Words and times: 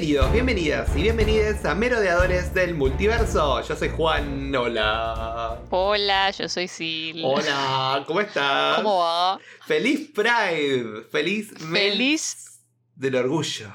Bienvenidos, 0.00 0.32
bienvenidas 0.32 0.96
y 0.96 1.02
bienvenidas 1.02 1.64
a 1.64 1.74
Merodeadores 1.74 2.54
del 2.54 2.72
Multiverso. 2.76 3.60
Yo 3.66 3.74
soy 3.74 3.88
Juan, 3.88 4.54
hola. 4.54 5.58
Hola, 5.70 6.30
yo 6.30 6.48
soy 6.48 6.68
Sil. 6.70 7.18
Hola, 7.24 8.04
¿cómo 8.06 8.20
estás? 8.20 8.76
¿Cómo 8.76 9.00
va? 9.00 9.40
Feliz 9.66 10.08
Pride, 10.14 11.02
feliz 11.10 11.50
mes 11.62 11.82
Feliz. 11.92 12.60
del 12.94 13.16
orgullo. 13.16 13.74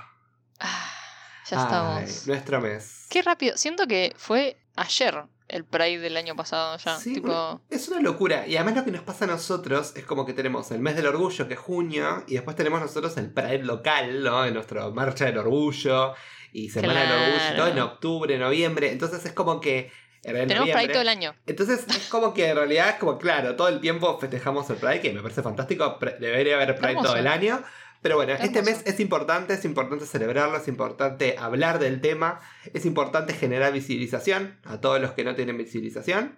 Ah, 0.62 0.90
ya 1.50 1.58
Ay, 1.58 1.64
estamos. 1.66 2.28
nuestro 2.28 2.62
mes. 2.62 3.06
Qué 3.10 3.22
rápido. 3.22 3.58
Siento 3.58 3.86
que 3.86 4.14
fue 4.16 4.56
ayer 4.78 5.26
el 5.54 5.66
Pride 5.66 6.00
del 6.00 6.18
año 6.18 6.36
pasado 6.36 6.78
ya. 6.78 6.98
Sí, 6.98 7.16
tipo, 7.16 7.62
Es 7.70 7.88
una 7.88 8.02
locura. 8.02 8.48
Y 8.48 8.56
además 8.56 8.76
lo 8.78 8.86
que 8.86 8.92
nos 8.92 9.02
pasa 9.04 9.26
a 9.26 9.28
nosotros 9.28 9.94
es 9.96 10.04
como 10.06 10.26
que 10.26 10.34
tenemos 10.34 10.72
el 10.72 10.80
mes 10.80 10.96
del 10.96 11.06
orgullo, 11.06 11.48
que 11.48 11.54
es 11.54 11.60
junio, 11.60 12.24
y 12.28 12.34
después 12.34 12.56
tenemos 12.56 12.82
nosotros 12.82 13.16
el 13.18 13.32
Pride 13.32 13.64
local, 13.64 14.24
¿no? 14.24 14.46
En 14.46 14.56
nuestro 14.56 14.92
Marcha 14.92 15.26
del 15.26 15.38
Orgullo, 15.38 16.14
y 16.52 16.70
Semana 16.70 17.02
del. 17.02 17.12
Orgullo, 17.12 17.56
todo 17.56 17.68
en 17.68 17.80
octubre, 17.80 18.38
noviembre. 18.38 18.92
Entonces 18.92 19.24
es 19.26 19.34
como 19.34 19.62
que... 19.62 19.92
en 20.24 20.48
tenemos 20.48 20.70
Pride 20.70 20.90
todo 20.90 21.02
el 21.04 21.10
año. 21.10 21.36
Entonces 21.46 21.86
es 21.88 22.10
como 22.10 22.34
que 22.34 22.50
en 22.50 22.56
realidad 22.56 22.90
es 22.90 22.96
como, 22.96 23.18
claro, 23.18 23.56
todo 23.56 23.68
el 23.68 23.80
tiempo 23.80 24.18
festejamos 24.20 24.70
el 24.72 24.78
Pride, 24.78 25.02
que 25.02 25.14
me 25.14 25.22
parece 25.22 25.44
fantástico, 25.44 26.00
debería 26.20 26.56
haber 26.56 26.76
Pride 26.76 26.90
Hermoso. 26.90 27.10
todo 27.10 27.18
el 27.18 27.28
año. 27.28 27.64
Pero 28.04 28.18
bueno, 28.18 28.34
este 28.34 28.62
mes 28.62 28.82
es 28.86 29.00
importante, 29.00 29.54
es 29.54 29.64
importante 29.64 30.06
celebrarlo, 30.06 30.58
es 30.58 30.68
importante 30.68 31.38
hablar 31.40 31.80
del 31.80 32.02
tema, 32.02 32.42
es 32.74 32.86
importante 32.86 33.34
generar 33.34 33.72
visibilización 33.72 34.60
a 34.66 34.82
todos 34.82 35.00
los 35.00 35.14
que 35.14 35.24
no 35.24 35.36
tienen 35.36 35.58
visibilización. 35.58 36.38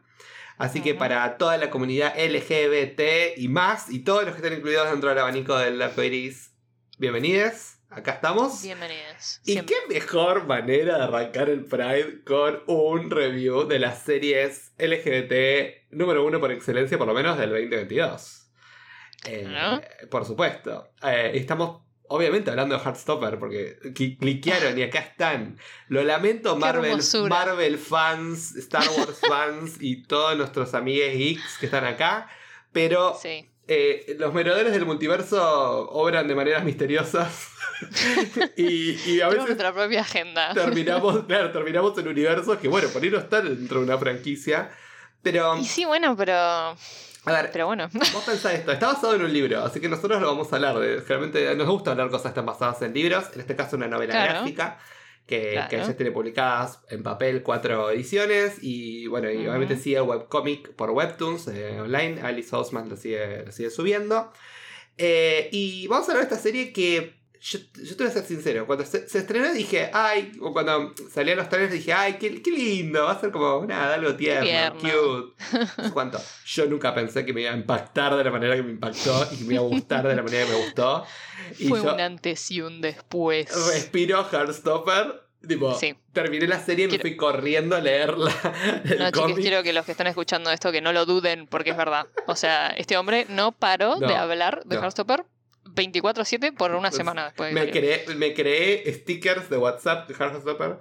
Así 0.60 0.82
que 0.82 0.94
para 0.94 1.38
toda 1.38 1.58
la 1.58 1.72
comunidad 1.72 2.14
LGBT 2.18 3.36
y 3.38 3.48
más, 3.48 3.90
y 3.90 4.04
todos 4.04 4.26
los 4.26 4.36
que 4.36 4.42
están 4.44 4.56
incluidos 4.56 4.92
dentro 4.92 5.10
del 5.10 5.18
abanico 5.18 5.58
del 5.58 5.82
arcoiris, 5.82 6.52
bienvenidos, 7.00 7.78
acá 7.90 8.12
estamos. 8.12 8.62
Bienvenidos. 8.62 9.42
Y 9.44 9.54
Siempre. 9.54 9.76
qué 9.76 9.94
mejor 9.96 10.46
manera 10.46 10.98
de 11.00 11.04
arrancar 11.04 11.50
el 11.50 11.66
Pride 11.66 12.24
con 12.24 12.62
un 12.68 13.10
review 13.10 13.66
de 13.66 13.80
las 13.80 14.04
series 14.04 14.72
LGBT 14.78 15.90
número 15.90 16.24
uno 16.24 16.40
por 16.40 16.52
excelencia, 16.52 17.00
por 17.00 17.08
lo 17.08 17.16
menos 17.16 17.40
del 17.40 17.50
2022. 17.50 18.45
Eh, 19.28 19.48
¿No? 19.48 19.82
Por 20.10 20.26
supuesto. 20.26 20.90
Eh, 21.04 21.32
estamos 21.36 21.82
obviamente 22.08 22.52
hablando 22.52 22.78
de 22.78 22.84
Heartstopper 22.84 23.40
porque 23.40 23.80
cli- 23.94 24.18
cliquearon 24.20 24.78
y 24.78 24.84
acá 24.84 25.00
están. 25.00 25.58
Lo 25.88 26.04
lamento, 26.04 26.56
Marvel. 26.56 27.00
Marvel 27.30 27.78
fans, 27.78 28.56
Star 28.56 28.88
Wars 28.98 29.20
fans 29.28 29.78
y 29.80 30.04
todos 30.04 30.38
nuestros 30.38 30.74
amigos 30.74 31.10
geeks 31.14 31.58
que 31.60 31.66
están 31.66 31.86
acá. 31.86 32.30
Pero 32.72 33.18
Sí. 33.20 33.50
eh, 33.68 34.16
los 34.20 34.34
merodeadores 34.34 34.74
del 34.74 34.86
multiverso 34.86 35.90
obran 35.92 36.28
de 36.28 36.36
maneras 36.36 36.64
misteriosas. 36.64 37.50
y, 38.58 38.92
y 39.12 39.22
a 39.22 39.28
veces 39.28 39.46
nuestra 39.46 39.74
propia 39.74 40.02
agenda. 40.02 40.54
terminamos, 40.54 41.24
claro, 41.28 41.52
terminamos 41.52 41.98
en 41.98 42.08
universos 42.08 42.58
que, 42.58 42.68
bueno, 42.68 42.88
por 42.90 43.02
ahí 43.04 43.10
no 43.10 43.18
están 43.18 43.46
dentro 43.48 43.80
de 43.80 43.86
una 43.86 43.98
franquicia. 43.98 44.72
Pero, 45.22 45.58
Y 45.58 45.66
sí, 45.66 45.86
bueno, 45.86 46.16
pero. 46.16 46.76
A 47.26 47.42
ver, 47.42 47.52
Pero 47.52 47.66
bueno. 47.68 47.88
vos 47.94 48.24
pensás 48.26 48.54
esto, 48.54 48.72
está 48.72 48.88
basado 48.88 49.16
en 49.16 49.24
un 49.24 49.34
libro, 49.34 49.64
así 49.64 49.80
que 49.80 49.90
nosotros 49.90 50.22
lo 50.22 50.28
vamos 50.28 50.52
a 50.52 50.56
hablar. 50.58 50.78
De, 50.80 51.02
generalmente 51.02 51.56
nos 51.56 51.68
gusta 51.68 51.92
hablar 51.92 52.10
cosas 52.10 52.34
tan 52.34 52.46
basadas 52.46 52.82
en 52.82 52.94
libros, 52.94 53.26
en 53.34 53.42
este 53.42 53.56
caso 53.56 53.76
una 53.78 53.88
novela 53.88 54.14
Claro. 54.14 54.34
gráfica. 54.34 54.78
Que, 55.28 55.54
Claro. 55.54 55.70
que 55.70 55.78
ya 55.78 55.94
tiene 55.98 56.12
publicadas 56.12 56.82
en 56.90 57.02
papel 57.02 57.42
cuatro 57.42 57.90
ediciones 57.90 58.58
y 58.62 59.08
bueno, 59.08 59.32
y 59.32 59.48
obviamente 59.48 59.76
sigue 59.76 60.00
webcomic 60.00 60.74
por 60.76 60.92
Webtoons 60.92 61.48
eh, 61.48 61.82
online, 61.82 62.22
Alice 62.22 62.52
lo 62.56 62.64
sigue, 62.96 63.44
lo 63.44 63.52
sigue 63.52 63.72
subiendo. 63.72 64.32
Eh, 65.00 65.50
y 65.52 65.88
vamos 65.88 66.08
a 66.08 66.12
hablar 66.12 66.28
de 66.28 66.36
esta 66.36 66.42
serie 66.44 66.72
que 66.72 67.16
yo, 67.42 67.60
yo 67.84 67.96
te 67.96 68.04
voy 68.04 68.08
a 68.12 68.14
ser 68.14 68.24
sincero, 68.26 68.66
cuando 68.66 68.86
se, 68.86 69.08
se 69.08 69.20
estrenó 69.20 69.52
dije, 69.54 69.90
ay, 69.94 70.32
o 70.42 70.52
cuando 70.54 70.94
salían 71.12 71.38
los 71.38 71.50
trailers 71.50 71.74
dije, 71.74 71.94
ay, 71.94 72.14
qué, 72.20 72.42
qué 72.42 72.52
lindo, 72.52 73.04
va 73.04 73.12
a 73.12 73.20
ser 73.20 73.32
como 73.32 73.66
nada, 73.66 73.96
algo 73.96 74.16
tierno, 74.16 74.44
Tierno. 74.46 74.80
cute. 74.80 75.68
No 75.78 75.84
sé 75.86 75.92
cuánto. 75.92 76.20
Yo 76.46 76.66
nunca 76.66 76.94
pensé 76.96 77.26
que 77.26 77.34
me 77.34 77.42
iba 77.42 77.52
a 77.52 77.56
impactar 77.56 78.16
de 78.16 78.24
la 78.24 78.32
manera 78.32 78.56
que 78.56 78.64
me 78.64 78.72
impactó 78.72 79.28
y 79.32 79.38
que 79.38 79.44
me 79.46 79.54
iba 79.56 79.64
a 79.64 79.68
gustar 79.68 80.08
de 80.08 80.16
la 80.16 80.24
manera 80.24 80.46
que 80.46 80.52
me 80.52 80.58
gustó. 80.66 81.06
Y 81.60 81.68
Fue 81.68 81.82
yo 81.84 81.94
un 81.94 82.00
antes 82.00 82.52
y 82.52 82.62
un 82.62 82.82
después. 82.82 83.48
respiro 83.74 84.26
Heartstopper. 84.32 85.22
Tipo, 85.48 85.76
Sí. 85.78 85.96
terminé 86.12 86.48
la 86.48 86.60
serie 86.60 86.86
y 86.86 86.88
me 86.88 86.98
fui 86.98 87.16
corriendo 87.16 87.76
a 87.76 87.80
leerla. 87.80 88.32
No, 88.98 89.12
cómic. 89.12 89.28
chicos, 89.28 89.40
quiero 89.42 89.62
que 89.62 89.74
los 89.74 89.86
que 89.86 89.92
están 89.92 90.08
escuchando 90.08 90.50
esto 90.50 90.72
que 90.72 90.82
no 90.82 90.92
lo 90.92 91.06
duden 91.06 91.46
porque 91.46 91.70
es 91.70 91.78
verdad. 91.78 92.08
O 92.26 92.36
sea, 92.36 92.70
este 92.70 92.98
hombre 92.98 93.28
no 93.30 93.52
paró 93.52 94.00
No, 94.00 94.08
de 94.08 94.16
hablar 94.16 94.64
de 94.66 94.76
no. 94.76 94.82
Heartstopper 94.82 95.24
24-7 95.66 96.56
por 96.56 96.72
una 96.72 96.90
Pues, 96.90 96.96
semana 96.96 97.26
después 97.26 97.54
de 97.54 97.60
me, 97.66 97.72
creé, 97.72 98.06
me 98.16 98.34
creé 98.34 98.94
stickers 98.94 99.50
de 99.50 99.58
WhatsApp 99.58 100.08
de 100.08 100.14
Heartstopper. 100.14 100.78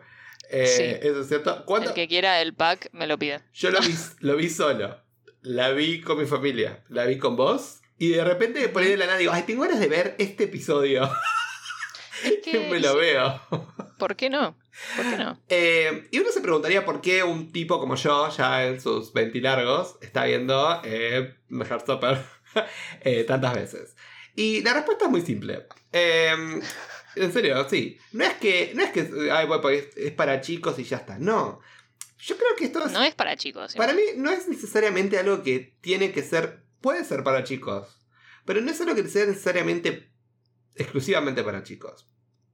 Eh, 0.50 0.66
Sí. 0.66 1.08
Eso 1.08 1.20
es 1.20 1.28
cierto. 1.28 1.64
¿Cuándo? 1.64 1.88
El 1.88 1.94
que 1.94 2.06
quiera 2.06 2.40
el 2.40 2.54
pack 2.54 2.90
me 2.92 3.06
lo 3.06 3.18
pide. 3.18 3.40
Yo 3.54 3.70
lo 3.70 3.80
vi, 3.80 3.94
lo 4.20 4.36
vi 4.36 4.50
solo. 4.50 5.00
La 5.42 5.70
vi 5.70 6.00
con 6.00 6.18
mi 6.18 6.26
familia. 6.26 6.84
La 6.88 7.04
vi 7.06 7.18
con 7.18 7.36
vos. 7.36 7.80
Y 7.98 8.10
de 8.10 8.24
repente 8.24 8.68
por 8.68 8.82
ahí 8.82 8.90
de 8.90 8.96
la 8.96 9.06
nada 9.06 9.18
digo, 9.18 9.32
ay, 9.32 9.42
tengo 9.44 9.62
ganas 9.62 9.80
de 9.80 9.88
ver 9.88 10.14
este 10.18 10.44
episodio. 10.44 11.10
Es 12.24 12.38
que, 12.44 12.68
me 12.70 12.80
lo 12.80 12.96
veo. 12.96 13.40
¿Por 13.98 14.16
qué 14.16 14.28
no? 14.30 14.56
¿Por 14.96 15.10
qué 15.10 15.16
no? 15.16 15.40
Eh, 15.48 16.08
y 16.10 16.18
uno 16.18 16.30
se 16.30 16.40
preguntaría 16.40 16.84
por 16.84 17.00
qué 17.00 17.22
un 17.22 17.52
tipo 17.52 17.78
como 17.78 17.94
yo, 17.94 18.28
ya 18.30 18.66
en 18.66 18.80
sus 18.80 19.12
20 19.12 19.40
largos, 19.40 19.96
está 20.00 20.24
viendo 20.24 20.80
eh, 20.84 21.36
Heartstopper 21.50 22.18
eh, 23.02 23.24
tantas 23.24 23.54
veces. 23.54 23.96
Y 24.36 24.62
la 24.62 24.74
respuesta 24.74 25.04
es 25.04 25.10
muy 25.10 25.20
simple. 25.22 25.66
Eh, 25.92 26.32
en 27.16 27.32
serio, 27.32 27.68
sí. 27.68 27.98
No 28.12 28.24
es 28.24 28.34
que, 28.34 28.72
no 28.74 28.82
es 28.82 28.90
que 28.90 29.30
ay, 29.30 29.46
bueno, 29.46 29.62
porque 29.62 29.78
es, 29.78 29.96
es 29.96 30.12
para 30.12 30.40
chicos 30.40 30.78
y 30.78 30.84
ya 30.84 30.98
está. 30.98 31.18
No. 31.18 31.60
Yo 32.18 32.36
creo 32.36 32.56
que 32.56 32.64
esto 32.64 32.84
es, 32.84 32.92
No 32.92 33.02
es 33.02 33.14
para 33.14 33.36
chicos. 33.36 33.74
para 33.74 33.92
mí 33.92 34.02
no 34.16 34.30
es 34.30 34.48
necesariamente 34.48 35.18
algo 35.18 35.42
que 35.42 35.76
tiene 35.80 36.10
que 36.12 36.22
ser. 36.22 36.64
Puede 36.80 37.04
ser 37.04 37.22
para 37.22 37.44
chicos. 37.44 38.00
Pero 38.44 38.60
no 38.60 38.70
es 38.70 38.80
algo 38.80 38.94
que 38.94 39.06
sea 39.08 39.26
necesariamente 39.26 40.10
exclusivamente 40.74 41.42
para 41.42 41.62
chicos. 41.62 42.08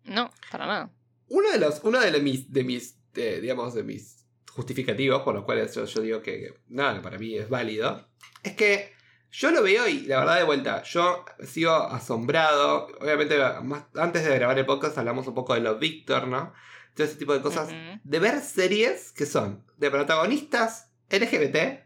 No, 0.04 0.30
para 0.50 0.66
nada. 0.66 0.90
Uno 1.28 1.50
de 1.50 1.58
los, 1.58 1.80
uno 1.84 2.00
de, 2.00 2.10
los 2.10 2.22
mis, 2.22 2.52
de 2.52 2.64
mis, 2.64 2.98
eh, 3.14 3.38
digamos, 3.40 3.74
de 3.74 3.84
mis 3.84 4.24
justificativos 4.50 5.22
por 5.22 5.34
los 5.34 5.44
cuales 5.44 5.74
yo, 5.74 5.84
yo 5.84 6.00
digo 6.00 6.22
que, 6.22 6.32
que 6.40 6.54
nada, 6.68 7.00
para 7.00 7.18
mí 7.18 7.36
es 7.36 7.48
válido, 7.48 8.08
es 8.42 8.54
que 8.56 8.92
yo 9.32 9.50
lo 9.50 9.62
veo 9.62 9.86
y 9.88 10.00
la 10.02 10.20
verdad 10.20 10.36
de 10.38 10.44
vuelta, 10.44 10.82
yo 10.82 11.24
sigo 11.44 11.72
asombrado, 11.72 12.88
obviamente 13.00 13.38
más, 13.62 13.84
antes 13.94 14.24
de 14.24 14.34
grabar 14.34 14.58
el 14.58 14.66
podcast 14.66 14.98
hablamos 14.98 15.26
un 15.26 15.34
poco 15.34 15.54
de 15.54 15.60
lo 15.60 15.78
Victor, 15.78 16.26
¿no? 16.28 16.52
Todo 16.94 17.06
ese 17.06 17.16
tipo 17.16 17.32
de 17.32 17.40
cosas, 17.40 17.68
de 18.02 18.18
ver 18.18 18.40
series 18.40 19.12
que 19.12 19.26
son 19.26 19.64
de 19.76 19.90
protagonistas 19.90 20.90
LGBT 21.10 21.84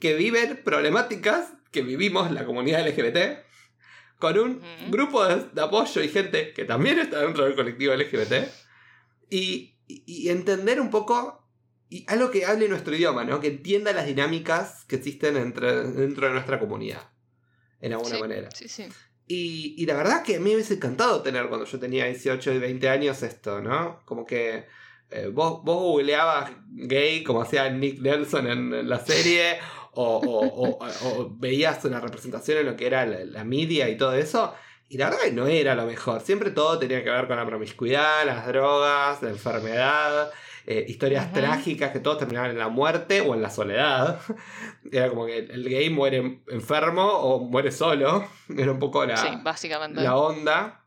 que 0.00 0.14
viven 0.14 0.60
problemáticas 0.64 1.52
que 1.70 1.82
vivimos 1.82 2.30
la 2.32 2.44
comunidad 2.44 2.86
LGBT 2.86 3.44
con 4.18 4.38
un 4.38 4.60
grupo 4.90 5.24
de, 5.24 5.44
de 5.52 5.60
apoyo 5.62 6.02
y 6.02 6.08
gente 6.08 6.52
que 6.52 6.64
también 6.64 6.98
está 6.98 7.20
dentro 7.20 7.44
del 7.44 7.54
colectivo 7.54 7.94
LGBT 7.94 8.48
y- 9.30 9.74
y 9.86 10.28
entender 10.28 10.80
un 10.80 10.90
poco 10.90 11.47
y 11.90 12.04
algo 12.08 12.30
que 12.30 12.44
hable 12.44 12.68
nuestro 12.68 12.94
idioma, 12.94 13.24
¿no? 13.24 13.40
Que 13.40 13.48
entienda 13.48 13.92
las 13.92 14.06
dinámicas 14.06 14.84
que 14.86 14.96
existen 14.96 15.36
entre, 15.36 15.84
dentro 15.90 16.26
de 16.26 16.32
nuestra 16.34 16.58
comunidad, 16.58 17.10
en 17.80 17.92
alguna 17.92 18.14
Sí, 18.16 18.20
manera. 18.20 18.48
Sí, 18.54 18.68
sí. 18.68 18.86
Y, 19.26 19.74
y 19.76 19.86
la 19.86 19.94
verdad 19.94 20.22
que 20.22 20.36
a 20.36 20.38
mí 20.38 20.44
me 20.50 20.54
hubiese 20.54 20.74
encantado 20.74 21.22
tener 21.22 21.48
cuando 21.48 21.66
yo 21.66 21.78
tenía 21.78 22.06
18 22.06 22.52
y 22.54 22.58
20 22.58 22.88
años 22.88 23.22
esto, 23.22 23.60
¿no? 23.60 24.00
Como 24.06 24.24
que 24.24 24.66
eh, 25.10 25.28
vos, 25.32 25.62
vos 25.64 25.76
googleabas 25.82 26.50
gay 26.68 27.22
como 27.24 27.42
hacía 27.42 27.68
Nick 27.70 28.00
Nelson 28.00 28.46
en, 28.46 28.72
en 28.74 28.88
la 28.88 28.98
serie, 29.04 29.58
o, 29.92 30.16
o- 30.16 30.78
o- 30.78 30.88
o 31.20 31.30
veías 31.38 31.84
una 31.84 32.00
representación 32.00 32.58
en 32.58 32.66
lo 32.66 32.76
que 32.76 32.86
era 32.86 33.04
la, 33.06 33.24
la 33.24 33.44
media 33.44 33.88
y 33.88 33.96
todo 33.96 34.14
eso, 34.14 34.54
y 34.88 34.96
la 34.98 35.06
verdad 35.10 35.24
que 35.24 35.32
no 35.32 35.46
era 35.46 35.74
lo 35.74 35.84
mejor. 35.86 36.20
Siempre 36.20 36.50
todo 36.50 36.78
tenía 36.78 37.02
que 37.04 37.10
ver 37.10 37.26
con 37.26 37.36
la 37.36 37.44
promiscuidad, 37.46 38.24
las 38.24 38.46
drogas, 38.46 39.22
la 39.22 39.30
enfermedad. 39.30 40.30
Eh, 40.70 40.84
historias 40.86 41.32
trágicas 41.32 41.92
que 41.92 42.00
todos 42.00 42.18
terminaban 42.18 42.50
en 42.50 42.58
la 42.58 42.68
muerte 42.68 43.22
o 43.22 43.34
en 43.34 43.40
la 43.40 43.48
soledad. 43.48 44.20
Era 44.92 45.08
como 45.08 45.24
que 45.24 45.38
el 45.38 45.66
gay 45.66 45.88
muere 45.88 46.42
enfermo 46.48 47.04
o 47.06 47.40
muere 47.40 47.72
solo. 47.72 48.28
Era 48.56 48.70
un 48.72 48.78
poco 48.78 49.04
la, 49.06 49.16
Sí, 49.16 49.28
básicamente. 49.42 50.02
la 50.02 50.16
onda. 50.16 50.84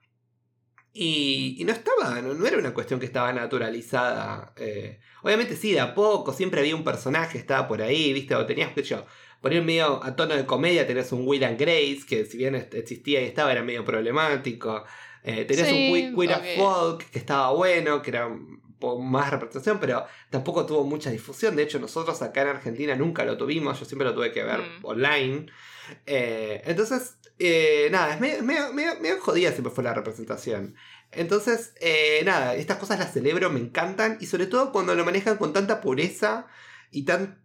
Y, 0.93 1.55
y 1.57 1.63
no 1.63 1.71
estaba, 1.71 2.21
no, 2.21 2.33
no 2.33 2.45
era 2.45 2.57
una 2.57 2.73
cuestión 2.73 2.99
que 2.99 3.05
estaba 3.05 3.31
naturalizada. 3.31 4.53
eh. 4.57 4.99
obviamente 5.23 5.55
sí, 5.55 5.71
de 5.71 5.79
a 5.79 5.95
poco, 5.95 6.33
siempre 6.33 6.59
había 6.59 6.75
un 6.75 6.83
personaje, 6.83 7.37
estaba 7.37 7.65
por 7.67 7.81
ahí, 7.81 8.11
¿viste? 8.11 8.35
O 8.35 8.45
tenías, 8.45 8.73
que 8.73 8.83
yo, 8.83 9.05
por 9.41 9.53
ir 9.53 9.63
medio 9.63 10.03
a 10.03 10.15
tono 10.17 10.35
de 10.35 10.45
comedia, 10.45 10.85
tenías 10.85 11.11
un 11.13 11.25
Will 11.25 11.45
and 11.45 11.57
Grace, 11.57 12.01
que 12.07 12.25
si 12.25 12.37
bien 12.37 12.55
existía 12.55 13.21
y 13.21 13.25
estaba, 13.25 13.51
era 13.53 13.63
medio 13.63 13.85
problemático. 13.85 14.83
Eh, 15.23 15.45
tenías 15.45 15.69
Sí, 15.69 15.87
un 15.87 15.93
Queer, 15.93 16.13
Queer 16.15 16.33
as 16.33 16.39
ok. 16.39 16.45
Folk, 16.57 17.09
que 17.09 17.19
estaba 17.19 17.51
bueno, 17.53 18.01
que 18.01 18.09
era 18.09 18.29
más 18.99 19.29
representación, 19.31 19.79
pero 19.79 20.05
tampoco 20.29 20.65
tuvo 20.65 20.83
mucha 20.83 21.09
difusión. 21.11 21.55
De 21.55 21.63
hecho, 21.63 21.79
nosotros 21.79 22.21
acá 22.21 22.41
en 22.41 22.47
Argentina 22.49 22.95
nunca 22.95 23.23
lo 23.25 23.37
tuvimos, 23.37 23.79
yo 23.79 23.85
siempre 23.85 24.07
lo 24.07 24.13
tuve 24.15 24.31
que 24.31 24.43
ver 24.43 24.59
Mm. 24.59 24.85
online. 24.85 25.45
Eh, 26.05 26.61
entonces, 26.65 27.17
eh, 27.39 27.89
nada, 27.91 28.13
es 28.13 28.19
medio, 28.19 28.43
medio, 28.43 28.73
medio- 28.73 28.99
medio 29.01 29.19
jodida 29.19 29.51
siempre 29.51 29.71
fue 29.73 29.83
la 29.83 29.93
representación. 29.93 30.75
Entonces, 31.11 31.73
eh, 31.81 32.21
nada, 32.25 32.55
estas 32.55 32.77
cosas 32.77 32.97
las 32.99 33.11
celebro, 33.13 33.49
me 33.49 33.59
encantan. 33.59 34.17
Y 34.21 34.25
sobre 34.27 34.45
todo 34.47 34.71
cuando 34.71 34.95
lo 34.95 35.03
manejan 35.03 35.37
con 35.37 35.51
tanta 35.53 35.81
pureza 35.81 36.47
y 36.91 37.03
tan. 37.05 37.39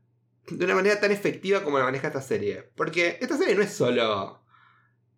de 0.49 0.65
una 0.65 0.77
manera 0.77 1.01
tan 1.01 1.11
efectiva 1.11 1.65
como 1.65 1.79
lo 1.79 1.85
maneja 1.85 2.07
esta 2.07 2.23
serie. 2.23 2.71
Porque 2.77 3.19
esta 3.21 3.37
serie 3.37 3.55
no 3.57 3.63
es 3.63 3.73
solo. 3.73 4.45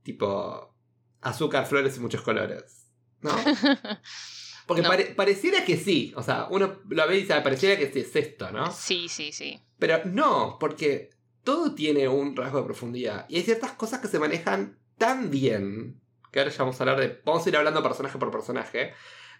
tipo. 0.02 0.74
azúcar, 1.20 1.66
flores 1.66 1.96
y 1.96 2.00
muchos 2.00 2.22
colores. 2.22 2.86
¿No? 3.20 3.30
Porque 4.68 4.82
No. 4.82 4.88
pare- 4.90 5.06
pareciera 5.16 5.64
que 5.64 5.76
sí. 5.76 6.12
O 6.14 6.22
sea, 6.22 6.46
uno 6.50 6.76
lo 6.88 7.08
ve 7.08 7.16
y 7.16 7.20
dice, 7.22 7.32
"Ah, 7.32 7.42
pareciera 7.42 7.76
que 7.76 7.90
sí 7.90 7.98
es 8.00 8.14
esto, 8.14 8.52
¿no? 8.52 8.70
Sí, 8.70 9.08
sí, 9.08 9.32
sí. 9.32 9.60
Pero 9.80 10.02
no, 10.04 10.58
porque 10.60 11.10
todo 11.42 11.74
tiene 11.74 12.06
un 12.06 12.36
rasgo 12.36 12.58
de 12.58 12.64
profundidad. 12.64 13.26
Y 13.28 13.36
hay 13.38 13.42
ciertas 13.42 13.72
cosas 13.72 13.98
que 14.00 14.06
se 14.08 14.18
manejan 14.20 14.78
tan 14.98 15.30
bien. 15.30 16.00
Que 16.30 16.40
ahora 16.40 16.52
ya 16.52 16.58
vamos 16.58 16.78
a 16.78 16.82
hablar 16.84 17.00
de. 17.00 17.20
Vamos 17.24 17.44
a 17.44 17.48
ir 17.48 17.56
hablando 17.56 17.82
personaje 17.82 18.18
por 18.18 18.30
personaje. 18.30 18.92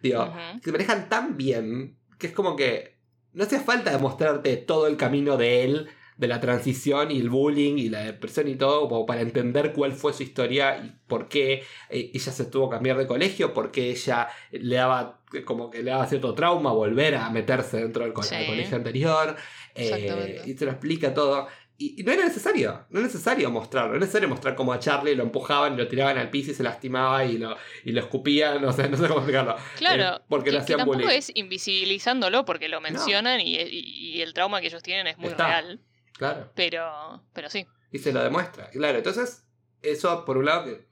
Digo, 0.03 0.33
que 0.57 0.65
se 0.65 0.73
manejan 0.73 1.09
tan 1.09 1.37
bien 1.37 1.99
que 2.19 2.29
es 2.29 2.33
como 2.33 2.57
que. 2.57 2.97
No 3.35 3.45
hace 3.45 3.61
falta 3.61 3.91
demostrarte 3.93 4.57
todo 4.57 4.87
el 4.87 4.97
camino 4.97 5.37
de 5.37 5.63
él, 5.65 5.89
de 6.17 6.27
la 6.29 6.41
transición 6.41 7.11
y 7.11 7.21
el 7.21 7.29
bullying 7.29 7.77
y 7.77 7.91
la 7.91 8.01
depresión 8.05 8.49
y 8.49 8.57
todo, 8.57 8.89
como 8.89 9.05
para 9.07 9.21
entender 9.21 9.73
cuál 9.75 9.93
fue 9.93 10.13
su 10.15 10.23
historia 10.23 10.79
y 10.79 10.97
por 11.07 11.29
qué 11.29 11.63
eh, 11.91 12.11
ella 12.15 12.33
se 12.33 12.47
tuvo 12.47 12.71
que 12.71 12.77
cambiar 12.77 12.97
de 12.97 13.07
colegio, 13.07 13.53
por 13.53 13.71
qué 13.71 13.91
ella 13.91 14.29
le 14.51 14.77
daba 14.77 15.18
como 15.45 15.71
que 15.71 15.83
le 15.83 15.91
daba 15.91 16.07
cierto 16.07 16.35
trauma 16.35 16.73
volver 16.73 17.15
a 17.17 17.29
meterse 17.31 17.79
dentro 17.79 18.05
del 18.05 18.13
co- 18.13 18.23
Sí. 18.23 18.35
del 18.37 18.47
colegio 18.47 18.77
anterior. 18.77 19.37
eh, 19.75 20.43
y 20.45 20.55
te 20.55 20.65
lo 20.65 20.73
explica 20.73 21.15
todo. 21.15 21.47
Y, 21.81 22.01
y 22.01 22.03
no 22.03 22.11
era 22.11 22.25
necesario, 22.25 22.87
no 22.91 22.99
era 22.99 23.07
necesario 23.07 23.49
mostrarlo, 23.53 23.91
no 23.91 23.95
era 23.97 24.01
necesario 24.01 24.29
mostrar 24.29 24.57
cómo 24.57 24.73
a 24.73 24.81
Charlie 24.81 25.15
lo 25.15 25.23
empujaban 25.23 25.75
y 25.75 25.77
lo 25.77 25.87
tiraban 25.87 26.19
al 26.19 26.29
piso 26.31 26.51
y 26.51 26.55
se 26.55 26.65
lastimaba 26.65 27.25
y 27.25 27.39
lo, 27.39 27.55
y 27.85 27.93
lo 27.93 28.01
escupían, 28.01 28.65
o 28.65 28.73
sea, 28.73 28.89
no 28.89 28.97
sé 28.97 29.03
cómo 29.07 29.21
explicarlo. 29.21 29.55
Claro, 29.77 30.17
Eh, 30.17 30.21
porque 30.29 30.47
que, 30.51 30.57
que 30.57 30.63
hacían 30.63 30.79
tampoco 30.79 30.99
bullying. 30.99 31.17
es 31.17 31.31
invisibilizándolo 31.37 32.45
porque 32.45 32.69
lo 32.69 32.81
mencionan 32.81 33.41
y, 33.41 33.57
y- 33.61 34.17
y 34.17 34.23
el 34.23 34.35
trauma 34.35 34.61
que 34.61 34.67
ellos 34.67 34.83
tienen 34.83 35.07
es 35.07 35.19
muy 35.19 35.29
Está. 35.29 35.47
real, 35.47 35.81
Claro. 36.15 36.51
pero, 36.57 37.23
pero 37.33 37.49
sí. 37.49 37.65
Y 37.93 37.99
se 37.99 38.13
lo 38.13 38.25
demuestra. 38.25 38.71
Claro, 38.71 38.99
entonces, 38.99 39.45
eso 39.81 40.25
por 40.25 40.37
un 40.39 40.47
lado. 40.47 40.65
Que. 40.65 40.89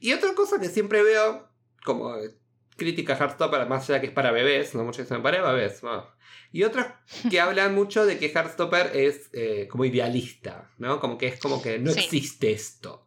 Y 0.00 0.12
otra 0.12 0.34
cosa 0.34 0.60
que 0.60 0.68
siempre 0.68 1.02
veo, 1.02 1.48
como 1.84 2.14
crítica 2.76 3.14
a 3.14 3.16
Heartstopper, 3.18 3.66
más 3.68 3.88
allá 3.88 4.00
que 4.00 4.06
es 4.08 4.12
para 4.12 4.30
bebés, 4.32 4.74
no 4.74 4.84
muchos 4.84 5.04
dicen 5.06 5.22
para 5.22 5.42
bebés. 5.52 5.82
no. 5.82 6.06
Y 6.52 6.64
otras 6.64 6.94
que 7.30 7.40
hablan 7.40 7.74
mucho 7.74 8.04
de 8.06 8.18
que 8.18 8.26
Heartstopper 8.28 8.90
es 8.94 9.30
eh, 9.32 9.68
como 9.70 9.84
idealista, 9.84 10.70
¿no? 10.78 11.00
Como 11.00 11.16
que 11.18 11.26
es 11.28 11.40
como 11.40 11.62
que 11.62 11.78
no 11.78 11.92
Sí. 11.92 12.00
existe 12.00 12.50
esto. 12.52 13.06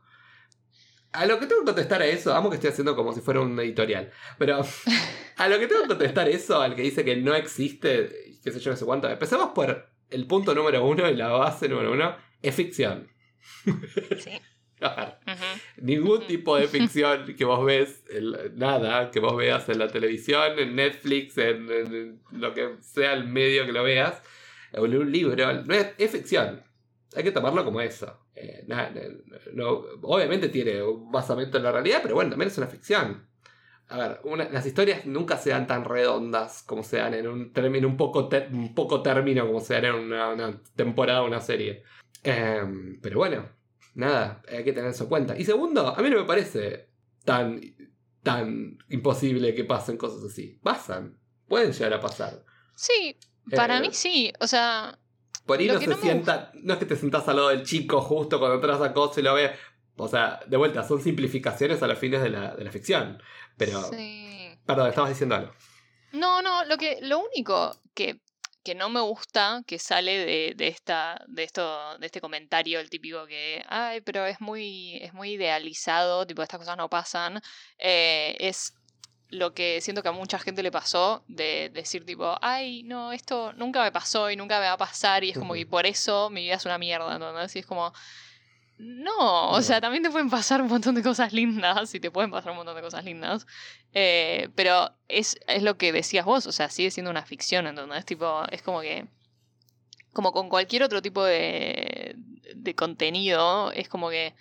A 1.11 1.25
lo 1.25 1.39
que 1.39 1.45
tengo 1.47 1.61
que 1.61 1.67
contestar 1.67 2.01
a 2.01 2.05
eso, 2.07 2.33
amo 2.35 2.49
que 2.49 2.55
estoy 2.55 2.71
haciendo 2.71 2.95
como 2.95 3.13
si 3.13 3.21
fuera 3.21 3.39
un 3.39 3.57
editorial, 3.59 4.11
pero 4.37 4.65
a 5.37 5.47
lo 5.47 5.59
que 5.59 5.67
tengo 5.67 5.83
que 5.83 5.87
contestar 5.89 6.27
eso, 6.27 6.59
al 6.61 6.75
que 6.75 6.81
dice 6.81 7.05
que 7.05 7.15
no 7.15 7.33
existe, 7.35 8.37
qué 8.43 8.51
sé 8.51 8.59
yo, 8.59 8.71
no 8.71 8.77
sé 8.77 8.83
cuánto, 8.85 9.09
empecemos 9.09 9.51
por 9.55 9.87
el 10.09 10.27
punto 10.27 10.53
número 10.53 10.85
uno 10.85 11.09
y 11.09 11.15
la 11.15 11.29
base 11.29 11.69
número 11.69 11.93
uno, 11.93 12.15
es 12.41 12.53
ficción. 12.55 13.07
sí. 14.19 14.31
Ujú. 14.81 15.61
Ningún 15.77 16.27
tipo 16.27 16.57
de 16.57 16.67
ficción 16.67 17.33
que 17.35 17.45
vos 17.45 17.63
ves, 17.65 18.03
nada, 18.55 19.09
que 19.11 19.19
vos 19.19 19.35
veas 19.37 19.67
en 19.69 19.79
la 19.79 19.87
televisión, 19.87 20.57
en 20.59 20.75
Netflix, 20.75 21.37
en, 21.37 21.69
en- 21.71 21.93
en 21.95 22.21
lo 22.31 22.53
que 22.53 22.75
sea 22.81 23.13
el 23.13 23.25
medio 23.25 23.65
que 23.65 23.71
lo 23.71 23.83
veas, 23.83 24.21
o 24.77 24.85
en 24.85 24.97
un 24.97 25.11
libro, 25.11 25.53
no 25.63 25.73
es, 25.73 25.93
es 25.97 26.11
ficción. 26.11 26.61
Hay 27.15 27.23
que 27.23 27.31
tomarlo 27.31 27.63
como 27.63 27.79
eso. 27.81 28.19
Eh, 28.35 28.65
no- 29.53 29.85
obviamente 30.01 30.49
tiene 30.49 30.83
un 30.83 31.11
basamento 31.11 31.57
en 31.57 31.63
la 31.63 31.71
realidad, 31.71 31.99
pero 32.03 32.15
bueno, 32.15 32.31
también 32.31 32.49
es 32.49 32.57
una 32.57 32.67
ficción. 32.67 33.25
A 33.87 33.97
ver, 33.99 34.19
una- 34.23 34.49
las 34.49 34.65
historias 34.65 35.05
nunca 35.05 35.37
se 35.37 35.51
dan 35.51 35.67
tan 35.67 35.85
redondas 35.85 36.63
como 36.63 36.83
se 36.83 36.97
dan 36.97 37.13
en 37.13 37.27
un 37.27 37.53
término, 37.53 37.87
un 37.87 37.95
poco, 37.97 38.27
ter- 38.27 38.49
un 38.51 38.73
poco 38.75 39.01
término 39.01 39.45
como 39.47 39.59
se 39.61 39.75
dan 39.75 39.85
en 39.85 39.95
una, 39.95 40.29
una 40.29 40.61
temporada 40.75 41.21
o 41.21 41.27
una 41.27 41.39
serie. 41.39 41.83
Em, 42.23 42.99
pero 43.01 43.19
bueno, 43.19 43.47
nada, 43.95 44.41
hay 44.47 44.63
que 44.63 44.73
tener 44.73 44.91
eso 44.91 45.03
en 45.03 45.09
cuenta. 45.09 45.37
Y 45.37 45.43
segundo, 45.43 45.87
a 45.87 46.01
mí 46.01 46.09
no 46.09 46.19
me 46.19 46.25
parece 46.25 46.89
tan, 47.23 47.59
tan 48.21 48.77
imposible 48.89 49.55
que 49.55 49.63
pasen 49.63 49.97
cosas 49.97 50.23
así. 50.23 50.59
Pasan, 50.61 51.17
pueden 51.47 51.71
llegar 51.73 51.93
a 51.95 51.99
pasar. 51.99 52.43
Sí, 52.75 53.17
para 53.55 53.77
Eh, 53.77 53.81
mí 53.81 53.89
sí. 53.91 54.31
O 54.39 54.47
sea, 54.47 54.99
Por 55.45 55.59
ahí 55.59 55.67
no 55.67 55.79
se 55.79 55.87
no 55.87 55.95
me 55.95 56.01
sienta, 56.01 56.51
no 56.55 56.73
es 56.73 56.79
que 56.79 56.85
te 56.85 56.95
sentás 56.95 57.27
al 57.27 57.37
lado 57.37 57.49
del 57.49 57.63
chico 57.63 58.01
justo 58.01 58.37
cuando 58.39 58.55
entras 58.55 58.81
a 58.81 58.93
cosa 58.93 59.19
y 59.19 59.23
lo 59.23 59.33
ves. 59.33 59.51
O 59.97 60.07
sea, 60.09 60.41
de 60.45 60.57
vuelta, 60.57 60.83
son 60.83 61.01
simplificaciones 61.01 61.81
a 61.81 61.87
los 61.87 61.97
fines 61.97 62.21
de 62.21 62.29
la, 62.29 62.53
de 62.53 62.63
la 62.65 62.71
ficción. 62.71 63.21
Pero, 63.57 63.81
sí. 63.83 64.49
perdón, 64.65 64.89
estabas 64.89 65.09
diciendo 65.11 65.35
algo. 65.35 65.53
No, 66.11 66.41
no, 66.41 66.65
lo 66.65 66.77
que, 66.77 66.99
lo 67.01 67.19
único 67.19 67.71
que, 67.93 68.19
que 68.65 68.75
no 68.75 68.89
me 68.89 68.99
gusta 69.01 69.61
que 69.67 69.79
sale 69.79 70.17
de, 70.25 70.53
de 70.57 70.67
esta, 70.67 71.23
de 71.27 71.43
esto, 71.43 71.97
de 71.99 72.07
este 72.07 72.19
comentario, 72.19 72.79
el 72.79 72.89
típico 72.89 73.27
que, 73.27 73.63
ay, 73.69 74.01
pero 74.01 74.25
es 74.25 74.41
muy, 74.41 74.97
es 74.97 75.13
muy 75.13 75.33
idealizado, 75.33 76.25
tipo, 76.25 76.41
estas 76.41 76.59
cosas 76.59 76.75
no 76.75 76.89
pasan, 76.89 77.41
eh, 77.77 78.35
es 78.39 78.73
lo 79.29 79.53
que 79.53 79.81
siento 79.81 80.01
que 80.01 80.09
a 80.09 80.11
mucha 80.13 80.39
gente 80.39 80.63
le 80.63 80.71
pasó 80.71 81.23
de 81.27 81.69
decir 81.73 82.05
tipo, 82.05 82.37
ay, 82.41 82.83
no, 82.83 83.11
esto 83.13 83.53
nunca 83.53 83.83
me 83.83 83.91
pasó 83.91 84.31
y 84.31 84.35
nunca 84.35 84.59
me 84.59 84.65
va 84.65 84.73
a 84.73 84.77
pasar 84.77 85.23
y 85.23 85.31
es 85.31 85.37
como 85.37 85.53
que 85.53 85.65
por 85.65 85.85
eso 85.85 86.29
mi 86.31 86.41
vida 86.43 86.55
es 86.55 86.65
una 86.65 86.77
mierda, 86.79 87.13
¿entendés? 87.15 87.55
Y 87.55 87.59
es 87.59 87.65
como, 87.67 87.93
no, 88.77 89.49
o 89.51 89.55
No. 89.57 89.61
sea, 89.61 89.79
también 89.81 90.03
te 90.03 90.09
pueden 90.09 90.29
pasar 90.29 90.61
un 90.61 90.67
montón 90.67 90.95
de 90.95 91.01
cosas 91.03 91.31
lindas 91.33 91.93
y 91.95 91.99
te 91.99 92.11
pueden 92.11 92.31
pasar 92.31 92.51
un 92.51 92.57
montón 92.57 92.75
de 92.75 92.81
cosas 92.81 93.03
lindas. 93.05 93.47
Eh, 93.93 94.49
pero 94.55 94.91
es, 95.07 95.37
es 95.47 95.63
lo 95.63 95.77
que 95.77 95.91
decías 95.93 96.25
vos, 96.25 96.45
o 96.45 96.51
sea, 96.51 96.69
sigue 96.69 96.91
siendo 96.91 97.09
una 97.11 97.25
ficción, 97.25 97.67
¿entendés? 97.67 98.05
Tipo, 98.05 98.43
es 98.51 98.61
como 98.61 98.81
que. 98.81 99.07
Como 100.13 100.31
con 100.31 100.47
cualquier 100.49 100.83
otro 100.83 101.01
tipo 101.01 101.23
de, 101.25 102.15
de 102.55 102.75
contenido, 102.75 103.71
es 103.71 103.87
como 103.89 104.09
que. 104.09 104.33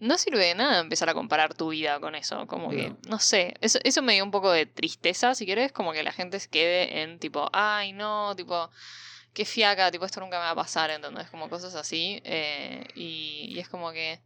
No 0.00 0.18
sirve 0.18 0.44
de 0.46 0.54
nada 0.56 0.80
empezar 0.80 1.08
a 1.08 1.14
comparar 1.14 1.54
tu 1.54 1.68
vida 1.70 1.98
con 2.00 2.14
eso. 2.16 2.46
Como 2.48 2.68
que, 2.70 2.90
No. 2.90 2.98
no 3.08 3.18
sé. 3.20 3.54
Eso, 3.60 3.78
eso 3.84 4.02
me 4.02 4.14
dio 4.14 4.24
un 4.24 4.32
poco 4.32 4.50
de 4.50 4.66
tristeza, 4.66 5.34
si 5.34 5.46
querés, 5.46 5.72
como 5.72 5.92
que 5.92 6.02
la 6.02 6.12
gente 6.12 6.38
se 6.40 6.48
quede 6.50 7.02
en 7.02 7.18
tipo, 7.20 7.48
ay, 7.52 7.92
no, 7.92 8.34
tipo, 8.36 8.70
qué 9.34 9.44
fiaca, 9.44 9.90
tipo, 9.90 10.06
esto 10.06 10.20
nunca 10.20 10.38
me 10.38 10.44
va 10.44 10.50
a 10.50 10.54
pasar, 10.54 10.90
¿entendés? 10.90 11.28
Como 11.28 11.50
cosas 11.50 11.74
así. 11.74 12.20
eh, 12.24 12.86
y, 12.94 13.46
y 13.54 13.58
es 13.58 13.68
como 13.68 13.92
que. 13.92 14.20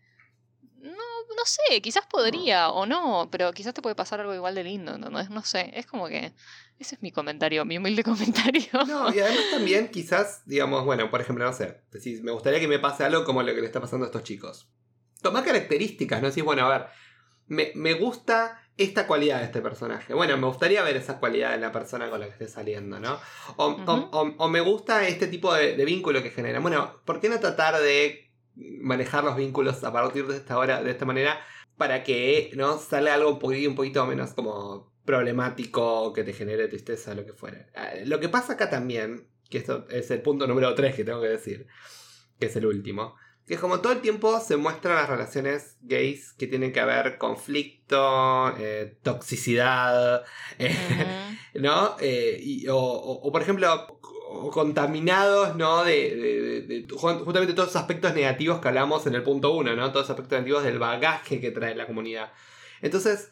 No, 0.80 0.92
no 0.92 1.44
sé, 1.44 1.80
quizás 1.82 2.06
podría 2.06 2.68
o 2.70 2.86
no, 2.86 3.28
pero 3.32 3.52
quizás 3.52 3.74
te 3.74 3.82
puede 3.82 3.96
pasar 3.96 4.20
algo 4.20 4.32
igual 4.32 4.54
de 4.54 4.62
lindo, 4.62 4.94
¿entendés? 4.94 5.28
No 5.30 5.42
sé, 5.42 5.72
es 5.74 5.86
como 5.86 6.06
que. 6.06 6.32
Ese 6.78 6.94
es 6.94 7.02
mi 7.02 7.10
comentario, 7.10 7.64
mi 7.64 7.78
humilde 7.78 8.04
comentario. 8.12 8.70
No, 8.86 9.12
y 9.12 9.18
además 9.18 9.50
también 9.50 9.88
quizás, 9.88 10.42
digamos, 10.46 10.84
bueno, 10.84 11.10
por 11.10 11.20
ejemplo, 11.20 11.44
no 11.44 11.52
sé, 11.52 11.80
decís, 11.90 12.22
me 12.22 12.30
gustaría 12.30 12.60
que 12.60 12.68
me 12.68 12.78
pase 12.78 13.02
algo 13.02 13.24
como 13.24 13.42
lo 13.42 13.52
que 13.52 13.60
le 13.60 13.66
está 13.66 13.80
pasando 13.80 14.04
a 14.04 14.08
estos 14.08 14.22
chicos. 14.22 14.68
Tomá 15.20 15.42
características, 15.42 16.22
¿no? 16.22 16.28
Decís, 16.28 16.44
bueno, 16.44 16.64
a 16.66 16.78
ver, 16.78 16.86
me, 17.48 17.72
me 17.74 17.94
gusta 17.94 18.62
esta 18.78 19.06
cualidad 19.06 19.40
de 19.40 19.44
este 19.46 19.60
personaje. 19.60 20.14
Bueno, 20.14 20.36
me 20.36 20.46
gustaría 20.46 20.82
ver 20.82 20.96
esa 20.96 21.18
cualidad 21.18 21.54
en 21.54 21.60
la 21.60 21.72
persona 21.72 22.08
con 22.08 22.20
la 22.20 22.26
que 22.26 22.32
esté 22.32 22.48
saliendo, 22.48 22.98
¿no? 23.00 23.18
O, 23.56 24.48
me 24.48 24.60
gusta 24.60 25.06
este 25.06 25.26
tipo 25.26 25.52
de, 25.52 25.76
de 25.76 25.84
vínculo 25.84 26.22
que 26.22 26.30
genera. 26.30 26.60
Bueno, 26.60 27.00
¿por 27.04 27.20
qué 27.20 27.28
no 27.28 27.40
tratar 27.40 27.80
de 27.82 28.30
manejar 28.54 29.24
los 29.24 29.36
vínculos 29.36 29.82
a 29.84 29.92
partir 29.92 30.26
de 30.26 30.36
esta 30.36 30.58
hora, 30.58 30.82
de 30.82 30.90
esta 30.90 31.04
manera, 31.04 31.40
para 31.76 32.02
que 32.02 32.50
no 32.54 32.78
salga 32.78 33.14
algo 33.14 33.30
un 33.30 33.38
poquito, 33.38 33.68
un 33.68 33.76
poquito 33.76 34.06
menos 34.06 34.32
como 34.32 34.92
problemático, 35.04 36.12
que 36.12 36.24
te 36.24 36.32
genere 36.32 36.68
tristeza, 36.68 37.14
lo 37.14 37.24
que 37.24 37.32
fuera. 37.32 37.66
Ah, 37.74 37.92
Lo 38.04 38.20
que 38.20 38.28
pasa 38.28 38.54
acá 38.54 38.68
también, 38.68 39.26
que 39.48 39.58
esto 39.58 39.86
es 39.88 40.10
el 40.10 40.20
punto 40.20 40.46
número 40.46 40.74
3 40.74 40.94
que 40.94 41.04
tengo 41.04 41.22
que 41.22 41.28
decir, 41.28 41.66
que 42.38 42.46
es 42.46 42.56
el 42.56 42.66
último, 42.66 43.14
que 43.48 43.54
es 43.54 43.60
como 43.60 43.80
todo 43.80 43.92
el 43.94 44.00
tiempo 44.00 44.38
se 44.40 44.56
muestran 44.56 44.94
las 44.96 45.08
relaciones 45.08 45.78
gays 45.80 46.32
que 46.34 46.46
tienen 46.46 46.72
que 46.72 46.84
ver 46.84 47.18
conflicto, 47.18 48.54
eh, 48.58 48.96
toxicidad, 49.02 50.22
eh. 50.58 50.76
¿no? 51.54 51.96
Eh, 52.00 52.38
y- 52.40 52.68
o, 52.68 52.76
o- 52.76 53.20
o, 53.26 53.32
por 53.32 53.42
ejemplo, 53.42 53.98
o 54.30 54.50
contaminados, 54.50 55.56
¿no? 55.56 55.82
De, 55.84 56.14
de- 56.14 56.40
de- 56.40 56.60
de- 56.82 56.86
ju- 56.88 57.24
justamente 57.24 57.54
todos 57.54 57.70
esos 57.70 57.80
aspectos 57.80 58.14
negativos 58.14 58.60
que 58.60 58.68
hablamos 58.68 59.06
en 59.06 59.14
el 59.14 59.22
punto 59.22 59.52
1, 59.54 59.74
¿no? 59.74 59.90
Todos 59.92 60.04
esos 60.06 60.10
aspectos 60.10 60.36
negativos 60.38 60.64
del 60.64 60.78
bagaje 60.78 61.40
que 61.40 61.50
trae 61.50 61.74
la 61.74 61.86
comunidad. 61.86 62.30
Entonces, 62.82 63.30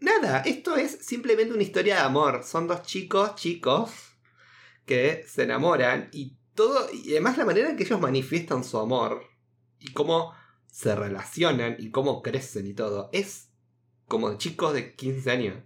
nada, 0.00 0.42
esto 0.46 0.76
es 0.76 0.98
simplemente 1.04 1.52
una 1.52 1.62
historia 1.62 1.96
de 1.96 2.00
amor. 2.02 2.42
Son 2.44 2.66
dos 2.68 2.82
chicos, 2.82 3.34
chicos, 3.34 3.90
que 4.86 5.24
se 5.28 5.42
enamoran 5.44 6.08
y 6.12 6.36
todo, 6.54 6.88
y 6.92 7.12
además 7.12 7.38
la 7.38 7.44
manera 7.44 7.70
en 7.70 7.76
que 7.76 7.84
ellos 7.84 8.00
manifiestan 8.00 8.64
su 8.64 8.78
amor 8.78 9.24
y 9.78 9.92
cómo 9.92 10.34
se 10.66 10.94
relacionan 10.94 11.76
y 11.78 11.90
cómo 11.90 12.22
crecen 12.22 12.66
y 12.66 12.74
todo, 12.74 13.10
es 13.12 13.50
como 14.06 14.30
de 14.30 14.38
chicos 14.38 14.74
de 14.74 14.94
15 14.94 15.30
años. 15.30 15.56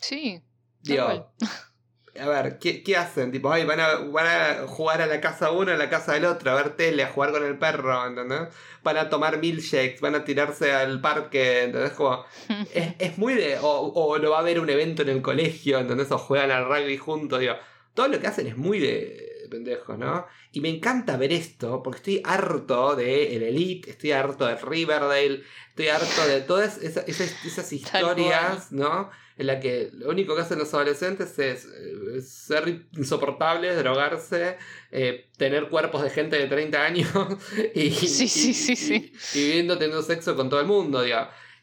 Sí. 0.00 0.42
Digo, 0.80 1.32
a 2.20 2.28
ver, 2.28 2.58
¿qué, 2.58 2.82
qué 2.82 2.96
hacen? 2.96 3.32
Tipo, 3.32 3.50
ay, 3.50 3.64
van 3.64 3.80
a, 3.80 3.94
van 3.96 4.26
a 4.26 4.66
jugar 4.66 5.02
a 5.02 5.06
la 5.06 5.20
casa 5.20 5.50
uno, 5.50 5.72
a 5.72 5.76
la 5.76 5.90
casa 5.90 6.14
del 6.14 6.24
otro, 6.24 6.50
a 6.50 6.54
ver 6.54 6.76
tele, 6.76 7.02
a 7.02 7.10
jugar 7.10 7.32
con 7.32 7.44
el 7.44 7.58
perro, 7.58 8.06
¿entendés? 8.06 8.48
Van 8.82 8.96
a 8.96 9.08
tomar 9.08 9.38
milkshakes, 9.38 10.00
van 10.00 10.14
a 10.14 10.24
tirarse 10.24 10.72
al 10.72 11.00
parque, 11.00 11.64
¿entendés? 11.64 11.92
Como, 11.92 12.24
es, 12.74 12.94
es 12.98 13.18
muy 13.18 13.34
de. 13.34 13.58
O, 13.58 13.68
o 13.68 14.18
no 14.18 14.30
va 14.30 14.38
a 14.38 14.40
haber 14.40 14.60
un 14.60 14.70
evento 14.70 15.02
en 15.02 15.08
el 15.10 15.22
colegio, 15.22 15.78
¿entendés? 15.78 16.10
O 16.12 16.18
juegan 16.18 16.50
al 16.50 16.66
rugby 16.66 16.96
juntos, 16.96 17.40
digo. 17.40 17.54
Todo 17.94 18.08
lo 18.08 18.20
que 18.20 18.28
hacen 18.28 18.46
es 18.46 18.56
muy 18.56 18.78
de 18.78 19.27
pendejos, 19.48 19.98
¿no? 19.98 20.26
Y 20.52 20.60
me 20.60 20.68
encanta 20.68 21.16
ver 21.16 21.32
esto, 21.32 21.82
porque 21.82 21.98
estoy 21.98 22.22
harto 22.24 22.94
de 22.96 23.36
el 23.36 23.42
Elite, 23.42 23.90
estoy 23.90 24.12
harto 24.12 24.46
de 24.46 24.56
Riverdale, 24.56 25.42
estoy 25.70 25.88
harto 25.88 26.26
de 26.26 26.40
todas 26.42 26.78
esas, 26.82 27.08
esas, 27.08 27.44
esas 27.44 27.72
historias, 27.72 28.72
¿no? 28.72 29.10
En 29.36 29.46
la 29.46 29.60
que 29.60 29.90
lo 29.92 30.08
único 30.10 30.34
que 30.34 30.42
hacen 30.42 30.58
los 30.58 30.74
adolescentes 30.74 31.38
es, 31.38 31.64
eh, 31.66 32.20
ser 32.22 32.86
insoportables, 32.96 33.76
drogarse, 33.78 34.56
eh, 34.90 35.30
tener 35.36 35.68
cuerpos 35.68 36.02
de 36.02 36.10
gente 36.10 36.36
de 36.36 36.46
30 36.48 36.84
años 36.84 37.08
y, 37.74 37.90
Sí, 37.92 38.26
sí, 38.28 38.28
sí, 38.28 38.72
y- 38.72 38.76
sí. 38.76 39.12
y 39.34 39.44
viviendo 39.46 39.78
teniendo 39.78 40.02
sexo 40.02 40.34
con 40.34 40.48
todo 40.50 40.60
el 40.60 40.66
mundo, 40.66 41.02
digo. 41.02 41.18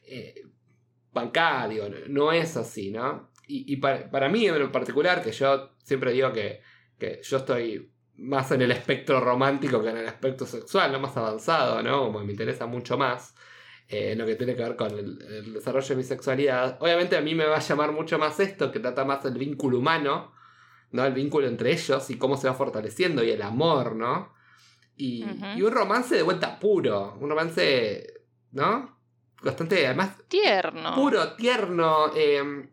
Eh, 0.07 0.43
bancá, 1.11 1.67
digo, 1.67 1.87
no, 1.89 1.97
no 2.07 2.31
es 2.31 2.55
así, 2.57 2.91
¿no? 2.91 3.31
Y, 3.47 3.71
y 3.73 3.77
para, 3.77 4.09
para 4.09 4.29
mí 4.29 4.47
en 4.47 4.71
particular, 4.71 5.21
que 5.23 5.31
yo 5.31 5.71
siempre 5.83 6.11
digo 6.13 6.31
que, 6.33 6.61
que 6.99 7.19
yo 7.23 7.37
estoy 7.37 7.91
más 8.17 8.51
en 8.51 8.61
el 8.61 8.71
espectro 8.71 9.19
romántico 9.19 9.81
que 9.83 9.89
en 9.89 9.97
el 9.97 10.05
espectro 10.05 10.47
sexual, 10.47 10.91
no 10.91 10.99
más 10.99 11.15
avanzado, 11.17 11.81
¿no? 11.83 12.05
Como 12.05 12.23
me 12.23 12.31
interesa 12.31 12.65
mucho 12.65 12.97
más 12.97 13.35
eh, 13.89 14.15
lo 14.15 14.25
que 14.25 14.35
tiene 14.35 14.55
que 14.55 14.63
ver 14.63 14.75
con 14.75 14.91
el, 14.97 15.21
el 15.21 15.53
desarrollo 15.53 15.87
de 15.89 15.95
mi 15.97 16.03
sexualidad. 16.03 16.77
Obviamente 16.81 17.17
a 17.17 17.21
mí 17.21 17.35
me 17.35 17.45
va 17.45 17.57
a 17.57 17.59
llamar 17.59 17.91
mucho 17.91 18.17
más 18.17 18.39
esto, 18.39 18.71
que 18.71 18.79
trata 18.79 19.03
más 19.05 19.23
del 19.23 19.37
vínculo 19.37 19.79
humano, 19.79 20.33
¿no? 20.91 21.05
El 21.05 21.13
vínculo 21.13 21.47
entre 21.47 21.73
ellos 21.73 22.09
y 22.09 22.17
cómo 22.17 22.37
se 22.37 22.47
va 22.47 22.53
fortaleciendo 22.53 23.23
y 23.23 23.31
el 23.31 23.41
amor, 23.41 23.95
¿no? 23.95 24.33
Y, 24.95 25.23
y 25.57 25.61
un 25.61 25.71
romance 25.73 26.15
de 26.15 26.23
vuelta 26.23 26.57
puro, 26.57 27.17
un 27.19 27.29
romance, 27.29 28.21
¿no? 28.53 28.97
Bastante, 29.43 29.85
además, 29.85 30.11
Tierno. 30.29 30.95
puro, 30.95 31.33
tierno. 31.33 32.11
eh, 32.15 32.69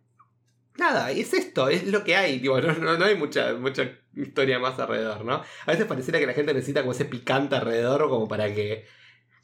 nada, 0.79 1.11
es 1.11 1.35
esto, 1.35 1.69
es 1.69 1.87
lo 1.89 2.05
que 2.05 2.15
hay. 2.17 2.39
Digo, 2.39 2.61
no, 2.61 2.73
no- 2.75 2.97
no 2.97 3.05
hay 3.05 3.17
mucha, 3.17 3.55
mucha 3.55 3.99
historia 4.15 4.59
más 4.59 4.79
alrededor, 4.79 5.25
¿no? 5.25 5.35
A 5.67 5.71
veces 5.71 5.87
pareciera 5.87 6.19
que 6.19 6.27
la 6.27 6.35
gente 6.35 6.55
necesita 6.55 6.81
como 6.81 6.93
ese 6.93 7.05
picante 7.05 7.57
alrededor 7.57 8.09
como 8.09 8.29
para 8.29 8.53
que, 8.55 8.87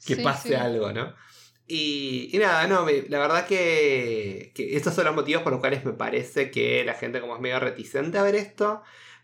que 0.05 0.15
Sí, 0.15 0.21
pase 0.23 0.49
sí. 0.49 0.53
algo, 0.55 0.91
¿no? 0.91 1.13
Y, 1.67 2.29
y 2.33 2.39
nada, 2.39 2.65
no, 2.67 2.83
me- 2.85 3.03
la 3.09 3.19
verdad 3.19 3.45
que, 3.45 4.51
que 4.55 4.75
estos 4.75 4.93
son 4.95 5.05
los 5.05 5.15
motivos 5.15 5.43
por 5.43 5.51
los 5.51 5.59
cuales 5.59 5.85
me 5.85 5.93
parece 5.93 6.49
que 6.51 6.83
la 6.83 6.95
gente 6.95 7.21
como 7.21 7.35
es 7.35 7.41
medio 7.41 7.59
reticente 7.59 8.17
a 8.17 8.23
ver 8.23 8.35
esto. 8.35 8.81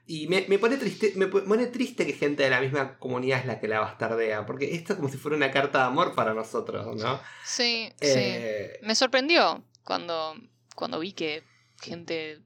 Y 0.08 0.28
me, 0.28 0.46
me 0.48 0.60
pone 0.60 0.78
triste, 0.78 1.14
me 1.16 1.26
pone 1.26 1.66
triste 1.66 2.06
que 2.06 2.14
gente 2.14 2.44
de 2.44 2.52
la 2.52 2.62
misma 2.62 3.00
comunidad 3.00 3.40
es 3.40 3.46
la 3.48 3.60
que 3.60 3.68
la 3.68 3.80
bastardea, 3.80 4.46
porque 4.46 4.76
esto 4.76 4.94
es 4.94 4.98
como 4.98 5.10
si 5.10 5.18
fuera 5.18 5.36
una 5.36 5.50
carta 5.50 5.80
de 5.80 5.86
amor 5.86 6.14
para 6.14 6.36
nosotros, 6.36 6.96
¿no? 6.96 7.20
Sí, 7.44 7.92
sí. 8.00 8.20
Eh, 8.20 8.80
Me 8.84 8.94
sorprendió 8.94 9.64
cuando, 9.84 10.36
cuando 10.76 11.00
vi 11.00 11.14
que 11.14 11.42
gente 11.82 12.40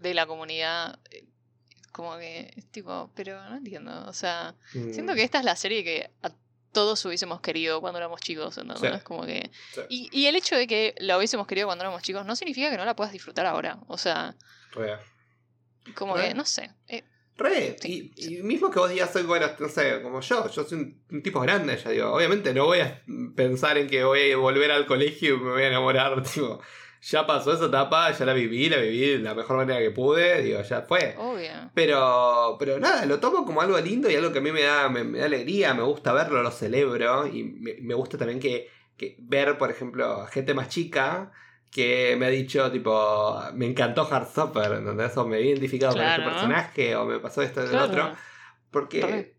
de 0.00 0.14
la 0.14 0.26
comunidad 0.26 0.98
como 1.96 2.18
que 2.18 2.52
es 2.54 2.66
tipo, 2.70 3.10
pero 3.14 3.42
no 3.48 3.56
entiendo, 3.56 4.04
o 4.06 4.12
sea, 4.12 4.54
mm, 4.74 4.92
siento 4.92 5.14
que 5.14 5.22
esta 5.22 5.38
es 5.38 5.46
la 5.46 5.56
serie 5.56 5.82
que 5.82 6.10
a 6.22 6.30
todos 6.72 7.02
hubiésemos 7.06 7.40
querido 7.40 7.80
cuando 7.80 7.96
éramos 7.98 8.20
chicos, 8.20 8.62
¿no? 8.62 8.76
Sí. 8.76 8.86
Es 8.86 9.02
como 9.02 9.24
que 9.24 9.50
Sí. 9.74 9.80
y, 9.88 10.08
y 10.12 10.26
el 10.26 10.36
hecho 10.36 10.56
de 10.56 10.66
que 10.66 10.94
la 10.98 11.16
hubiésemos 11.16 11.46
querido 11.46 11.66
cuando 11.68 11.84
éramos 11.84 12.02
chicos 12.02 12.26
no 12.26 12.36
significa 12.36 12.70
que 12.70 12.76
no 12.76 12.84
la 12.84 12.94
puedas 12.94 13.14
disfrutar 13.14 13.46
ahora, 13.46 13.78
o 13.88 13.96
sea, 13.96 14.36
como 15.94 16.14
que 16.16 16.34
no 16.34 16.44
sé, 16.44 16.70
eh, 16.88 17.02
Re, 17.38 17.76
Sí. 17.80 18.12
y, 18.16 18.36
y 18.38 18.42
mismo 18.42 18.70
que 18.70 18.78
vos 18.78 18.90
digas 18.90 19.12
soy 19.12 19.22
bueno, 19.24 19.46
no 19.58 19.68
sé, 19.68 20.00
como 20.02 20.20
yo, 20.20 20.50
yo 20.50 20.64
soy 20.64 20.78
un, 20.78 21.02
un 21.10 21.22
tipo 21.22 21.40
grande, 21.40 21.76
ya 21.82 21.90
digo, 21.90 22.12
obviamente 22.12 22.52
no 22.54 22.64
voy 22.66 22.80
a 22.80 23.02
pensar 23.34 23.76
en 23.78 23.88
que 23.88 24.04
voy 24.04 24.32
a 24.32 24.36
volver 24.38 24.70
al 24.70 24.86
colegio 24.86 25.34
y 25.36 25.38
me 25.40 25.50
voy 25.50 25.62
a 25.62 25.68
enamorar, 25.68 26.22
tipo, 26.34 26.60
ya 27.02 27.26
pasó 27.26 27.52
esa 27.52 27.66
etapa, 27.66 28.10
ya 28.12 28.24
la 28.24 28.32
viví, 28.32 28.68
la 28.68 28.78
viví 28.78 29.00
de 29.12 29.18
la 29.18 29.34
mejor 29.34 29.56
manera 29.58 29.80
que 29.80 29.90
pude, 29.90 30.42
digo, 30.42 30.60
ya 30.62 30.82
fue. 30.82 31.14
obvio. 31.18 31.70
Pero, 31.74 32.56
pero 32.58 32.78
nada, 32.78 33.06
lo 33.06 33.18
tomo 33.20 33.44
como 33.44 33.60
algo 33.60 33.78
lindo 33.78 34.10
y 34.10 34.14
algo 34.16 34.32
que 34.32 34.38
a 34.38 34.42
mí 34.42 34.52
me 34.52 34.62
da, 34.62 34.88
me, 34.88 35.04
me 35.04 35.18
da 35.18 35.26
alegría, 35.26 35.74
me 35.74 35.82
gusta 35.82 36.12
verlo, 36.12 36.42
lo 36.42 36.50
celebro 36.50 37.26
y 37.26 37.44
me, 37.44 37.74
me 37.80 37.94
gusta 37.94 38.18
también 38.18 38.40
que, 38.40 38.68
que 38.96 39.16
ver, 39.20 39.56
por 39.58 39.70
ejemplo, 39.70 40.22
a 40.22 40.26
gente 40.28 40.54
más 40.54 40.68
chica 40.68 41.32
que 41.70 42.16
me 42.18 42.26
ha 42.26 42.30
dicho, 42.30 42.70
tipo, 42.72 43.38
me 43.54 43.66
encantó 43.66 44.08
Heartstopper, 44.10 44.72
¿entendés? 44.72 45.16
O 45.18 45.26
me 45.26 45.36
he 45.38 45.42
identificado 45.42 45.92
con 45.92 46.02
Claro. 46.02 46.22
este 46.22 46.30
personaje, 46.32 46.96
o 46.96 47.04
me 47.04 47.18
pasó 47.18 47.42
esto 47.42 47.60
lo 47.62 47.68
Claro. 47.70 47.84
otro. 47.86 48.12
Porque. 48.70 49.35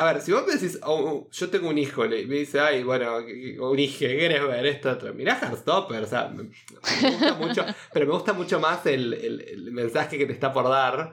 A 0.00 0.12
ver, 0.12 0.22
si 0.22 0.32
vos 0.32 0.46
me 0.46 0.54
decís, 0.54 0.78
oh, 0.82 1.28
yo 1.30 1.50
tengo 1.50 1.68
un 1.68 1.78
hijo, 1.78 2.04
le- 2.06 2.26
me 2.26 2.36
dice, 2.36 2.58
ay, 2.60 2.82
bueno, 2.82 3.16
un 3.18 3.78
hijo, 3.78 3.98
¿qué 4.00 4.16
querés 4.16 4.42
ver 4.46 4.66
esto, 4.66 4.90
otro? 4.90 5.12
Mirá 5.14 5.38
Heartstopper, 5.38 6.02
o 6.02 6.06
sea, 6.06 6.28
me, 6.28 6.44
me 6.44 7.10
gusta 7.10 7.34
mucho, 7.34 7.66
pero 7.92 8.06
me 8.06 8.12
gusta 8.12 8.32
mucho 8.32 8.58
más 8.60 8.84
el, 8.86 9.12
el- 9.14 9.40
el 9.42 9.72
mensaje 9.72 10.16
que 10.18 10.26
te 10.26 10.32
está 10.32 10.52
por 10.52 10.68
dar. 10.68 11.12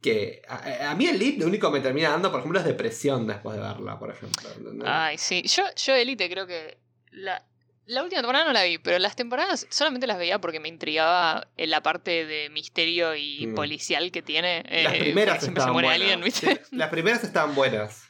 Que 0.00 0.42
a, 0.48 0.90
a 0.90 0.94
mí 0.96 1.06
el 1.06 1.18
lead 1.18 1.38
lo 1.38 1.46
único 1.46 1.70
que 1.70 1.78
me 1.78 1.82
termina 1.82 2.10
dando, 2.10 2.30
por 2.30 2.40
ejemplo, 2.40 2.58
es 2.58 2.64
depresión 2.66 3.26
después 3.26 3.56
de 3.56 3.62
verla, 3.62 3.98
por 3.98 4.10
ejemplo. 4.10 4.48
Ay, 4.84 5.16
sí. 5.18 5.42
Yo, 5.46 5.62
yo 5.76 5.94
Elite 5.94 6.28
creo 6.28 6.44
que 6.46 6.76
la, 7.12 7.44
la 7.86 8.02
última 8.02 8.20
temporada 8.20 8.44
no 8.44 8.52
la 8.52 8.64
vi, 8.64 8.78
pero 8.78 8.98
las 8.98 9.14
temporadas 9.14 9.64
solamente 9.70 10.08
las 10.08 10.18
veía 10.18 10.40
porque 10.40 10.58
me 10.58 10.68
intrigaba 10.68 11.46
en 11.56 11.70
la 11.70 11.84
parte 11.84 12.26
de 12.26 12.50
misterio 12.50 13.14
y 13.14 13.46
Mm. 13.46 13.54
policial 13.54 14.10
que 14.10 14.22
tiene. 14.22 14.64
Las 14.82 14.94
eh, 14.94 14.98
primeras 14.98 15.42
estaban 15.48 15.72
buenas. 15.72 15.92
alguien, 15.94 16.20
¿viste? 16.20 16.62
Sí, 16.68 16.76
las 16.76 16.88
primeras 16.90 17.22
estaban 17.22 17.54
buenas. 17.54 18.08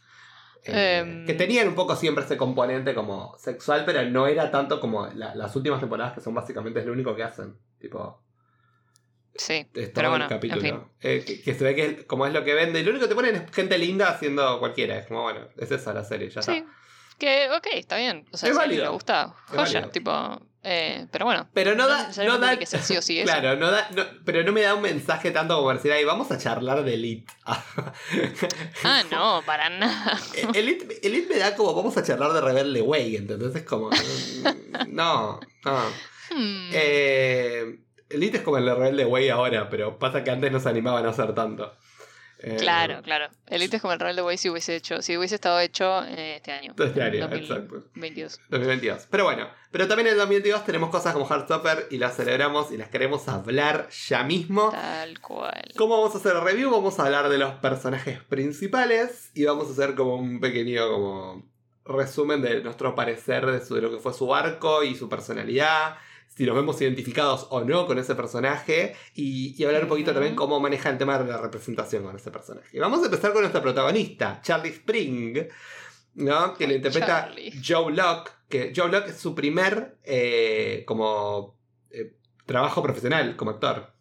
Eh, 0.65 1.25
que 1.27 1.35
tenían 1.35 1.67
un 1.69 1.75
poco 1.75 1.97
siempre 1.97 2.25
ese 2.25 2.37
componente 2.37 2.95
como 2.95 3.37
sexual, 3.39 3.83
pero 3.85 4.05
no 4.09 4.27
era 4.29 4.51
tanto 4.51 4.79
como 4.81 5.07
la- 5.09 5.35
las 5.35 5.55
últimas 5.57 5.81
temporadas 5.81 6.13
que 6.13 6.21
son 6.21 6.35
básicamente 6.35 6.81
es 6.81 6.87
lo 6.87 6.93
único 6.93 7.17
que 7.17 7.25
hacen. 7.25 7.57
Tipo, 7.81 8.23
Sí. 9.35 9.67
es 9.75 9.91
Pero 9.91 10.11
bueno, 10.11 10.27
el 10.27 10.29
capítulo. 10.29 10.61
en 10.61 10.67
fin. 10.81 10.85
Eh, 11.01 11.25
que, 11.27 11.43
que 11.43 11.55
se 11.55 11.65
ve 11.65 11.75
que 11.75 12.07
como 12.07 12.27
es 12.27 12.33
lo 12.33 12.45
que 12.45 12.55
vende. 12.55 12.81
Y 12.81 12.85
lo 12.85 12.91
único 12.91 13.07
que 13.07 13.09
te 13.09 13.15
ponen 13.15 13.35
es 13.35 13.51
gente 13.51 13.79
linda 13.79 14.11
haciendo 14.11 14.59
cualquiera. 14.61 14.99
Es 14.99 15.07
como, 15.07 15.23
bueno, 15.23 15.49
es 15.57 15.71
esa 15.71 15.93
la 15.95 16.05
serie, 16.05 16.29
ya 16.29 16.43
Sí. 16.43 16.53
está. 16.53 16.73
Que, 17.19 17.51
ok, 17.51 17.67
está 17.75 17.97
bien. 17.97 18.27
O 18.33 18.37
sea, 18.37 18.49
Es 18.51 18.55
si 18.55 18.59
válido. 18.61 18.85
le 18.85 18.91
gusta, 18.91 19.35
Es 19.47 19.51
joya. 19.51 19.63
válido. 19.81 19.91
Tipo, 19.91 20.41
eh, 20.63 21.07
pero 21.11 21.25
bueno. 21.25 21.49
Pero 21.53 21.75
no 21.75 21.89
da. 21.89 22.11
No 22.25 22.39
da 22.39 22.57
que 22.57 22.67
sí 22.67 22.97
o 22.97 23.03
sí 23.03 23.19
eso. 23.21 23.25
Claro, 23.33 23.57
no 23.57 23.71
da, 23.71 23.89
no- 23.95 24.05
pero 24.25 24.43
no 24.45 24.53
me 24.53 24.63
da 24.63 24.75
un 24.75 24.83
mensaje 24.83 25.31
tanto 25.31 25.57
como 25.57 25.73
decir, 25.73 25.93
ahí 25.93 26.05
vamos 26.05 26.31
a 26.31 26.39
charlar 26.39 26.85
de 26.85 26.95
Elite. 26.95 27.33
Ah, 28.85 29.03
no, 29.11 29.43
para 29.47 29.69
nada. 29.71 30.19
Elite, 30.55 31.01
Elite 31.07 31.29
me 31.33 31.39
da 31.39 31.55
como, 31.57 31.75
vamos 31.75 31.97
a 31.97 32.03
charlar 32.03 32.33
de 32.33 32.41
Rebelde 32.41 32.83
Way, 32.83 33.17
entonces 33.17 33.55
es 33.55 33.63
como, 33.63 33.91
no, 34.89 35.41
no. 35.65 35.79
Hmm. 36.35 36.71
Eh, 36.73 37.79
Elite 38.11 38.39
es 38.39 38.43
como 38.43 38.59
el 38.59 38.65
de 38.67 38.75
Rebelde 38.75 39.05
Way 39.05 39.29
ahora, 39.31 39.69
pero 39.71 39.99
pasa 39.99 40.23
que 40.25 40.31
antes 40.31 40.51
no 40.53 40.61
se 40.61 40.69
animaban 40.69 41.07
a 41.07 41.11
hacer 41.11 41.35
tanto. 41.35 41.75
Eh, 42.43 42.57
Claro, 42.59 43.03
claro. 43.03 43.29
Elite 43.47 43.77
es 43.77 43.83
como 43.83 43.95
el 43.95 44.01
rol 44.01 44.17
de 44.17 44.23
Way 44.23 44.37
si 44.39 44.51
hubiese 44.51 44.75
hecho, 44.77 45.01
si 45.03 45.17
hubiese 45.17 45.37
estado 45.37 45.61
hecho 45.61 46.03
eh, 46.05 46.37
este 46.37 46.53
año. 46.53 46.75
Este 46.79 47.03
año, 47.03 47.25
exacto. 47.33 47.75
2022. 47.95 48.41
2022. 48.51 49.07
Pero 49.11 49.25
bueno, 49.25 49.49
pero 49.71 49.87
también 49.89 50.09
en 50.09 50.13
el 50.15 50.19
2022 50.19 50.65
tenemos 50.65 50.91
cosas 50.91 51.13
como 51.13 51.27
Heartstopper 51.27 51.87
y 51.91 51.99
las 51.99 52.17
celebramos 52.17 52.73
y 52.73 52.77
las 52.77 52.89
queremos 52.89 53.29
hablar 53.29 53.89
ya 54.09 54.25
mismo. 54.25 54.71
Tal 54.71 55.21
cual. 55.21 55.73
¿Cómo 55.77 55.97
vamos 55.99 56.15
a 56.15 56.19
hacer 56.19 56.33
el 56.37 56.43
review? 56.43 56.71
Vamos 56.71 56.99
a 56.99 57.05
hablar 57.07 57.29
de 57.29 57.39
los 57.39 57.55
personajes 57.55 58.21
principales 58.23 59.31
y 59.35 59.45
vamos 59.45 59.69
a 59.69 59.73
hacer 59.73 59.95
como 59.95 60.17
un 60.17 60.41
pequeño 60.41 60.89
como 60.91 61.45
resumen 61.85 62.43
de 62.43 62.63
nuestro 62.63 62.95
parecer 62.95 63.45
de, 63.47 63.65
su- 63.65 63.75
de 63.75 63.83
lo 63.83 63.91
que 63.91 63.99
fue 63.99 64.13
su 64.15 64.35
arco 64.35 64.83
y 64.85 64.95
su 64.95 65.09
personalidad, 65.09 65.97
si 66.37 66.47
nos 66.47 66.55
vemos 66.57 66.81
identificados 66.81 67.47
o 67.51 67.63
no 67.63 67.87
con 67.87 67.99
ese 67.99 68.15
personaje 68.15 68.95
y, 69.15 69.55
y 69.61 69.65
hablar 69.65 69.83
un 69.83 69.89
poquito 69.89 70.11
Ujú. 70.11 70.15
también 70.21 70.35
cómo 70.37 70.61
maneja 70.61 70.89
el 70.91 70.99
tema 70.99 71.19
de 71.19 71.31
la 71.31 71.39
representación 71.39 72.05
con 72.05 72.17
ese 72.17 72.31
personaje. 72.31 72.69
Y 72.73 72.79
vamos 72.81 73.03
a 73.03 73.07
empezar 73.07 73.33
con 73.33 73.43
nuestra 73.43 73.61
protagonista, 73.63 74.41
Charlie 74.43 74.71
Spring, 74.71 75.47
¿no? 76.15 76.55
que 76.55 76.67
le 76.67 76.77
interpreta 76.77 77.07
Charlie. 77.27 77.53
Joe 77.67 77.93
Locke, 77.93 78.31
que 78.49 78.73
Joe 78.75 78.91
Locke 78.91 79.09
es 79.11 79.17
su 79.19 79.35
primer 79.35 79.99
eh, 80.05 80.85
como 80.87 81.59
eh, 81.91 82.17
trabajo 82.47 82.83
profesional 82.83 83.37
como 83.37 83.51
actor. 83.53 83.93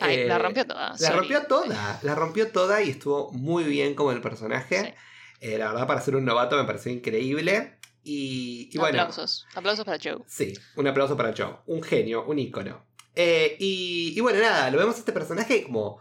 Ay, 0.00 0.16
Eh, 0.20 0.26
la 0.26 0.38
rompió 0.38 0.66
toda. 0.66 0.90
la 0.90 0.96
sorry. 0.98 1.18
rompió 1.18 1.42
toda, 1.46 1.98
la 2.02 2.14
rompió 2.14 2.48
toda 2.50 2.82
y 2.82 2.90
estuvo 2.90 3.30
muy 3.32 3.64
bien 3.64 3.94
como 3.94 4.12
el 4.12 4.20
personaje. 4.20 4.94
Sí. 5.40 5.56
La 5.58 5.68
verdad, 5.72 5.86
para 5.86 6.00
ser 6.00 6.16
un 6.16 6.24
novato 6.24 6.56
me 6.56 6.64
pareció 6.64 6.90
increíble. 6.90 7.78
Y, 8.04 8.68
y 8.72 8.78
bueno, 8.78 9.00
Aplausos. 9.00 9.46
Aplausos 9.54 9.84
para 9.84 9.98
Joe. 10.02 10.18
sí, 10.26 10.52
un 10.76 10.86
aplauso 10.86 11.16
para 11.16 11.34
Joe. 11.36 11.56
Un 11.66 11.82
genio, 11.82 12.24
un 12.26 12.38
ícono. 12.38 12.84
Eh, 13.16 13.56
y, 13.58 14.12
y 14.16 14.20
bueno, 14.20 14.40
nada, 14.40 14.70
lo 14.70 14.78
vemos 14.78 14.96
a 14.96 14.98
este 14.98 15.12
personaje 15.12 15.62
como 15.64 16.00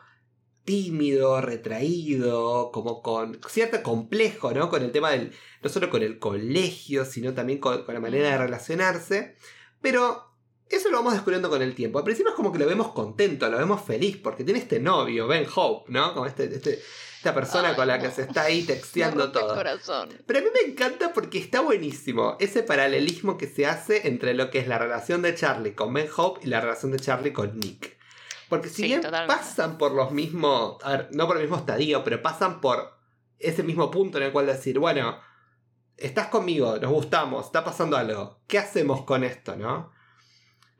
tímido, 0.66 1.42
retraído, 1.42 2.72
como 2.72 3.02
con 3.02 3.40
cierto 3.50 3.84
complejo, 3.84 4.52
¿no? 4.54 4.70
Con 4.70 4.82
el 4.84 4.92
tema 4.92 5.12
del, 5.12 5.34
no 5.62 5.70
solo 5.70 5.90
con 5.90 6.02
el 6.04 6.20
colegio, 6.20 7.06
sino 7.06 7.34
también 7.34 7.60
con, 7.60 7.84
con 7.84 7.94
la 7.94 8.00
manera 8.00 8.30
de 8.32 8.38
relacionarse. 8.38 9.36
Pero 9.82 10.32
Eso 10.70 10.90
lo 10.90 10.98
vamos 10.98 11.14
descubriendo 11.14 11.50
con 11.50 11.62
el 11.62 11.76
tiempo. 11.76 12.00
Al 12.00 12.06
principio 12.06 12.32
es 12.32 12.36
como 12.36 12.52
que 12.52 12.58
lo 12.60 12.66
vemos 12.66 12.94
contento, 12.94 13.48
lo 13.50 13.58
vemos 13.58 13.82
feliz, 13.84 14.18
porque 14.18 14.44
tiene 14.44 14.60
este 14.60 14.80
novio, 14.80 15.28
Ben 15.28 15.46
Hope, 15.54 15.92
¿no? 15.92 16.14
Como 16.14 16.26
este, 16.26 16.46
este, 16.46 16.80
esta 17.24 17.34
persona 17.34 17.70
Ay, 17.70 17.76
con 17.76 17.88
la 17.88 17.98
no. 17.98 18.04
que 18.04 18.12
se 18.12 18.24
está 18.24 18.44
ahí 18.44 18.64
texteando 18.64 19.32
todo. 19.32 19.56
corazón. 19.56 20.10
Pero 20.28 20.40
a 20.40 20.42
mí 20.42 20.50
me 20.54 20.72
encanta 20.72 21.14
porque 21.14 21.38
está 21.38 21.62
buenísimo 21.62 22.36
ese 22.42 22.64
paralelismo 22.64 23.38
que 23.38 23.48
se 23.48 23.66
hace 23.66 24.10
entre 24.10 24.34
lo 24.34 24.50
que 24.52 24.60
es 24.60 24.68
la 24.68 24.78
relación 24.78 25.22
de 25.22 25.34
Charlie 25.34 25.74
con 25.74 25.94
Ben 25.94 26.10
Hope 26.16 26.42
y 26.44 26.48
la 26.48 26.60
relación 26.60 26.92
de 26.92 27.00
Charlie 27.00 27.32
con 27.32 27.58
Nick. 27.60 27.98
Porque 28.50 28.68
si 28.68 28.76
Sí, 28.76 28.84
bien 28.84 29.02
totalmente. 29.02 29.34
pasan 29.42 29.78
por 29.78 29.94
los 29.94 30.12
mismos, 30.12 30.84
a 30.84 30.92
ver, 30.92 31.10
no 31.14 31.26
por 31.26 31.38
el 31.38 31.44
mismo 31.44 31.58
estadio, 31.58 32.04
pero 32.04 32.22
pasan 32.22 32.60
por 32.60 32.94
ese 33.40 33.64
mismo 33.64 33.90
punto 33.90 34.18
en 34.18 34.26
el 34.26 34.32
cual 34.34 34.46
decir, 34.46 34.78
bueno, 34.80 35.18
estás 35.96 36.28
conmigo, 36.28 36.78
nos 36.78 36.92
gustamos, 36.92 37.46
está 37.46 37.64
pasando 37.64 37.96
algo, 37.96 38.42
¿qué 38.48 38.58
hacemos 38.60 39.04
con 39.04 39.24
esto, 39.24 39.56
no? 39.56 39.92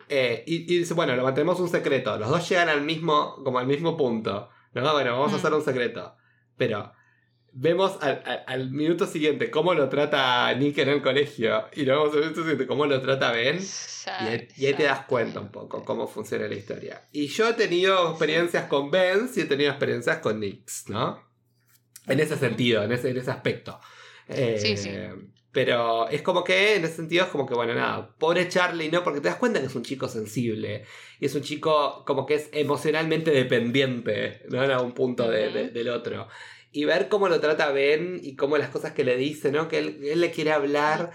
Eh, 0.10 0.44
y, 0.46 0.56
y 0.74 0.80
dice, 0.80 0.94
bueno, 0.94 1.16
lo 1.16 1.24
mantenemos 1.24 1.60
un 1.62 1.70
secreto, 1.70 2.18
los 2.18 2.30
dos 2.30 2.48
llegan 2.50 2.68
al 2.70 2.82
mismo, 2.82 3.42
como 3.44 3.60
al 3.60 3.66
mismo 3.68 3.96
punto, 3.98 4.50
¿no? 4.74 4.92
Bueno, 4.94 5.14
vamos 5.14 5.32
a 5.32 5.36
Mm. 5.36 5.40
hacer 5.40 5.54
un 5.54 5.64
secreto, 5.64 6.16
pero 6.68 6.94
vemos 7.56 7.98
al, 8.02 8.24
al- 8.26 8.44
al 8.48 8.72
minuto 8.72 9.06
siguiente 9.06 9.52
cómo 9.52 9.74
lo 9.76 9.88
trata 9.90 10.52
Nick 10.56 10.78
en 10.80 10.90
el 10.90 11.02
colegio 11.02 11.68
y 11.74 11.84
luego 11.86 12.04
vemos 12.06 12.16
al 12.16 12.22
minuto 12.22 12.42
siguiente 12.42 12.68
cómo 12.68 12.86
lo 12.86 13.00
trata 13.02 13.32
Ben. 13.32 13.58
Y 13.58 14.28
ahí, 14.28 14.48
y 14.58 14.66
ahí 14.66 14.74
te 14.74 14.84
das 14.84 15.06
cuenta 15.06 15.40
un 15.40 15.50
poco 15.52 15.84
cómo 15.84 16.08
funciona 16.08 16.48
la 16.48 16.56
historia. 16.56 17.02
Y 17.12 17.28
yo 17.28 17.48
he 17.50 17.54
tenido 17.54 18.10
experiencias 18.10 18.66
con 18.68 18.90
Ben 18.92 19.30
y 19.36 19.40
he 19.42 19.46
tenido 19.46 19.70
experiencias 19.70 20.18
con 20.18 20.40
Nix, 20.40 20.90
¿no? 20.90 21.22
En 22.08 22.20
ese 22.20 22.36
sentido, 22.38 22.84
en 22.84 22.92
ese, 22.92 23.12
en 23.12 23.18
ese 23.18 23.32
aspecto. 23.32 23.80
Eh, 24.28 24.58
Sí, 24.60 24.78
sí. 24.78 24.90
Pero 25.54 26.10
es 26.10 26.24
como 26.24 26.44
que, 26.44 26.76
en 26.76 26.84
ese 26.84 26.96
sentido, 26.96 27.26
es 27.26 27.30
como 27.30 27.46
que, 27.48 27.54
bueno, 27.54 27.76
nada, 27.76 28.10
pobre 28.18 28.50
Charlie, 28.50 28.90
¿no? 28.90 29.04
Porque 29.04 29.22
te 29.22 29.28
das 29.30 29.38
cuenta 29.38 29.60
que 29.60 29.68
es 29.68 29.76
un 29.76 29.84
chico 29.84 30.08
sensible. 30.08 30.84
Y 31.20 31.28
es 31.28 31.36
un 31.36 31.42
chico 31.44 32.04
como 32.06 32.26
que 32.26 32.34
es 32.36 32.50
emocionalmente 32.52 33.30
dependiente, 33.32 34.42
¿no? 34.50 34.64
En 34.64 34.72
algún 34.72 34.94
punto 34.94 35.30
de- 35.30 35.70
del 35.70 35.90
otro. 35.90 36.28
Y 36.72 36.86
ver 36.86 37.08
cómo 37.08 37.30
lo 37.30 37.40
trata 37.40 37.72
Ben 37.72 38.20
y 38.24 38.36
cómo 38.36 38.58
las 38.58 38.70
cosas 38.70 38.94
que 38.94 39.04
le 39.04 39.16
dice, 39.16 39.52
¿no? 39.52 39.68
Que 39.68 39.78
él, 39.78 40.00
él 40.04 40.22
le 40.22 40.32
quiere 40.32 40.52
hablar. 40.52 41.12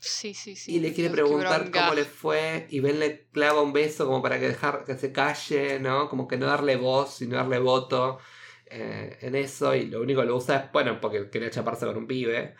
Sí, 0.00 0.34
sí, 0.34 0.56
sí. 0.56 0.74
Y 0.76 0.80
le 0.80 0.92
quiere 0.92 1.10
preguntar 1.10 1.70
cómo 1.70 1.94
le 1.94 2.04
fue 2.04 2.66
y 2.70 2.80
Ben 2.80 2.98
le 2.98 3.26
clava 3.32 3.62
un 3.62 3.72
beso 3.72 4.04
como 4.06 4.20
para 4.20 4.40
que 4.40 4.48
dejar 4.48 4.84
que 4.84 4.96
se 4.96 5.12
calle, 5.12 5.78
¿no? 5.78 6.08
Como 6.08 6.26
que 6.26 6.36
no 6.36 6.46
darle 6.46 6.74
voz 6.74 7.22
y 7.22 7.28
no 7.28 7.36
darle 7.36 7.60
voto 7.60 8.18
eh, 8.68 9.16
en 9.20 9.36
eso 9.36 9.76
y 9.76 9.86
lo 9.86 10.00
único 10.02 10.22
que 10.22 10.26
lo 10.26 10.36
usa 10.36 10.56
es, 10.56 10.72
bueno, 10.72 11.00
porque 11.00 11.30
quería 11.30 11.50
chaparse 11.50 11.86
con 11.86 11.96
un 11.96 12.06
pibe. 12.08 12.56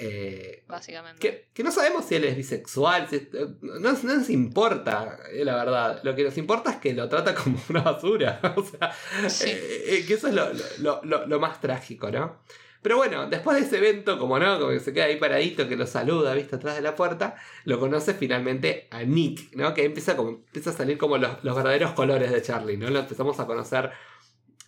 Eh, 0.00 0.64
Básicamente. 0.68 1.18
que, 1.20 1.48
que 1.52 1.62
no 1.64 1.72
sabemos 1.72 2.04
si 2.04 2.14
él 2.14 2.24
es 2.24 2.36
bisexual, 2.36 3.08
si 3.08 3.16
es- 3.16 3.28
no, 3.62 3.92
no 3.92 4.14
nos 4.14 4.30
importa, 4.30 5.18
eh, 5.32 5.44
la 5.44 5.56
verdad. 5.56 6.00
Lo 6.04 6.14
que 6.14 6.22
nos 6.24 6.36
importa 6.38 6.70
es 6.70 6.76
que 6.76 6.92
lo 6.94 7.08
trata 7.08 7.34
como 7.34 7.58
una 7.68 7.82
basura. 7.82 8.40
o 8.56 8.62
sea, 8.64 8.92
Sí. 9.28 9.50
eh, 9.50 9.84
eh, 9.88 10.04
que 10.06 10.14
eso 10.14 10.28
es 10.28 10.34
lo, 10.34 10.48
lo- 10.78 11.00
lo- 11.04 11.26
lo 11.26 11.40
más 11.40 11.60
trágico, 11.60 12.10
¿no? 12.10 12.42
Pero 12.80 12.96
bueno, 12.96 13.28
después 13.28 13.56
de 13.58 13.66
ese 13.66 13.78
evento, 13.78 14.20
como 14.20 14.38
no, 14.38 14.56
como 14.60 14.70
que 14.70 14.78
se 14.78 14.92
queda 14.92 15.06
ahí 15.06 15.16
paradito, 15.16 15.68
que 15.68 15.74
lo 15.74 15.84
saluda, 15.84 16.32
viste, 16.34 16.54
atrás 16.54 16.76
de 16.76 16.80
la 16.82 16.94
puerta, 16.94 17.34
lo 17.64 17.80
conoce 17.80 18.14
finalmente 18.14 18.86
a 18.92 19.02
Nick, 19.02 19.52
¿no? 19.56 19.74
Que 19.74 19.84
empieza, 19.84 20.14
como, 20.16 20.28
empieza 20.30 20.70
a 20.70 20.74
salir 20.74 20.96
como 20.96 21.18
los, 21.18 21.42
los 21.42 21.56
verdaderos 21.56 21.90
colores 21.94 22.30
de 22.30 22.40
Charlie, 22.40 22.76
¿no? 22.76 22.88
Lo 22.88 23.00
empezamos 23.00 23.40
a 23.40 23.46
conocer 23.46 23.90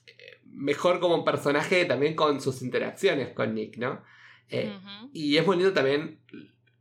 eh, 0.09 0.41
mejor 0.47 0.99
como 0.99 1.25
personaje 1.25 1.85
también 1.85 2.17
con 2.17 2.41
sus 2.41 2.63
interacciones 2.63 3.29
con 3.33 3.55
Nick, 3.55 3.77
¿no? 3.77 4.03
Eh, 4.51 4.77
y 5.13 5.37
es 5.37 5.47
muy 5.47 5.57
lindo 5.57 5.73
también 5.73 6.21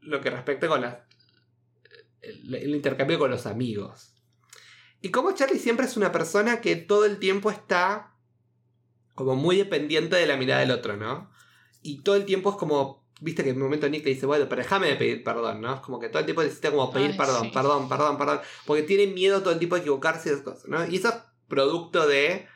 lo 0.02 0.22
que 0.22 0.30
respecta 0.30 0.68
con 0.68 0.82
las, 0.82 0.98
el, 2.22 2.54
el 2.56 2.76
intercambio 2.76 3.20
con 3.20 3.32
los 3.32 3.46
amigos. 3.46 4.14
Y 5.02 5.12
como 5.12 5.32
Charlie 5.34 5.60
siempre 5.60 5.86
es 5.86 5.96
una 5.96 6.12
persona 6.12 6.62
que 6.62 6.76
todo 6.76 7.06
el 7.06 7.20
tiempo 7.20 7.52
está 7.52 8.14
como 9.16 9.36
muy 9.36 9.58
dependiente 9.58 10.16
de 10.16 10.26
la 10.26 10.38
mirada 10.38 10.62
del 10.62 10.72
otro, 10.72 10.98
¿no? 10.98 11.30
Y 11.82 12.02
todo 12.04 12.16
el 12.16 12.26
tiempo 12.26 12.52
es 12.52 12.56
como, 12.56 13.06
viste 13.22 13.44
que 13.44 13.50
en 13.50 13.58
un 13.58 13.64
momento 13.64 13.90
Nick 13.90 14.06
le 14.06 14.14
dice, 14.14 14.26
bueno, 14.26 14.48
pero 14.50 14.62
déjame 14.62 14.88
de 14.88 14.96
pedir 14.96 15.24
perdón, 15.24 15.62
¿no? 15.62 15.76
Es 15.76 15.82
como 15.82 16.00
que 16.00 16.10
todo 16.10 16.20
el 16.20 16.26
tiempo 16.26 16.42
necesita 16.42 16.72
como 16.72 16.92
pedir 16.92 17.12
Ay, 17.12 17.18
perdón, 17.18 17.44
sí. 17.44 17.52
perdón, 17.54 17.90
perdón, 17.90 18.18
perdón, 18.18 18.40
porque 18.66 18.84
tiene 18.84 19.08
miedo 19.08 19.42
todo 19.42 19.52
el 19.54 19.60
tiempo 19.60 19.76
de 19.76 19.82
equivocarse 19.82 20.30
y 20.30 20.32
esas 20.32 20.44
cosas, 20.44 20.68
¿no? 20.68 20.86
Y 20.88 20.98
eso 20.98 21.10
es 21.10 21.16
producto 21.48 22.08
de, 22.08 22.48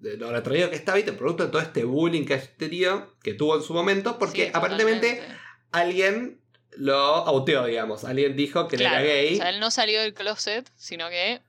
de 0.00 0.16
lo 0.16 0.30
retraído 0.30 0.70
que 0.70 0.76
está, 0.76 0.94
¿viste? 0.94 1.12
Producto 1.12 1.44
de 1.44 1.50
todo 1.50 1.60
este 1.62 1.84
bullying 1.84 2.24
que 2.24 2.36
tenido, 2.36 3.14
que 3.22 3.34
tuvo 3.34 3.56
en 3.56 3.62
su 3.62 3.74
momento, 3.74 4.18
porque 4.18 4.44
Sí, 4.46 4.50
aparentemente 4.52 5.14
totalmente. 5.14 5.38
alguien 5.72 6.40
lo 6.76 6.94
auteó, 6.96 7.66
digamos. 7.66 8.04
Alguien 8.04 8.36
dijo 8.36 8.68
que 8.68 8.76
Claro, 8.76 8.96
era 8.96 9.04
gay. 9.04 9.34
O 9.34 9.36
sea, 9.38 9.50
él 9.50 9.60
no 9.60 9.70
salió 9.70 10.00
del 10.00 10.14
closet, 10.14 10.70
sino 10.76 11.08
que. 11.08 11.40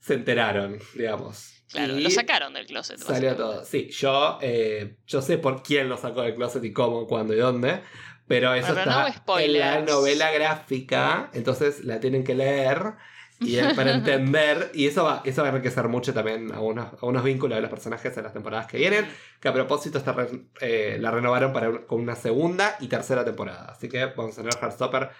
Se 0.00 0.14
enteraron, 0.14 0.78
digamos. 0.94 1.52
Claro, 1.70 1.96
Y 1.96 2.02
lo 2.02 2.10
sacaron 2.10 2.54
del 2.54 2.66
closet. 2.66 2.98
Salió 2.98 3.36
todo. 3.36 3.64
Sí, 3.64 3.88
yo, 3.90 4.38
eh, 4.42 4.96
yo 5.06 5.22
sé 5.22 5.38
por 5.38 5.62
quién 5.62 5.88
lo 5.88 5.96
sacó 5.96 6.22
del 6.22 6.34
closet 6.34 6.64
y 6.64 6.72
cómo, 6.72 7.06
cuándo 7.06 7.34
y 7.34 7.38
dónde. 7.38 7.82
Pero 8.26 8.54
eso 8.54 8.74
pero 8.74 8.90
no 8.90 9.06
está 9.08 9.42
en 9.42 9.58
la 9.58 9.80
novela 9.80 10.30
gráfica. 10.30 11.30
Entonces 11.32 11.84
la 11.84 12.00
tienen 12.00 12.22
que 12.24 12.34
leer. 12.34 12.94
Y 13.48 13.56
es 13.56 13.74
para 13.74 13.92
entender. 13.94 14.70
Y 14.74 14.86
eso 14.86 15.04
va, 15.04 15.22
eso 15.24 15.40
va 15.42 15.48
a 15.48 15.50
enriquecer 15.50 15.88
mucho 15.88 16.12
también 16.12 16.52
a 16.52 16.60
unos, 16.60 16.88
a 17.00 17.06
unos 17.06 17.24
vínculos 17.24 17.56
de 17.56 17.62
los 17.62 17.70
personajes 17.70 18.14
en 18.16 18.22
las 18.24 18.32
temporadas 18.34 18.66
que 18.66 18.76
vienen. 18.76 19.10
Que 19.40 19.48
a 19.48 19.52
propósito 19.52 19.96
está 19.98 20.12
re- 20.12 20.44
eh, 20.60 20.98
la 21.00 21.10
renovaron 21.10 21.52
para 21.52 21.70
un- 21.70 21.78
con 21.86 22.00
una 22.00 22.16
segunda 22.16 22.76
y 22.80 22.88
tercera 22.88 23.24
temporada. 23.24 23.72
Así 23.72 23.88
que 23.88 24.04
vamos 24.06 24.34
a 24.38 24.42
tener 24.42 24.54
Heartstopper 24.60 25.10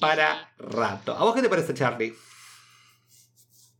para 0.00 0.52
rato. 0.58 1.12
¿A 1.14 1.22
vos 1.24 1.34
qué 1.34 1.42
te 1.42 1.48
parece, 1.50 1.74
Charlie? 1.74 2.14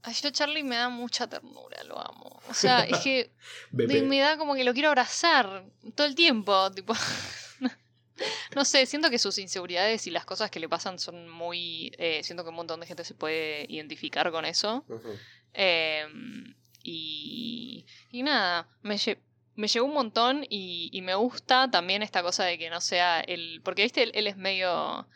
Ay, 0.02 0.14
yo 0.22 0.30
Charlie 0.30 0.62
me 0.62 0.76
da 0.76 0.88
mucha 0.88 1.26
ternura, 1.26 1.82
lo 1.84 1.98
amo. 1.98 2.40
O 2.48 2.54
sea, 2.54 2.84
es 2.84 2.98
que 2.98 3.32
me 3.72 4.20
da 4.20 4.36
como 4.38 4.54
que 4.54 4.62
lo 4.64 4.72
quiero 4.72 4.88
abrazar 4.90 5.64
todo 5.94 6.06
el 6.06 6.14
tiempo, 6.14 6.70
tipo. 6.72 6.94
No 8.54 8.64
sé, 8.64 8.86
siento 8.86 9.10
que 9.10 9.18
sus 9.18 9.38
inseguridades 9.38 10.06
y 10.06 10.10
las 10.10 10.24
cosas 10.24 10.50
que 10.50 10.60
le 10.60 10.68
pasan 10.68 10.98
son 10.98 11.28
muy... 11.28 11.92
eh, 11.98 12.22
siento 12.22 12.42
que 12.44 12.50
un 12.50 12.56
montón 12.56 12.80
de 12.80 12.86
gente 12.86 13.04
se 13.04 13.14
puede 13.14 13.66
identificar 13.68 14.30
con 14.30 14.44
eso. 14.44 14.84
Eh, 15.54 16.06
y, 16.82 17.84
y 18.12 18.22
nada, 18.22 18.68
me, 18.82 18.94
lle- 18.96 19.18
me 19.54 19.68
llegó 19.68 19.86
un 19.86 19.94
montón 19.94 20.44
y, 20.48 20.88
y 20.92 21.02
me 21.02 21.14
gusta 21.14 21.70
también 21.70 22.02
esta 22.02 22.22
cosa 22.22 22.44
de 22.44 22.58
que 22.58 22.70
no 22.70 22.80
sea 22.80 23.20
el... 23.20 23.60
Porque, 23.64 23.82
viste, 23.82 24.02
él, 24.02 24.12
él 24.14 24.26
es 24.26 24.36
medio... 24.36 25.06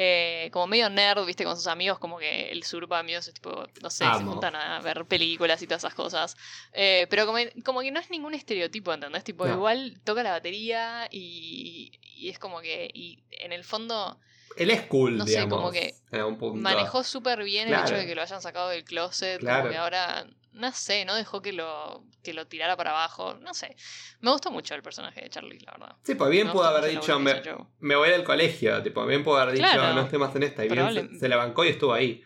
eh, 0.00 0.48
como 0.52 0.68
medio 0.68 0.88
nerd, 0.88 1.26
viste, 1.26 1.42
con 1.42 1.56
sus 1.56 1.66
amigos, 1.66 1.98
como 1.98 2.18
que 2.18 2.50
el 2.50 2.62
su 2.62 2.76
grupo 2.76 2.94
de 2.94 3.00
amigos 3.00 3.26
es 3.26 3.34
tipo, 3.34 3.66
no 3.82 3.90
sé, 3.90 4.04
se 4.04 4.24
juntan 4.24 4.54
a 4.54 4.78
ver 4.80 5.04
películas 5.06 5.60
y 5.60 5.66
todas 5.66 5.82
esas 5.82 5.94
cosas. 5.94 6.36
Eh, 6.72 7.08
pero 7.10 7.26
como, 7.26 7.38
como 7.64 7.80
que 7.80 7.90
no 7.90 7.98
es 7.98 8.08
ningún 8.08 8.32
estereotipo, 8.34 8.92
¿entendés? 8.94 9.24
Tipo, 9.24 9.44
No. 9.46 9.54
igual 9.54 10.00
toca 10.04 10.22
la 10.22 10.30
batería 10.30 11.08
y, 11.10 11.90
y 12.00 12.28
es 12.28 12.38
como 12.38 12.60
que, 12.60 12.88
y 12.94 13.24
en 13.30 13.52
el 13.52 13.64
fondo 13.64 14.20
Él 14.56 14.70
es 14.70 14.82
cool, 14.82 15.18
No 15.18 15.24
sé, 15.24 15.30
digamos. 15.32 15.56
como 15.58 15.72
que 15.72 15.94
manejó 16.62 17.02
súper 17.02 17.42
bien 17.42 17.66
el 17.66 17.74
hecho 17.74 17.94
de 17.96 18.06
que 18.06 18.14
lo 18.14 18.22
hayan 18.22 18.40
sacado 18.40 18.68
del 18.68 18.84
closet, 18.84 19.40
Claro. 19.40 19.62
como 19.62 19.70
que 19.72 19.78
ahora, 19.78 20.26
no 20.52 20.72
sé, 20.72 21.04
no 21.04 21.14
dejó 21.14 21.40
que 21.42 21.52
lo, 21.52 22.04
que 22.22 22.32
lo 22.34 22.46
tirara 22.46 22.76
para 22.76 22.90
abajo, 22.90 23.34
no 23.40 23.54
sé. 23.54 23.76
Me 24.20 24.30
gustó 24.30 24.50
mucho 24.50 24.74
el 24.74 24.82
personaje 24.82 25.20
de 25.22 25.28
Charlie, 25.30 25.58
la 25.60 25.72
verdad. 25.72 25.96
Sí, 26.02 26.14
pues 26.14 26.30
bien 26.30 26.46
Me 26.48 26.52
pudo 26.52 26.64
haber 26.64 26.90
dicho, 26.90 27.18
me, 27.18 27.94
voy 27.96 28.10
del 28.10 28.24
colegio. 28.24 28.82
Tipo, 28.82 29.06
bien 29.06 29.22
pudo 29.24 29.36
haber 29.38 29.54
dicho, 29.54 29.94
no 29.94 30.00
estoy 30.02 30.18
más 30.18 30.34
en 30.36 30.42
esta. 30.42 30.64
Y 30.64 30.68
bien 30.68 30.92
se, 30.92 31.18
se 31.18 31.28
la 31.28 31.36
bancó 31.36 31.64
y 31.64 31.68
estuvo 31.68 31.92
ahí. 31.92 32.22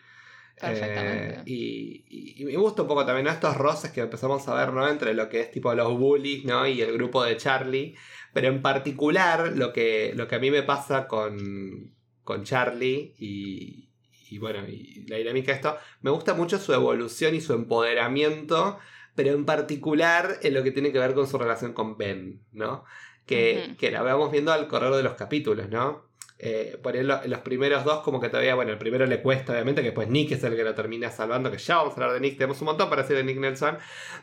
Perfectamente. 0.59 1.35
Eh, 1.39 1.43
y, 1.45 2.05
y- 2.09 2.41
y 2.41 2.45
me 2.45 2.55
gusta 2.57 2.83
un 2.83 2.87
poco 2.87 3.05
también 3.05 3.27
estos 3.27 3.57
roces 3.57 3.91
que 3.91 4.01
empezamos 4.01 4.47
a 4.47 4.53
ver 4.53 4.71
¿no? 4.71 4.87
entre 4.87 5.13
lo 5.13 5.27
que 5.27 5.41
es 5.41 5.51
tipo 5.51 5.73
los 5.73 5.97
bullies 5.97 6.45
¿no? 6.45 6.65
y 6.67 6.81
el 6.81 6.93
grupo 6.93 7.23
de 7.23 7.37
Charlie. 7.37 7.95
Pero 8.33 8.47
en 8.47 8.61
particular 8.61 9.51
lo 9.55 9.73
que, 9.73 10.13
lo 10.15 10.27
que 10.27 10.35
a 10.35 10.39
mí 10.39 10.51
me 10.51 10.63
pasa 10.63 11.07
con, 11.07 11.93
con 12.23 12.43
Charlie 12.43 13.13
y, 13.17 13.89
y 14.33 14.39
bueno, 14.39 14.67
y 14.67 15.05
la 15.07 15.17
dinámica 15.17 15.51
de 15.51 15.55
esto, 15.57 15.77
me 16.01 16.11
gusta 16.11 16.33
mucho 16.33 16.57
su 16.59 16.73
evolución 16.73 17.35
y 17.35 17.41
su 17.41 17.53
empoderamiento, 17.53 18.79
pero 19.15 19.31
en 19.31 19.45
particular 19.45 20.39
en 20.41 20.53
lo 20.53 20.63
que 20.63 20.71
tiene 20.71 20.91
que 20.91 20.99
ver 20.99 21.13
con 21.13 21.27
su 21.27 21.37
relación 21.37 21.73
con 21.73 21.97
Ben, 21.97 22.41
¿no? 22.51 22.83
Que, 23.25 23.75
que 23.77 23.91
la 23.91 24.01
vamos 24.01 24.31
viendo 24.31 24.51
al 24.51 24.67
correr 24.67 24.91
de 24.93 25.03
los 25.03 25.13
capítulos, 25.13 25.69
¿no? 25.69 26.11
Eh, 26.39 26.77
por 26.83 26.93
lo- 26.95 27.21
los 27.25 27.39
primeros 27.39 27.85
dos, 27.85 28.01
como 28.03 28.19
que 28.19 28.27
todavía, 28.27 28.53
bueno, 28.55 28.71
el 28.71 28.77
primero 28.77 29.05
le 29.05 29.21
cuesta, 29.21 29.53
obviamente, 29.53 29.81
que 29.81 29.89
después 29.89 30.09
Nick 30.09 30.31
es 30.33 30.43
el 30.43 30.57
que 30.57 30.63
lo 30.65 30.73
termina 30.75 31.09
salvando, 31.09 31.49
que 31.49 31.57
ya 31.57 31.77
vamos 31.77 31.91
a 31.93 31.95
hablar 31.95 32.13
de 32.13 32.19
Nick, 32.19 32.33
tenemos 32.37 32.59
un 32.59 32.65
montón 32.65 32.89
para 32.89 33.03
decir 33.03 33.15
de 33.15 33.23
Nick 33.23 33.37
Nelson, 33.37 33.77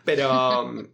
pero 0.05 0.29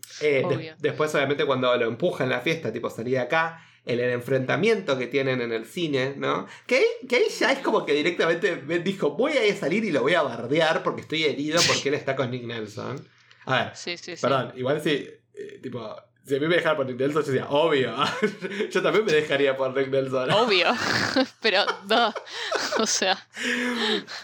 eh, 0.20 0.42
de- 0.48 0.56
después, 0.78 1.12
obviamente, 1.16 1.44
cuando 1.44 1.76
lo 1.76 1.86
empuja 1.86 2.22
en 2.22 2.30
la 2.30 2.40
fiesta, 2.40 2.72
tipo 2.72 2.90
salí 2.90 3.12
de 3.12 3.18
acá, 3.20 3.65
en 3.86 4.00
el 4.00 4.10
enfrentamiento 4.10 4.98
que 4.98 5.06
tienen 5.06 5.40
en 5.40 5.52
el 5.52 5.64
cine, 5.64 6.14
¿no? 6.16 6.46
Que 6.66 6.76
ahí, 6.76 7.08
que 7.08 7.16
ahí 7.16 7.24
ya 7.38 7.52
es 7.52 7.60
como 7.60 7.86
que 7.86 7.94
directamente 7.94 8.56
dijo, 8.84 9.12
voy 9.12 9.32
a 9.32 9.56
salir 9.56 9.84
y 9.84 9.92
lo 9.92 10.02
voy 10.02 10.14
a 10.14 10.22
bardear 10.22 10.82
porque 10.82 11.02
estoy 11.02 11.24
herido 11.24 11.60
porque 11.66 11.88
él 11.88 11.94
está 11.94 12.16
con 12.16 12.30
Nick 12.30 12.44
Nelson. 12.44 13.08
A 13.44 13.64
ver, 13.64 13.76
Sí, 13.76 13.96
sí, 13.96 14.16
sí. 14.16 14.22
Perdón, 14.22 14.52
igual 14.56 14.82
si, 14.82 14.90
eh, 15.34 15.60
tipo, 15.62 15.96
si 16.26 16.34
a 16.34 16.40
mí 16.40 16.48
me 16.48 16.56
dejara 16.56 16.76
por 16.76 16.86
Nick 16.86 16.98
Nelson, 16.98 17.22
yo 17.22 17.32
decía, 17.32 17.48
obvio. 17.48 17.94
yo 18.70 18.82
también 18.82 19.04
me 19.04 19.12
dejaría 19.12 19.56
por 19.56 19.76
Nick 19.76 19.88
Nelson. 19.88 20.30
Obvio. 20.32 20.66
pero 21.40 21.64
no. 21.88 22.12
O 22.78 22.86
sea, 22.86 23.16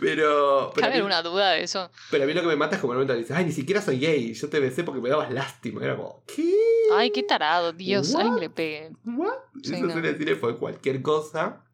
Pero. 0.01 0.73
Pero 0.75 0.87
¿cabe 0.87 0.95
alguna 0.97 1.23
duda 1.23 1.53
de 1.53 1.62
eso? 1.62 1.91
pero 2.11 2.25
a 2.25 2.27
mí 2.27 2.35
lo 2.35 2.43
que 2.43 2.49
me 2.49 2.57
mata 2.57 2.75
es 2.77 2.81
como 2.81 2.93
el 2.93 2.99
momento 2.99 3.15
que 3.15 3.21
dices, 3.21 3.35
ay, 3.37 3.47
ni 3.47 3.53
siquiera 3.53 3.81
soy 3.81 3.99
gay. 3.99 4.35
Yo 4.35 4.49
te 4.51 4.61
besé 4.61 4.85
porque 4.85 5.01
me 5.01 5.09
dabas 5.09 5.33
lástima. 5.33 5.83
Era 5.83 5.97
como, 5.97 6.23
¿qué? 6.27 6.55
Ay, 6.95 7.11
qué 7.11 7.23
tarado, 7.23 7.73
Dios, 7.73 8.15
alguien 8.15 8.41
le 8.41 8.51
pegue. 8.51 8.91
¿What? 9.05 9.33
Sí, 9.62 9.75
Eso 9.75 9.87
no. 9.87 9.93
suele 9.93 10.12
decir 10.12 10.37
fue 10.37 10.59
cualquier 10.59 11.01
cosa. 11.01 11.65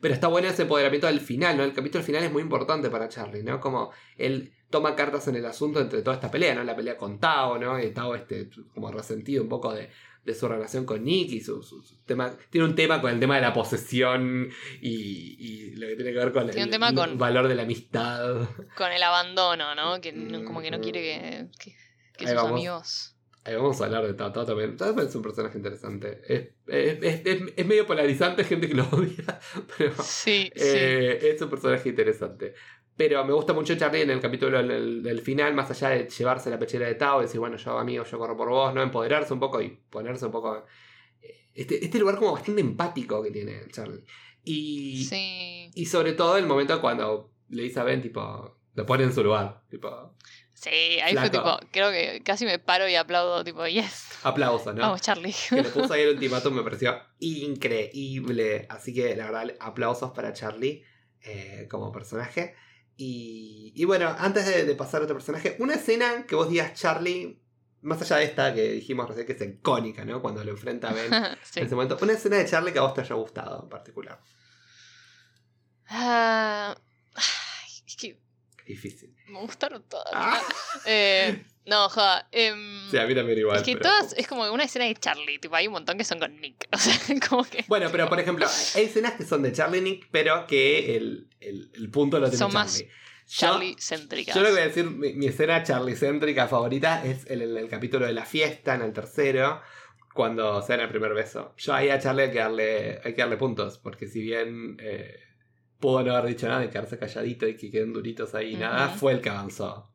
Pero 0.00 0.14
está 0.14 0.28
bueno 0.28 0.48
ese 0.48 0.62
empoderamiento 0.62 1.06
del 1.06 1.20
final, 1.20 1.56
¿no? 1.56 1.64
El 1.64 1.72
capítulo 1.72 2.02
final 2.02 2.24
es 2.24 2.32
muy 2.32 2.42
importante 2.42 2.90
para 2.90 3.08
Charlie, 3.08 3.42
¿no? 3.42 3.60
Como 3.60 3.90
él 4.16 4.52
toma 4.74 4.96
cartas 4.96 5.28
en 5.28 5.36
el 5.36 5.46
asunto 5.46 5.80
entre 5.80 6.02
toda 6.02 6.16
esta 6.16 6.32
pelea, 6.32 6.52
¿no? 6.56 6.64
La 6.64 6.74
pelea 6.74 6.96
con 6.96 7.20
Tao, 7.20 7.56
¿no? 7.58 7.78
Y 7.80 7.92
Tao, 7.92 8.16
este, 8.16 8.50
como 8.74 8.90
resentido 8.90 9.40
un 9.44 9.48
poco 9.48 9.72
de, 9.72 9.88
de 10.24 10.34
su 10.34 10.48
relación 10.48 10.84
con 10.84 11.04
Nick 11.04 11.30
y 11.30 11.40
su, 11.40 11.62
su- 11.62 11.80
su 11.84 11.96
tema. 12.04 12.34
Tiene 12.50 12.66
un 12.66 12.74
tema 12.74 13.00
con 13.00 13.12
el 13.12 13.20
tema 13.20 13.36
de 13.36 13.42
la 13.42 13.52
posesión 13.52 14.48
y, 14.80 15.36
y 15.38 15.76
lo 15.76 15.86
que 15.86 15.94
tiene 15.94 16.12
que 16.12 16.18
ver 16.18 16.32
con 16.32 16.48
el, 16.50 16.58
un 16.64 16.70
tema 16.70 16.92
con- 16.92 17.10
el 17.10 17.16
valor 17.16 17.46
de 17.46 17.54
la 17.54 17.62
amistad. 17.62 18.48
Con 18.76 18.90
el 18.90 19.02
abandono, 19.02 19.76
¿no? 19.76 20.00
Que 20.00 20.12
no- 20.12 20.44
como 20.44 20.60
que 20.60 20.72
no 20.72 20.80
quiere 20.80 21.00
que, 21.02 21.46
que, 21.58 21.76
que 22.18 22.24
Ahí 22.24 22.32
sus 22.32 22.34
vamos. 22.34 22.50
amigos. 22.52 23.10
Ahí 23.44 23.54
vamos 23.56 23.80
a 23.80 23.84
hablar 23.84 24.06
de 24.06 24.14
Tao. 24.14 24.32
Tao 24.32 24.44
también. 24.44 24.76
Tao 24.76 24.88
también 24.88 25.08
es 25.08 25.14
un 25.14 25.22
personaje 25.22 25.56
interesante. 25.58 26.20
Es, 26.26 26.48
es, 26.66 27.26
es- 27.56 27.66
medio 27.66 27.86
polarizante, 27.86 28.42
gente 28.42 28.66
que 28.68 28.74
lo 28.74 28.88
odia, 28.90 29.38
pero 29.78 29.92
Sí, 30.02 30.50
sí. 30.56 30.62
eh, 30.64 31.18
es 31.34 31.40
un 31.42 31.50
personaje 31.50 31.88
interesante. 31.90 32.54
Pero 32.96 33.24
me 33.24 33.32
gusta 33.32 33.52
mucho 33.52 33.74
Charlie 33.76 34.02
en 34.02 34.10
el 34.10 34.20
capítulo 34.20 34.62
del, 34.62 35.02
del 35.02 35.20
final, 35.20 35.52
más 35.54 35.70
allá 35.70 35.88
de 35.90 36.08
llevarse 36.08 36.48
la 36.48 36.58
pechera 36.58 36.86
de 36.86 36.94
Tao 36.94 37.20
y 37.20 37.24
decir, 37.24 37.40
bueno, 37.40 37.56
yo 37.56 37.76
amigo, 37.78 38.04
yo 38.04 38.18
corro 38.18 38.36
por 38.36 38.48
vos, 38.48 38.72
¿no? 38.72 38.82
Empoderarse 38.82 39.32
un 39.32 39.40
poco 39.40 39.60
y 39.60 39.70
ponerse 39.90 40.26
un 40.26 40.32
poco. 40.32 40.64
eh, 41.20 41.48
Este, 41.54 41.84
este 41.84 41.98
lugar 41.98 42.16
como 42.16 42.32
bastante 42.32 42.60
empático 42.60 43.22
que 43.22 43.30
tiene 43.32 43.62
Charlie. 43.72 44.04
Y, 44.44 45.04
Sí. 45.04 45.70
y 45.74 45.86
sobre 45.86 46.12
todo 46.12 46.36
el 46.36 46.46
momento 46.46 46.80
cuando 46.80 47.32
le 47.48 47.62
dice 47.64 47.80
a 47.80 47.84
Ben, 47.84 48.00
tipo, 48.00 48.58
lo 48.74 48.86
pone 48.86 49.04
en 49.04 49.12
su 49.12 49.24
lugar. 49.24 49.62
Tipo, 49.68 50.14
Sí, 50.54 50.70
ahí 50.70 51.14
fue 51.14 51.28
tipo, 51.30 51.58
creo 51.72 51.90
que 51.90 52.22
casi 52.24 52.46
me 52.46 52.58
paro 52.58 52.88
y 52.88 52.94
aplaudo, 52.94 53.42
tipo, 53.44 53.66
yes. 53.66 54.18
aplauso, 54.22 54.72
¿no? 54.72 54.80
Vamos, 54.82 55.02
Charlie. 55.02 55.34
que 55.50 55.56
le 55.56 55.68
puso 55.68 55.92
ahí 55.92 56.02
el 56.02 56.10
ultimátum 56.14 56.54
me 56.54 56.62
pareció 56.62 56.96
increíble. 57.18 58.66
Así 58.68 58.94
que 58.94 59.16
la 59.16 59.26
verdad, 59.30 59.54
aplausos 59.60 60.12
para 60.12 60.32
Charlie 60.32 60.82
eh, 61.22 61.66
como 61.70 61.90
personaje. 61.92 62.54
Y, 62.96 63.72
y 63.74 63.84
bueno, 63.84 64.14
antes 64.18 64.46
de, 64.46 64.64
de 64.64 64.74
pasar 64.74 65.00
a 65.00 65.04
otro 65.04 65.16
personaje, 65.16 65.56
una 65.58 65.74
escena 65.74 66.26
que 66.26 66.36
vos 66.36 66.48
digas 66.48 66.74
Charlie, 66.74 67.40
más 67.82 68.00
allá 68.00 68.16
de 68.16 68.24
esta 68.24 68.54
que 68.54 68.72
dijimos 68.72 69.08
recién 69.08 69.26
que 69.26 69.32
es 69.32 69.42
icónica, 69.42 70.04
¿no? 70.04 70.22
Cuando 70.22 70.42
lo 70.44 70.50
enfrenta 70.50 70.90
a 70.90 70.94
Ben 70.94 71.10
sí. 71.42 71.60
en 71.60 71.66
ese 71.66 71.74
momento, 71.74 71.98
una 72.00 72.12
escena 72.12 72.36
de 72.36 72.46
Charlie 72.46 72.72
que 72.72 72.78
a 72.78 72.82
vos 72.82 72.94
te 72.94 73.02
haya 73.02 73.14
gustado 73.14 73.62
en 73.62 73.68
particular. 73.68 74.20
Es 77.86 77.96
que 77.96 78.18
Difícil. 78.66 79.13
Me 79.34 79.40
gustaron 79.40 79.82
todas. 79.88 80.06
Ah. 80.12 80.40
Eh, 80.86 81.42
no, 81.66 81.88
joda. 81.88 82.28
em, 82.32 82.90
Sí, 82.90 82.98
a 82.98 83.06
mí 83.06 83.14
también 83.14 83.38
igual. 83.38 83.56
es 83.56 83.62
que 83.62 83.76
pero- 83.76 83.90
todas 83.90 84.12
es 84.14 84.26
como 84.26 84.50
una 84.52 84.64
escena 84.64 84.84
de 84.86 84.94
Charlie, 84.94 85.38
tipo, 85.38 85.54
hay 85.56 85.66
un 85.66 85.72
montón 85.74 85.96
que 85.98 86.04
son 86.04 86.18
con 86.18 86.40
Nick. 86.40 86.66
O 86.72 86.78
sea, 86.78 86.94
como 87.28 87.44
que. 87.44 87.64
Bueno, 87.68 87.88
pero 87.90 88.08
por 88.08 88.20
ejemplo, 88.20 88.46
hay 88.74 88.84
escenas 88.84 89.12
que 89.14 89.24
son 89.24 89.42
de 89.42 89.52
Charlie 89.52 89.78
y 89.78 89.82
Nick, 89.82 90.08
pero 90.10 90.46
que 90.46 90.96
el, 90.96 91.28
el- 91.40 91.70
el 91.74 91.90
punto 91.90 92.18
lo 92.18 92.26
tiene 92.26 92.38
Son 92.38 92.52
más 92.52 92.74
Charlie. 92.78 92.90
Yo- 93.26 93.38
Charlie 93.38 93.76
céntricas. 93.80 94.34
Yo 94.34 94.40
lo 94.42 94.48
que 94.48 94.52
voy 94.54 94.62
a 94.62 94.66
decir, 94.66 94.84
mi, 94.84 95.14
mi 95.14 95.26
escena 95.26 95.62
charlicéntrica 95.62 96.46
favorita 96.48 97.02
es 97.04 97.24
el, 97.30 97.40
el- 97.42 97.56
el 97.56 97.68
capítulo 97.68 98.04
de 98.06 98.12
la 98.12 98.26
fiesta, 98.26 98.74
en 98.74 98.82
el 98.82 98.92
tercero, 98.92 99.62
cuando 100.12 100.60
se 100.62 100.74
dan 100.74 100.80
el 100.80 100.88
primer 100.90 101.14
beso. 101.14 101.54
Yo 101.56 101.72
ahí 101.72 101.88
a 101.88 101.98
Charlie 101.98 102.24
hay 102.24 102.30
que 102.32 102.38
darle, 102.38 103.00
hay 103.02 103.14
que 103.14 103.20
darle 103.22 103.36
puntos, 103.38 103.78
porque 103.78 104.06
si 104.06 104.20
bien 104.20 104.76
eh, 104.80 105.18
pudo 105.80 106.02
no 106.02 106.12
haber 106.16 106.30
dicho 106.34 106.48
nada 106.48 106.64
y 106.64 106.68
quedarse 106.70 106.98
calladito 106.98 107.46
y 107.46 107.56
que 107.56 107.70
queden 107.70 107.92
duritos 107.92 108.34
ahí 108.34 108.54
y 108.54 108.56
nada, 108.56 108.88
fue 108.90 109.12
el 109.12 109.20
que 109.20 109.30
avanzó. 109.30 109.90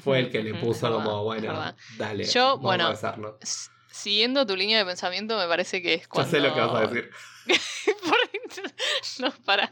Fue 0.00 0.20
el 0.20 0.30
que 0.30 0.42
le 0.42 0.54
puso 0.54 0.90
como, 0.92 1.24
bueno, 1.24 1.74
dale, 1.98 2.24
Yo, 2.24 2.42
vamos 2.50 2.62
bueno, 2.62 2.86
a 2.86 2.90
besarnos. 2.90 3.34
S- 3.40 3.70
Siguiendo 3.90 4.46
tu 4.46 4.56
línea 4.56 4.78
de 4.78 4.86
pensamiento, 4.86 5.36
me 5.36 5.46
parece 5.46 5.82
que 5.82 5.94
es 5.94 6.02
Ya 6.02 6.08
cuando. 6.08 6.30
sé 6.30 6.40
lo 6.40 6.54
que 6.54 6.60
vas 6.60 6.74
a 6.74 6.80
decir. 6.86 7.10
No, 9.18 9.30
para. 9.44 9.70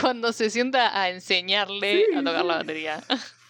Cuando 0.00 0.32
se 0.32 0.50
sienta 0.50 0.98
a 1.00 1.08
enseñarle 1.10 2.06
Sí, 2.10 2.14
a 2.16 2.18
tocar 2.22 2.44
la 2.44 2.56
batería. 2.56 3.02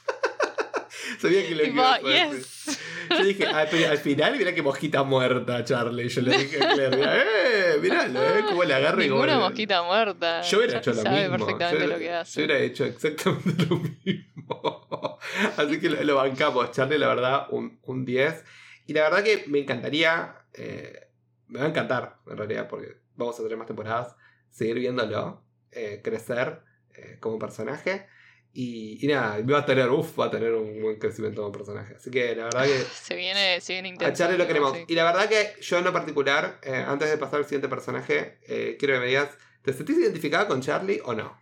Sabía 1.20 1.46
que 1.48 1.54
lo 1.54 1.64
ibas 1.64 1.98
a 1.98 2.08
decir. 2.08 2.30
yes. 2.38 2.78
Yo 3.10 3.24
dije, 3.24 3.46
"Ah, 3.52 3.66
pero 3.70 3.90
al 3.90 3.98
final, 3.98 4.36
mira 4.38 4.54
qué 4.54 4.62
mosquita 4.62 5.02
muerta, 5.02 5.64
Charlie. 5.64 6.08
Yo 6.08 6.22
le 6.22 6.38
dije 6.38 6.62
a 6.64 6.68
Claire, 6.74 6.96
mira, 6.96 7.16
eh, 7.18 7.78
miralo, 7.80 8.22
eh, 8.22 8.44
cómo 8.48 8.64
le 8.64 8.74
agarra 8.74 9.04
y 9.04 9.08
Ninguna 9.08 9.34
le- 9.34 9.40
mosquita 9.40 9.82
muerta. 9.82 10.40
Yo 10.42 10.58
hubiera 10.58 10.78
hecho 10.78 10.92
lo 10.94 11.02
sabe 11.02 11.28
mismo. 11.28 11.46
perfectamente 11.46 11.84
yo, 11.84 11.92
lo 11.92 11.98
que 11.98 12.10
hace. 12.12 12.40
yo 12.40 12.46
hubiera 12.46 12.62
hecho 12.64 12.84
exactamente 12.84 13.66
lo 13.66 13.76
mismo. 13.76 15.18
Así 15.56 15.80
que 15.80 15.90
lo, 15.90 16.02
lo 16.04 16.16
bancamos. 16.16 16.70
Charlie, 16.70 16.98
la 16.98 17.08
verdad, 17.08 17.46
un, 17.50 17.78
un 17.82 18.04
10. 18.04 18.44
Y 18.86 18.92
la 18.94 19.02
verdad 19.02 19.22
que 19.22 19.44
me 19.48 19.58
encantaría. 19.60 20.36
eh, 20.54 21.08
me 21.48 21.58
va 21.58 21.66
a 21.66 21.68
encantar, 21.68 22.16
en 22.30 22.36
realidad, 22.38 22.66
porque 22.68 22.96
vamos 23.14 23.38
a 23.38 23.42
tener 23.42 23.58
más 23.58 23.66
temporadas. 23.66 24.16
Seguir 24.50 24.78
viéndolo 24.78 25.44
eh, 25.70 26.00
crecer 26.02 26.60
eh, 26.94 27.18
como 27.20 27.38
personaje. 27.38 28.06
Y, 28.54 28.98
y 29.02 29.08
nada, 29.08 29.40
va 29.50 29.60
a 29.60 29.64
tener, 29.64 29.88
uff, 29.88 30.18
va 30.18 30.26
a 30.26 30.30
tener 30.30 30.52
un 30.52 30.82
buen 30.82 30.98
crecimiento 30.98 31.40
como 31.40 31.52
personaje. 31.52 31.94
Así 31.94 32.10
que 32.10 32.36
la 32.36 32.44
verdad 32.44 32.64
que 32.64 32.78
Se 33.02 33.16
viene, 33.16 33.60
se 33.62 33.80
viene 33.80 33.96
a. 34.04 34.12
Charlie 34.12 34.36
lo 34.36 34.46
queremos. 34.46 34.76
sí. 34.76 34.84
Y 34.88 34.94
la 34.94 35.04
verdad 35.04 35.28
que 35.28 35.54
yo 35.62 35.78
en 35.78 35.84
lo 35.84 35.92
particular, 35.92 36.60
eh, 36.62 36.84
antes 36.86 37.08
de 37.08 37.16
pasar 37.16 37.38
al 37.38 37.44
siguiente 37.46 37.68
personaje, 37.68 38.38
eh, 38.46 38.76
quiero 38.78 38.94
que 38.94 39.00
me 39.00 39.06
digas, 39.06 39.30
¿te 39.62 39.72
sentís 39.72 39.96
identificada 39.96 40.46
con 40.48 40.60
Charlie 40.60 41.00
o 41.04 41.14
no? 41.14 41.40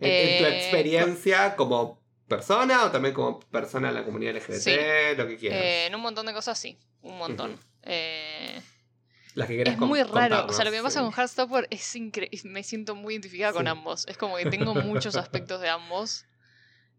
En, 0.00 0.10
en 0.10 0.38
tu 0.38 0.44
Eh, 0.44 0.58
experiencia 0.58 1.54
como 1.56 2.00
persona 2.26 2.84
o 2.86 2.90
también 2.90 3.14
como 3.14 3.38
persona 3.40 3.88
de 3.88 3.94
la 3.94 4.04
comunidad 4.04 4.34
LGBT, 4.36 4.60
Sí. 4.60 5.16
lo 5.16 5.26
que 5.28 5.36
quieras. 5.36 5.60
En 5.62 5.94
un 5.94 6.00
montón 6.00 6.26
de 6.26 6.32
cosas 6.32 6.58
sí, 6.58 6.78
un 7.02 7.16
montón. 7.18 7.58
Eh, 7.82 8.60
Las 9.34 9.48
que 9.48 9.56
querés 9.56 9.74
es 9.74 9.80
muy 9.80 10.02
raro. 10.02 10.46
O 10.46 10.52
sea, 10.52 10.64
lo 10.64 10.70
que 10.70 10.78
me 10.78 10.82
pasa 10.82 11.00
sí. 11.00 11.04
con 11.04 11.14
Heartstopper 11.14 11.68
es 11.70 11.96
increíble. 11.96 12.40
Me 12.44 12.62
siento 12.62 12.94
muy 12.94 13.14
identificada 13.14 13.52
con 13.52 13.68
ambos. 13.68 14.06
Es 14.08 14.16
como 14.16 14.36
que 14.36 14.46
tengo 14.50 14.74
muchos 14.74 15.16
aspectos 15.16 15.60
de 15.60 15.68
ambos. 15.68 16.26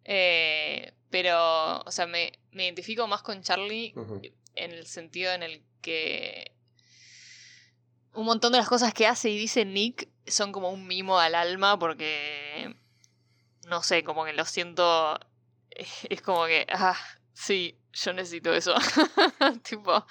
Eh, 0.06 0.94
pero, 1.10 1.82
o 1.82 1.92
sea, 1.92 2.08
me, 2.08 2.32
me 2.52 2.66
identifico 2.66 3.08
más 3.08 3.22
con 3.22 3.42
Charlie 3.42 3.94
en 4.56 4.72
el 4.72 4.88
sentido 4.88 5.32
en 5.34 5.44
el 5.44 5.64
que 5.82 6.56
un 8.14 8.26
montón 8.26 8.52
de 8.52 8.58
las 8.58 8.68
cosas 8.68 8.94
que 8.94 9.08
hace 9.08 9.30
y 9.30 9.38
dice 9.38 9.66
Nick 9.66 10.10
son 10.28 10.52
como 10.52 10.70
un 10.70 10.86
mimo 10.88 11.20
al 11.20 11.36
alma 11.36 11.80
porque 11.80 12.76
no 13.68 13.84
sé, 13.84 14.04
como 14.04 14.26
que 14.26 14.34
lo 14.34 14.46
siento 14.46 15.20
es 16.10 16.22
como 16.22 16.46
que 16.46 16.68
ah, 16.74 16.98
sí, 17.42 17.76
yo 17.94 18.14
necesito 18.14 18.54
eso. 18.54 18.74
tipo, 19.70 20.06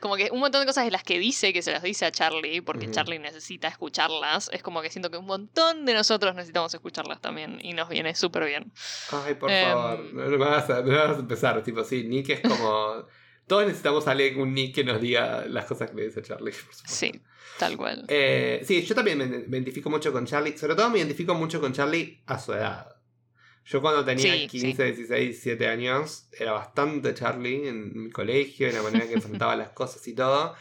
como 0.00 0.16
que 0.16 0.30
un 0.32 0.40
montón 0.40 0.60
de 0.62 0.66
cosas 0.66 0.84
de 0.84 0.90
las 0.90 1.02
que 1.04 1.18
dice 1.18 1.52
que 1.52 1.62
se 1.62 1.70
las 1.72 1.82
dice 1.82 2.06
a 2.06 2.10
Charlie 2.10 2.60
porque. 2.60 2.90
Charlie 2.90 3.18
necesita 3.18 3.68
escucharlas, 3.68 4.50
es 4.52 4.62
como 4.62 4.82
que 4.82 4.90
siento 4.90 5.10
que 5.10 5.16
un 5.16 5.26
montón 5.26 5.84
de 5.84 5.94
nosotros 5.94 6.34
necesitamos 6.34 6.74
escucharlas 6.74 7.20
también 7.20 7.58
y 7.62 7.72
nos 7.72 7.88
viene 7.88 8.14
súper 8.14 8.46
bien. 8.46 8.72
Ay, 9.12 9.34
por 9.34 9.50
Em, 9.50 9.68
favor, 9.68 10.12
no, 10.12 10.38
vas 10.38 10.70
a, 10.70 10.82
no 10.82 10.96
vas 10.96 11.16
a 11.16 11.20
empezar. 11.20 11.62
Tipo, 11.62 11.84
sí, 11.84 12.04
Nick 12.04 12.30
es 12.30 12.40
como. 12.40 13.06
Todos 13.46 13.64
necesitamos 13.66 14.06
a 14.06 14.12
alguien, 14.12 14.40
un 14.40 14.54
Nick 14.54 14.74
que 14.76 14.84
nos 14.84 15.00
diga 15.00 15.44
las 15.46 15.64
cosas 15.66 15.90
que 15.90 15.96
le 15.96 16.04
dice 16.06 16.22
Charlie. 16.22 16.52
por. 16.52 16.74
Sí, 16.88 17.12
tal 17.58 17.76
cual. 17.76 18.04
Eh, 18.08 18.62
sí, 18.64 18.82
yo 18.84 18.94
también 18.94 19.18
me, 19.18 19.26
me 19.26 19.56
identifico 19.58 19.90
mucho 19.90 20.12
con 20.12 20.24
Charlie. 20.26 20.56
Sobre 20.56 20.74
todo 20.76 20.88
me 20.90 20.98
identifico 20.98 21.34
mucho 21.34 21.60
con 21.60 21.72
Charlie 21.72 22.22
a 22.26 22.38
su 22.38 22.52
edad. 22.52 22.96
Yo 23.64 23.80
cuando 23.80 24.04
tenía 24.04 24.34
Sí, 24.34 24.46
15, 24.48 24.84
16, 24.84 25.08
17 25.28 25.68
años, 25.68 26.28
era 26.38 26.52
bastante 26.52 27.14
Charlie 27.14 27.68
en 27.68 28.04
mi 28.04 28.10
colegio, 28.10 28.68
en 28.68 28.74
la 28.74 28.82
manera 28.82 29.06
que 29.06 29.14
enfrentaba 29.14 29.54
las 29.56 29.68
cosas 29.70 30.06
y 30.08 30.14
todo. 30.14 30.54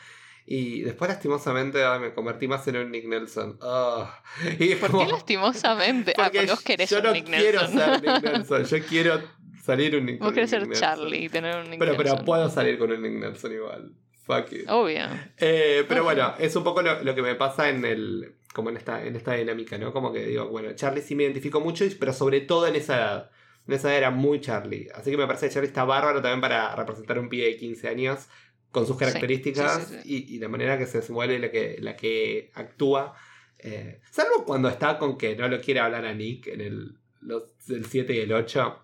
Y 0.45 0.81
después, 0.81 1.09
lastimosamente, 1.09 1.83
ay, 1.83 1.99
me 1.99 2.13
convertí 2.13 2.47
más 2.47 2.67
en 2.67 2.77
un 2.77 2.91
Nick 2.91 3.05
Nelson. 3.05 3.57
Ah. 3.61 4.21
Y 4.59 4.75
¿Por 4.75 4.91
como- 4.91 5.05
qué 5.05 5.11
lastimosamente? 5.11 6.13
ah, 6.17 6.23
porque 6.23 6.45
vos 6.45 6.61
querés 6.61 6.89
yo 6.89 6.97
un 6.97 7.03
no 7.03 7.11
Nick 7.13 7.25
quiero 7.25 7.61
Nelson. 7.61 7.79
ser 7.79 8.01
Nick 8.01 8.23
Nelson, 8.23 8.63
yo 8.65 8.85
quiero 8.85 9.21
salir 9.63 9.95
un 9.95 10.05
Nick 10.07 10.19
Vos 10.19 10.33
querés 10.33 10.51
Nick 10.51 10.59
ser 10.59 10.67
Nelson. 10.69 10.81
Charlie 10.89 11.25
y 11.25 11.29
tener 11.29 11.55
un 11.57 11.69
Nick 11.69 11.79
Pero, 11.79 11.91
pero 11.97 12.09
Nelson. 12.09 12.25
puedo 12.25 12.49
salir 12.49 12.77
con 12.79 12.91
un 12.91 13.01
Nick 13.01 13.13
Nelson 13.13 13.53
igual. 13.53 13.91
Fuck 14.29 14.53
it. 14.53 14.69
Obvio. 14.69 15.05
Eh, 15.37 15.83
pero 15.87 16.03
bueno, 16.03 16.35
es 16.37 16.55
un 16.55 16.63
poco 16.63 16.83
lo, 16.83 17.03
lo 17.03 17.15
que 17.15 17.23
me 17.23 17.33
pasa 17.33 17.67
en 17.69 17.83
el. 17.83 18.35
como 18.53 18.69
en 18.69 18.77
esta, 18.77 19.03
en 19.03 19.15
esta 19.15 19.33
dinámica, 19.33 19.79
¿no? 19.79 19.91
Como 19.91 20.13
que 20.13 20.23
digo, 20.23 20.47
bueno, 20.49 20.71
Charlie 20.75 21.01
sí 21.01 21.15
me 21.15 21.23
identifico 21.23 21.59
mucho, 21.61 21.83
pero 21.99 22.13
sobre 22.13 22.41
todo 22.41 22.67
en 22.67 22.75
esa 22.75 22.97
edad. 22.97 23.31
En 23.67 23.73
esa 23.73 23.89
edad 23.89 23.97
era 23.97 24.11
muy 24.11 24.39
Charlie. 24.39 24.87
Así 24.93 25.09
que 25.09 25.17
me 25.17 25.25
parece 25.25 25.47
que 25.47 25.53
Charlie 25.53 25.69
está 25.69 25.83
bárbaro 25.83 26.21
también 26.21 26.41
para 26.41 26.75
representar 26.75 27.17
un 27.17 27.27
pibe 27.27 27.45
de 27.45 27.57
15 27.57 27.87
años 27.87 28.27
con 28.71 28.85
sus 28.85 28.97
Sí, 28.97 29.05
características 29.05 29.87
sí, 29.87 29.95
sí, 30.03 30.25
Y, 30.29 30.35
y 30.35 30.39
la 30.39 30.47
manera 30.47 30.77
que 30.77 30.85
se 30.85 30.99
desenvuelve 30.99 31.33
y 31.35 31.39
la 31.39 31.49
que, 31.49 31.77
la 31.79 31.95
que 31.95 32.51
actúa. 32.53 33.15
Eh, 33.57 33.99
salvo 34.11 34.45
cuando 34.45 34.69
está 34.69 34.99
con 34.99 35.17
que 35.17 35.35
no 35.35 35.47
lo 35.47 35.59
quiere 35.59 35.79
hablar 35.79 36.05
a 36.05 36.13
Nick 36.13 36.47
en 36.47 36.61
el, 36.61 36.97
los, 37.19 37.43
el 37.67 37.85
7 37.85 38.13
y 38.13 38.19
el 38.19 38.31
8. 38.31 38.79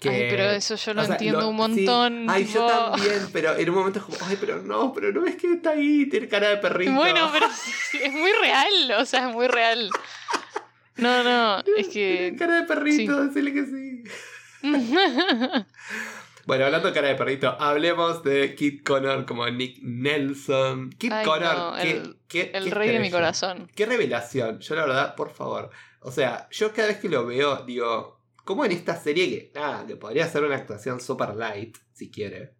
Que, 0.00 0.08
Ay, 0.08 0.26
pero 0.30 0.44
eso 0.50 0.76
yo 0.76 0.94
lo 0.94 1.04
sea, 1.04 1.12
entiendo 1.12 1.40
lo- 1.42 1.48
un 1.50 1.56
sí. 1.56 1.60
montón. 1.84 2.30
Ay, 2.30 2.46
yo 2.46 2.66
también, 2.66 3.28
pero 3.34 3.54
en 3.56 3.68
un 3.68 3.76
momento 3.76 3.98
es 3.98 4.04
como, 4.06 4.16
ay, 4.22 4.36
pero 4.40 4.62
no, 4.62 4.92
pero 4.94 5.12
no 5.12 5.26
es 5.26 5.36
que 5.36 5.52
está 5.52 5.70
ahí, 5.72 6.08
tiene 6.08 6.26
cara 6.26 6.48
de 6.48 6.56
perrito. 6.56 6.92
Bueno, 6.92 7.28
pero 7.32 7.46
sí, 7.50 7.70
sí, 7.90 7.98
es 8.02 8.12
muy 8.12 8.32
real, 8.40 8.92
o 8.98 9.04
sea, 9.04 9.28
es 9.28 9.34
muy 9.34 9.46
real. 9.46 9.90
No, 10.96 11.22
no, 11.22 11.58
es 11.76 11.90
Tiene 11.90 12.30
que... 12.30 12.36
cara 12.38 12.62
de 12.62 12.66
perrito, 12.66 13.24
decirle 13.26 13.52
que 13.52 13.64
sí. 13.66 14.02
Bueno, 16.46 16.64
hablando 16.64 16.88
de 16.88 16.94
cara 16.94 17.08
de 17.08 17.14
perrito, 17.14 17.54
hablemos 17.60 18.24
de 18.24 18.54
Kit 18.56 18.82
Connor 18.82 19.24
como 19.26 19.46
Nick 19.48 19.78
Nelson. 19.82 20.90
Kit 20.98 21.12
Ay, 21.12 21.24
Connor, 21.24 21.54
no, 21.56 21.74
qué, 21.80 21.90
el- 21.90 22.16
qué- 22.26 22.50
El 22.54 22.64
qué 22.64 22.70
rey 22.70 22.88
de 22.90 22.98
mi 22.98 23.10
corazón. 23.10 23.70
Qué 23.76 23.86
revelación. 23.86 24.58
Yo 24.60 24.74
la 24.74 24.82
verdad, 24.86 25.14
por 25.14 25.30
favor. 25.30 25.70
O 26.00 26.10
sea, 26.10 26.48
yo 26.50 26.72
cada 26.72 26.88
vez 26.88 26.96
que 26.98 27.08
lo 27.10 27.24
veo, 27.26 27.62
digo, 27.66 28.19
como 28.50 28.64
en 28.64 28.72
esta 28.72 28.96
serie 28.96 29.28
que, 29.28 29.52
nada, 29.58 29.86
que 29.86 29.96
podría 29.96 30.26
ser 30.28 30.44
una 30.44 30.56
actuación 30.56 31.00
super 31.00 31.34
light, 31.34 31.76
si 31.92 32.10
quiere. 32.10 32.54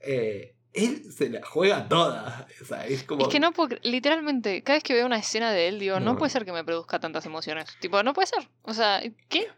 eh, 0.00 0.56
él 0.74 1.12
se 1.12 1.28
la 1.28 1.44
juega 1.44 1.86
toda. 1.86 2.46
O 2.62 2.64
sea, 2.64 2.86
es 2.86 3.02
como... 3.04 3.20
Es 3.26 3.28
que 3.28 3.38
no 3.40 3.52
puedo, 3.52 3.76
literalmente, 3.82 4.62
cada 4.62 4.76
vez 4.78 4.82
que 4.82 4.94
veo 4.94 5.04
una 5.04 5.18
escena 5.18 5.52
de 5.52 5.68
él, 5.68 5.78
digo, 5.78 6.00
no, 6.00 6.12
No. 6.14 6.18
puede 6.18 6.30
ser 6.30 6.46
que 6.46 6.52
me 6.52 6.64
produzca 6.64 6.98
tantas 6.98 7.26
emociones. 7.26 7.66
Tipo, 7.78 8.02
no 8.02 8.14
puede 8.14 8.28
ser. 8.28 8.48
O 8.62 8.72
sea, 8.72 9.02
¿qué? 9.28 9.48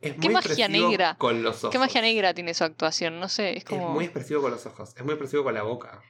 es 0.00 0.12
qué 0.20 0.28
muy 0.28 0.34
magia 0.34 0.68
negra. 0.68 1.16
Con 1.18 1.42
los 1.42 1.56
ojos. 1.64 1.70
¿Qué 1.72 1.80
magia 1.80 2.00
negra 2.00 2.32
tiene 2.32 2.54
su 2.54 2.62
actuación? 2.62 3.18
No 3.18 3.28
sé, 3.28 3.56
es 3.56 3.64
como... 3.64 3.88
Es 3.88 3.94
muy 3.94 4.04
expresivo 4.04 4.40
con 4.42 4.52
los 4.52 4.64
ojos, 4.66 4.94
es 4.96 5.02
muy 5.04 5.14
expresivo 5.14 5.42
con 5.42 5.54
la 5.54 5.62
boca. 5.62 6.00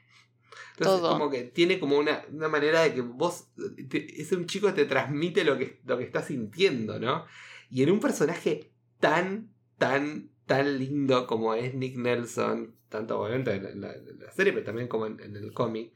Entonces, 0.77 1.01
Todo. 1.01 1.13
como 1.13 1.31
que 1.31 1.45
tiene 1.45 1.81
como 1.81 1.97
una, 1.97 2.23
una 2.31 2.49
manera 2.49 2.83
de 2.83 2.93
que 2.93 3.01
vos. 3.01 3.47
te- 3.89 4.21
es 4.21 4.31
un 4.33 4.45
chico 4.47 4.67
que 4.67 4.75
te 4.75 4.85
transmite 4.85 5.45
lo 5.45 5.57
que, 5.57 5.81
lo 5.87 5.97
que 5.97 6.05
está 6.05 6.23
sintiendo, 6.23 6.99
¿no? 7.01 7.25
Y 7.71 7.83
en 7.83 7.91
un 7.91 8.01
personaje 8.01 8.71
tan, 9.01 9.51
tan, 9.79 10.31
tan 10.47 10.79
lindo 10.79 11.27
como 11.27 11.55
es 11.55 11.75
Nick 11.75 11.97
Nelson, 11.97 12.75
tanto 12.89 13.21
obviamente 13.21 13.55
en 13.55 13.81
la, 13.81 13.93
en 13.93 14.19
serie, 14.35 14.53
pero 14.53 14.65
también 14.65 14.89
como 14.89 15.07
en, 15.07 15.21
en 15.21 15.37
el 15.37 15.53
cómic, 15.53 15.93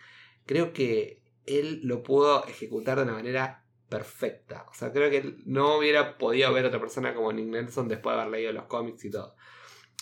creo 0.47 0.73
que 0.73 1.23
él 1.47 1.81
lo 1.85 2.03
pudo 2.03 2.45
ejecutar 2.47 2.99
de 2.99 3.05
una 3.05 3.13
manera 3.15 3.65
perfecta. 3.89 4.67
O 4.71 4.75
sea, 4.75 4.93
creo 4.93 5.11
que 5.11 5.19
él 5.19 5.43
no 5.47 5.79
hubiera 5.79 6.17
podido 6.19 6.53
ver 6.53 6.65
a 6.65 6.69
otra 6.69 6.81
persona 6.81 7.15
como 7.15 7.33
Nick 7.33 7.47
Nelson 7.47 7.89
después 7.89 8.15
de 8.15 8.21
haber 8.23 8.33
leído 8.33 8.53
los 8.53 8.65
cómics 8.65 9.05
y 9.05 9.11
todo. 9.11 9.35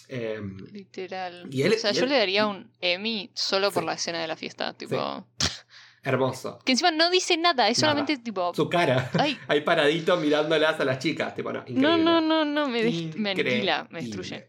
Em, 0.09 0.57
Literal. 0.73 1.49
Y 1.51 1.63
él- 1.63 1.75
o 1.75 1.79
sea, 1.79 1.91
y 1.93 1.95
yo 1.95 2.05
él- 2.05 2.09
le 2.11 2.17
daría 2.19 2.47
un 2.47 2.71
Emmy 2.81 3.31
solo 3.35 3.71
por 3.71 3.85
la 3.85 3.95
escena 3.95 4.21
de 4.21 4.27
la 4.29 4.37
fiesta. 4.37 4.75
Tipo. 4.77 5.27
hermoso. 6.03 6.59
Que 6.65 6.73
encima 6.73 6.91
no 6.91 7.11
dice 7.11 7.37
nada, 7.37 7.69
es 7.69 7.79
Nada. 7.81 7.93
solamente 7.95 8.23
tipo. 8.23 8.55
Su 8.55 8.69
cara. 8.69 9.11
Ay, 9.19 9.39
Ahí 9.49 9.61
paradito 9.63 10.17
mirándolas 10.17 10.79
a 10.81 10.85
las 10.85 10.99
chicas. 10.99 11.35
Tipo, 11.35 11.53
no, 11.53 11.61
increíble. 11.61 11.83
no, 11.83 11.99
no, 11.99 12.21
no, 12.21 12.45
no, 12.45 12.69
me, 12.69 12.83
me 13.17 13.31
aniquila, 13.31 13.87
me 13.91 14.01
destruye. 14.03 14.47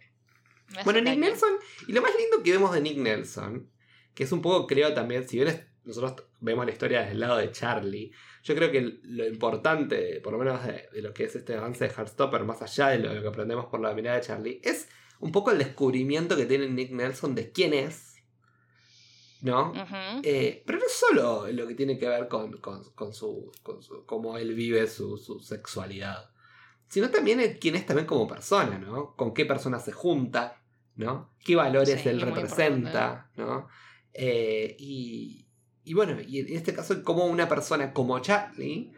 Me 0.76 0.84
Bueno, 0.84 1.00
Nick 1.00 1.10
daño. 1.10 1.22
Nelson. 1.22 1.50
Y 1.88 1.94
lo 1.94 2.02
más 2.02 2.12
lindo 2.18 2.44
que 2.44 2.52
vemos 2.52 2.72
de 2.74 2.82
Nick 2.82 2.98
Nelson, 2.98 3.70
que 4.14 4.24
es 4.24 4.32
un 4.32 4.42
poco, 4.42 4.68
creo 4.68 4.94
también, 4.94 5.28
si 5.28 5.38
bien 5.38 5.68
nosotros 5.84 6.26
vemos 6.40 6.66
la 6.66 6.72
historia 6.72 7.00
desde 7.00 7.14
el 7.14 7.20
lado 7.22 7.38
de 7.38 7.52
Charlie, 7.52 8.12
yo 8.44 8.56
creo 8.56 8.72
que 8.72 9.00
lo 9.04 9.26
importante, 9.28 10.22
por 10.22 10.32
lo 10.34 10.40
menos 10.40 10.64
de, 10.64 10.88
de 10.94 11.02
lo 11.02 11.14
que 11.14 11.24
es 11.24 11.36
este 11.36 11.56
avance 11.56 11.84
de 11.88 11.92
Heartstopper, 11.94 12.44
más 12.44 12.62
allá 12.62 12.90
de 12.90 13.00
lo, 13.00 13.10
de 13.10 13.16
lo 13.16 13.22
que 13.24 13.28
aprendemos 13.30 13.66
por 13.66 13.80
la 13.82 13.94
mirada 13.94 14.18
de 14.18 14.24
Charlie, 14.24 14.62
es 14.64 14.88
un 15.20 15.32
poco 15.32 15.52
el 15.52 15.58
descubrimiento 15.58 16.38
que 16.38 16.46
tiene 16.46 16.70
Nick 16.70 16.92
Nelson 16.92 17.34
de 17.36 17.52
quién 17.52 17.74
es. 17.74 18.09
¿No? 19.42 19.74
Eh, 20.24 20.64
pero 20.66 20.80
no 20.80 20.86
solo 20.90 21.48
lo 21.52 21.68
que 21.68 21.76
tiene 21.76 21.98
que 21.98 22.08
ver 22.08 22.28
con, 22.28 22.58
con- 22.58 22.84
con 22.92 23.14
su, 23.14 23.52
con 23.64 23.82
su- 23.82 24.06
cómo 24.06 24.38
él 24.38 24.54
vive 24.54 24.86
su, 24.88 25.18
su 25.18 25.40
sexualidad, 25.40 26.30
sino 26.90 27.10
también 27.10 27.40
el 27.40 27.58
quién 27.58 27.76
es 27.76 27.86
también 27.86 28.06
como 28.06 28.28
persona, 28.28 28.78
¿no? 28.78 29.16
Con 29.16 29.34
qué 29.34 29.46
persona 29.46 29.80
se 29.80 29.92
junta, 29.94 30.62
¿no? 30.96 31.32
¿Qué 31.44 31.56
valores 31.56 31.90
Sí, 32.02 32.10
él 32.10 32.20
representa, 32.36 33.32
¿no? 33.38 33.68
Eh, 34.14 34.76
y, 34.80 35.46
y 35.86 35.94
bueno, 35.94 36.18
y 36.20 36.40
en 36.40 36.58
este 36.58 36.74
caso, 36.74 37.02
como 37.04 37.26
una 37.26 37.48
persona 37.48 37.94
como 37.94 38.20
Charlie 38.20 38.92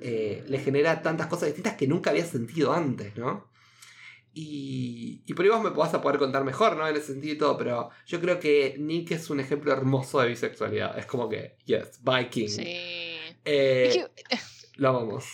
eh, 0.00 0.44
le 0.46 0.58
genera 0.60 1.02
tantas 1.02 1.26
cosas 1.26 1.46
distintas 1.48 1.74
que 1.74 1.88
nunca 1.88 2.10
había 2.10 2.24
sentido 2.24 2.72
antes, 2.72 3.16
¿no? 3.16 3.47
Y, 4.34 5.22
y 5.26 5.34
por 5.34 5.44
ahí 5.44 5.50
vos 5.50 5.62
me 5.62 5.70
vas 5.70 5.92
a 5.94 6.00
poder 6.00 6.18
contar 6.18 6.44
mejor, 6.44 6.76
¿no? 6.76 6.86
En 6.86 6.94
ese 6.96 7.08
sentido 7.08 7.34
y 7.34 7.38
todo, 7.38 7.56
pero 7.58 7.90
yo 8.06 8.20
creo 8.20 8.38
que 8.38 8.76
Nick 8.78 9.10
es 9.12 9.30
un 9.30 9.40
ejemplo 9.40 9.72
hermoso 9.72 10.20
de 10.20 10.28
bisexualidad. 10.28 10.96
Es 10.98 11.06
como 11.06 11.28
que, 11.28 11.56
yes, 11.64 12.00
Viking. 12.02 12.48
Sí. 12.48 12.62
Eh, 12.64 13.88
Es 13.88 13.96
que, 13.96 14.38
Lo 14.76 14.90
amamos. 14.90 15.24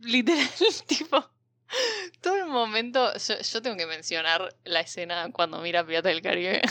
literal, 0.00 0.48
tipo. 0.86 1.24
Todo 2.22 2.36
el 2.36 2.46
momento. 2.46 3.12
Yo, 3.18 3.34
yo 3.40 3.62
tengo 3.62 3.76
que 3.76 3.86
mencionar 3.86 4.56
la 4.64 4.80
escena 4.80 5.30
cuando 5.32 5.60
mira 5.60 5.86
Pirata 5.86 6.08
del 6.08 6.22
Caribe. 6.22 6.62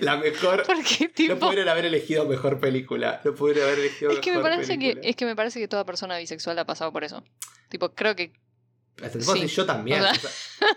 La 0.00 0.16
mejor. 0.16 0.62
Porque, 0.66 1.08
No 1.08 1.14
tipo. 1.14 1.38
pudieron 1.38 1.68
haber 1.68 1.84
elegido 1.84 2.24
mejor 2.26 2.58
película. 2.60 3.20
No 3.24 3.34
pudieron 3.34 3.64
haber 3.64 3.80
elegido 3.80 4.12
Es 4.12 4.20
que 4.20 4.30
me 4.30 4.36
mejor 4.38 4.50
parece 4.52 4.72
que, 4.78 4.86
película. 4.86 5.08
es 5.10 5.16
que 5.16 5.24
me 5.26 5.36
parece 5.36 5.60
que 5.60 5.68
toda 5.68 5.84
persona 5.84 6.16
bisexual 6.16 6.58
ha 6.58 6.64
pasado 6.64 6.92
por 6.92 7.04
eso. 7.04 7.22
Tipo, 7.68 7.94
creo 7.94 8.14
que 8.16 8.32
Hasta 9.02 9.20
sí. 9.20 9.46
yo 9.48 9.66
también. 9.66 10.00
O 10.02 10.14
sea- 10.14 10.30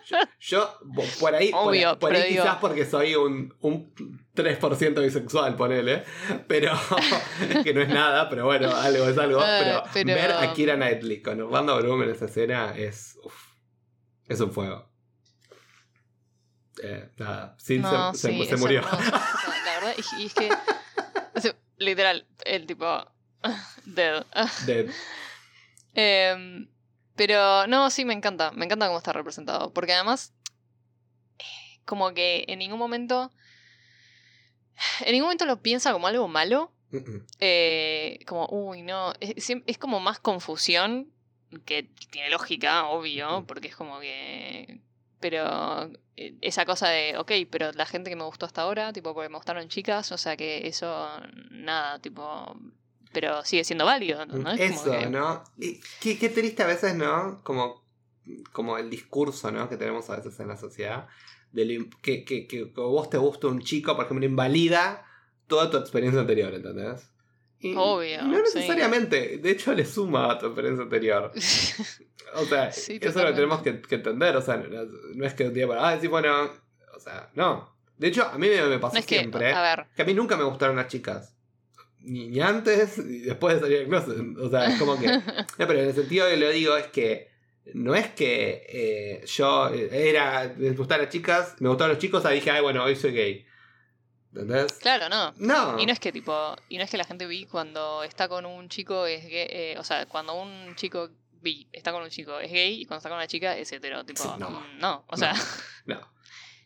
o 0.04 0.06
sea, 0.08 0.30
yo, 0.40 0.80
por 1.20 1.36
ahí, 1.36 1.52
por- 1.52 1.68
Obvio, 1.70 2.00
por, 2.00 2.14
ahí 2.16 2.32
digo- 2.32 2.44
quizás 2.44 2.58
porque 2.58 2.86
soy 2.86 3.16
un, 3.16 3.54
un 3.62 3.94
3% 4.36 5.02
bisexual, 5.02 5.56
ponele. 5.56 6.04
Pero, 6.48 6.72
que 7.64 7.74
no 7.74 7.82
es 7.82 7.90
nada, 7.90 8.28
pero 8.30 8.46
bueno, 8.46 8.76
algo 8.76 9.08
es 9.08 9.18
algo. 9.18 9.40
Ah, 9.40 9.60
pero, 9.62 9.84
pero- 9.94 10.16
ver 10.16 10.32
a 10.34 10.54
Kira 10.54 10.76
Knightley 10.76 11.22
con 11.22 11.40
Orlando 11.42 11.78
Bloom 11.78 12.04
en 12.04 12.10
esa 12.10 12.26
escena 12.26 12.74
es. 12.76 13.18
uf, 13.24 13.34
es 14.28 14.40
un 14.42 14.52
fuego. 14.52 14.90
Eh, 16.84 17.10
nada, 17.18 17.56
Sil 17.62 17.82
No, 17.82 18.14
se, 18.14 18.30
sí, 18.46 18.56
murió. 18.58 18.82
la 18.82 19.80
verdad, 19.80 19.96
y, 20.18 20.24
y 20.24 20.26
es 20.28 20.34
que. 20.34 20.50
o 21.36 21.40
sea, 21.42 21.56
literal, 21.78 22.28
el 22.46 22.66
tipo. 22.66 22.86
Dead. 23.86 24.26
De- 24.66 24.92
Em, 26.00 26.68
pero 27.18 27.68
no, 27.68 27.90
sí, 27.90 28.06
me 28.06 28.14
encanta. 28.14 28.52
Me 28.52 28.66
encanta 28.66 28.88
cómo 28.88 28.98
está 29.00 29.12
representado. 29.14 29.74
Porque 29.74 29.94
además. 29.94 30.34
eh, 31.40 31.82
Como 31.86 32.14
que 32.14 32.46
en 32.48 32.60
ningún 32.60 32.80
momento. 32.80 33.32
En 35.02 35.12
ningún 35.12 35.26
momento 35.26 35.46
lo 35.46 35.62
piensa 35.62 35.92
como 35.92 36.08
algo 36.08 36.28
malo. 36.28 36.72
Mm, 36.92 36.98
mm. 36.98 37.26
eh, 37.40 38.20
como, 38.28 38.48
uy, 38.50 38.84
no. 38.84 39.14
Es, 39.20 39.50
es 39.50 39.78
como 39.78 40.00
más 40.00 40.20
confusión. 40.20 41.12
Que 41.66 41.84
tiene 42.12 42.30
lógica, 42.30 42.86
obvio. 42.88 43.46
Porque 43.48 43.68
es 43.70 43.76
como 43.76 44.00
que. 44.00 44.82
Pero 45.20 45.92
eh, 46.16 46.36
esa 46.42 46.66
cosa 46.66 46.90
de, 46.90 47.18
ok, 47.18 47.32
pero 47.50 47.72
la 47.74 47.86
gente 47.88 48.10
que 48.10 48.16
me 48.16 48.24
gustó 48.24 48.46
hasta 48.46 48.62
ahora, 48.62 48.94
tipo, 48.94 49.14
porque 49.14 49.30
me 49.30 49.38
gustaron 49.38 49.68
chicas, 49.68 50.12
o 50.12 50.18
sea 50.18 50.38
que 50.38 50.68
eso, 50.68 51.10
nada, 51.50 52.00
tipo, 52.00 52.56
pero 53.20 53.44
sigue 53.44 53.64
siendo 53.64 53.84
válido, 53.84 54.28
¿no? 54.28 54.52
Es 54.52 54.60
Eso, 54.60 54.92
que- 54.92 55.08
¿no? 55.08 55.44
Y 55.58 55.80
qué, 56.00 56.20
qué 56.20 56.30
triste 56.30 56.62
a 56.62 56.68
veces, 56.68 56.94
¿no? 56.94 57.42
Como, 57.44 57.84
como 58.52 58.78
el 58.78 58.92
discurso, 58.92 59.50
¿no? 59.52 59.68
Que 59.68 59.76
tenemos 59.76 60.08
a 60.12 60.18
veces 60.18 60.40
en 60.40 60.50
la 60.50 60.56
sociedad. 60.58 61.08
De 61.52 61.66
lo 61.66 61.86
que, 62.04 62.24
que, 62.24 62.46
que, 62.46 62.66
vos 62.66 63.10
te 63.10 63.18
gusta 63.18 63.48
un 63.48 63.60
chico, 63.62 63.96
por 63.96 64.06
ejemplo, 64.06 64.24
invalida 64.24 65.04
toda 65.48 65.72
tu 65.72 65.78
experiencia 65.78 66.22
anterior, 66.22 66.54
¿entendés? 66.54 67.10
Y 67.60 67.74
Obvio, 67.76 68.22
No 68.22 68.38
sí. 68.46 68.60
necesariamente, 68.60 69.40
de 69.40 69.50
hecho 69.50 69.74
le 69.74 69.84
suma 69.84 70.34
a 70.34 70.38
tu 70.38 70.46
experiencia 70.46 70.84
anterior. 70.84 71.32
O 72.36 72.44
sea, 72.46 72.72
Sí, 72.74 73.00
eso 73.02 73.24
lo 73.24 73.34
tenemos 73.34 73.62
que, 73.62 73.82
que 73.82 73.96
entender, 73.96 74.36
o 74.36 74.42
sea, 74.42 74.58
no, 74.58 74.84
no 75.16 75.26
es 75.26 75.34
que 75.34 75.46
un 75.48 75.54
día 75.54 75.66
para, 75.66 75.88
ah, 75.88 75.96
decir, 75.96 76.10
bueno, 76.10 76.52
o 76.96 77.00
sea, 77.00 77.30
no. 77.36 77.74
De 77.98 78.10
hecho, 78.10 78.26
a 78.26 78.38
mí 78.38 78.48
me, 78.50 78.62
me 78.68 78.80
pasó 78.80 78.94
no 78.96 79.00
es 79.00 79.06
que, 79.08 79.18
siempre. 79.20 79.54
a 79.54 79.62
ver, 79.62 79.88
Que 79.96 80.02
a 80.02 80.06
mí 80.06 80.14
nunca 80.14 80.36
me 80.36 80.44
gustaron 80.44 80.76
las 80.76 80.88
chicas. 80.90 81.37
Ni, 82.02 82.28
ni 82.30 82.40
antes 82.40 82.98
ni 83.00 83.20
después 83.20 83.56
de 83.56 83.62
salir 83.62 83.80
del 83.80 83.88
closet. 83.88 84.38
O 84.38 84.50
sea, 84.50 84.68
es 84.68 84.80
como 84.80 84.98
que. 85.00 85.08
No, 85.58 85.68
pero 85.68 85.80
en 85.80 85.88
el 85.90 85.96
sentido 85.96 86.28
que 86.28 86.38
lo 86.38 86.50
digo 86.50 86.78
es 86.78 86.88
que. 86.88 87.30
No 87.74 87.96
es 87.96 88.08
que 88.12 88.66
eh, 88.70 89.26
yo 89.26 89.70
eh, 89.70 90.10
era. 90.10 90.54
Me 90.58 90.70
gustaban 90.72 91.04
las 91.06 91.14
chicas, 91.14 91.56
me 91.60 91.68
gustaban 91.68 91.92
los 91.94 92.02
chicos, 92.02 92.26
ahí 92.26 92.36
dije, 92.36 92.52
ay, 92.52 92.62
bueno, 92.62 92.84
hoy 92.84 92.96
soy 92.96 93.12
gay. 93.12 93.46
¿Entendés? 94.34 94.74
claro, 94.74 95.10
no. 95.10 95.34
No. 95.38 95.80
Y 95.80 95.86
no 95.86 95.92
es 95.92 96.00
que 96.00 96.12
tipo, 96.12 96.56
y 96.70 96.78
no 96.78 96.84
es 96.84 96.90
que 96.92 96.98
la 96.98 97.04
gente 97.06 97.26
vi 97.26 97.46
cuando 97.46 98.04
está 98.04 98.28
con 98.30 98.46
un 98.46 98.70
chico 98.70 99.06
es 99.08 99.24
gay, 99.26 99.48
eh, 99.50 99.76
o 99.80 99.84
sea, 99.84 100.06
cuando 100.06 100.34
un 100.40 100.76
chico 100.76 101.10
vi 101.42 101.68
está 101.72 101.92
con 101.92 102.04
un 102.04 102.10
chico 102.10 102.40
es 102.40 102.52
gay 102.52 102.82
y 102.82 102.86
cuando 102.86 103.00
está 103.00 103.10
con 103.10 103.18
una 103.18 103.28
chica 103.28 103.58
es 103.58 103.72
hetero, 103.72 104.06
tipo, 104.06 104.24
no. 104.38 104.50
mm, 104.52 104.80
no, 104.80 105.06
o 105.08 105.12
No. 105.12 105.18
sea, 105.18 105.34
No. 105.86 106.00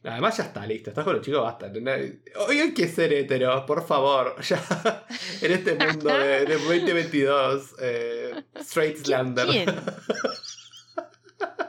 Además 0.04 0.38
ya 0.38 0.46
está, 0.46 0.66
listo. 0.66 0.90
Estás 0.90 1.04
con 1.04 1.16
los 1.16 1.24
chicos, 1.24 1.44
basta. 1.44 1.72
Hoy 2.48 2.60
hay 2.60 2.74
que 2.74 2.88
ser 2.88 3.14
hetero, 3.14 3.66
por 3.66 3.86
favor. 3.86 4.36
Ya 4.42 5.06
en 5.42 5.52
este 5.52 5.76
mundo 5.76 6.10
de, 6.10 6.46
de 6.46 6.54
2022. 6.54 7.76
Eh, 7.80 8.44
straight 8.60 8.98
slander. 8.98 9.48
¿quién? 9.48 9.76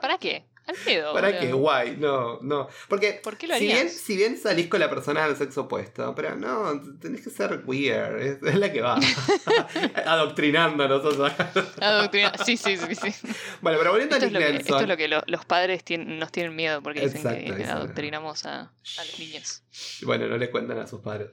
¿Para 0.01 0.19
qué? 0.19 0.47
Al 0.65 0.77
pedo, 0.77 1.13
¿Para 1.13 1.39
qué? 1.41 1.53
Guay, 1.53 1.97
no, 1.99 2.39
no. 2.41 2.69
Porque 2.89 3.21
¿Por 3.23 3.37
qué 3.37 3.49
lo 3.49 3.57
si, 3.57 3.65
bien, 3.67 3.79
harías? 3.79 3.93
si 3.95 4.17
bien 4.17 4.39
salís 4.39 4.69
con 4.69 4.79
la 4.79 4.89
persona 4.89 5.27
del 5.27 5.37
sexo 5.37 5.63
opuesto, 5.63 6.15
pero 6.15 6.37
no, 6.37 6.81
tenés 7.01 7.23
que 7.23 7.31
ser 7.31 7.63
queer, 7.69 8.17
es, 8.17 8.43
es 8.43 8.55
la 8.55 8.73
que 8.73 8.81
va. 8.81 8.99
Adoctrinándonos. 10.07 11.05
o 11.05 11.13
sea. 11.13 11.53
Adoctrina- 11.81 12.33
Sí, 12.45 12.57
sí, 12.57 12.77
sí, 12.77 12.95
sí. 12.95 13.29
Bueno, 13.61 13.79
pero 13.79 13.91
volviendo 13.91 14.17
Esto 14.17 14.27
a 14.27 14.29
es 14.29 14.33
Nick 14.33 14.43
que, 14.47 14.53
Nelson. 14.53 14.61
esto 14.75 14.81
es 14.81 14.89
lo 14.89 14.97
que 14.97 15.09
lo- 15.09 15.23
los 15.27 15.45
padres 15.45 15.85
tienen- 15.85 16.19
nos 16.19 16.31
tienen 16.33 16.55
miedo 16.55 16.83
porque 16.83 17.01
dicen 17.01 17.19
Exacto, 17.19 17.45
que 17.45 17.53
dicen. 17.53 17.71
adoctrinamos 17.71 18.47
a, 18.47 18.61
a 18.61 19.05
los 19.05 19.19
niños. 19.19 19.63
Bueno, 20.03 20.27
no 20.29 20.37
le 20.39 20.51
cuentan 20.51 20.79
a 20.79 20.87
sus 20.87 21.01
padres. 21.01 21.29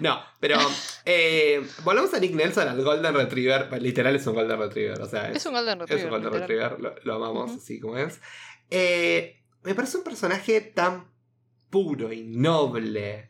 No, 0.00 0.20
pero 0.40 0.58
eh, 1.04 1.64
volvamos 1.84 2.12
a 2.14 2.18
Nick 2.18 2.32
Nelson, 2.34 2.68
al 2.68 2.82
Golden 2.82 3.14
Retriever. 3.14 3.80
Literal 3.80 4.14
es 4.16 4.26
un 4.26 4.34
Golden 4.34 4.58
Retriever. 4.58 5.00
O 5.00 5.08
sea, 5.08 5.30
Es 5.30 5.44
un 5.46 5.52
Golden 5.54 5.74
Es 5.74 5.88
Retriever. 5.88 6.04
un 6.06 6.10
Golden 6.22 6.40
literal. 6.42 6.70
Retriever, 6.70 6.80
lo, 6.80 6.94
lo 7.04 7.14
amamos 7.24 7.52
así 7.56 7.80
como 7.80 7.96
es. 7.98 8.20
Eh, 8.70 9.42
me 9.62 9.74
parece 9.74 9.98
un 9.98 10.04
personaje 10.04 10.60
tan 10.60 11.10
puro 11.70 12.12
y 12.12 12.22
noble. 12.24 13.28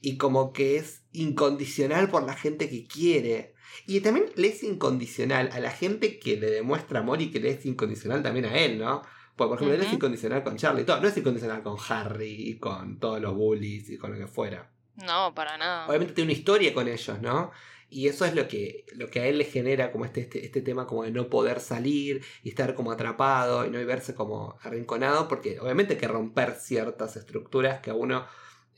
Y 0.00 0.16
como 0.16 0.52
que 0.52 0.76
es 0.76 1.04
incondicional 1.12 2.10
por 2.10 2.24
la 2.24 2.34
gente 2.34 2.68
que 2.68 2.86
quiere. 2.86 3.54
Y 3.86 4.00
también 4.00 4.26
le 4.36 4.48
es 4.48 4.62
incondicional 4.62 5.50
a 5.52 5.60
la 5.60 5.70
gente 5.70 6.18
que 6.18 6.36
le 6.36 6.50
demuestra 6.50 7.00
amor 7.00 7.20
y 7.22 7.30
que 7.30 7.40
le 7.40 7.50
es 7.50 7.66
incondicional 7.66 8.22
también 8.22 8.46
a 8.46 8.58
él, 8.58 8.78
¿no? 8.78 9.02
Pues, 9.36 9.48
por 9.48 9.56
ejemplo, 9.56 9.74
él 9.74 9.82
es 9.82 9.92
incondicional 9.92 10.44
con 10.44 10.56
Charlie 10.56 10.82
y 10.82 10.84
todo. 10.84 11.00
No 11.00 11.08
es 11.08 11.16
incondicional 11.16 11.62
con 11.62 11.76
Harry 11.88 12.50
y 12.50 12.58
con 12.58 13.00
todos 13.00 13.20
los 13.20 13.34
bullies 13.34 13.90
y 13.90 13.98
con 13.98 14.12
lo 14.12 14.18
que 14.18 14.28
fuera. 14.28 14.70
No, 15.04 15.34
para 15.34 15.58
nada. 15.58 15.88
Obviamente 15.88 16.14
tiene 16.14 16.30
una 16.30 16.38
historia 16.38 16.72
con 16.72 16.86
ellos, 16.86 17.20
¿no? 17.20 17.50
Y 17.90 18.08
eso 18.08 18.24
es 18.24 18.34
lo 18.34 18.48
que, 18.48 18.84
lo 18.94 19.08
que 19.08 19.20
a 19.20 19.26
él 19.26 19.38
le 19.38 19.44
genera 19.44 19.92
como 19.92 20.04
este, 20.04 20.20
este, 20.22 20.44
este 20.44 20.62
tema 20.62 20.86
como 20.86 21.04
de 21.04 21.10
no 21.10 21.28
poder 21.28 21.60
salir 21.60 22.22
y 22.42 22.48
estar 22.48 22.74
como 22.74 22.90
atrapado 22.92 23.66
y 23.66 23.70
no 23.70 23.84
verse 23.86 24.14
como 24.14 24.58
arrinconado, 24.62 25.28
porque 25.28 25.60
obviamente 25.60 25.94
hay 25.94 26.00
que 26.00 26.08
romper 26.08 26.54
ciertas 26.54 27.16
estructuras 27.16 27.80
que 27.80 27.90
a 27.90 27.94
uno 27.94 28.26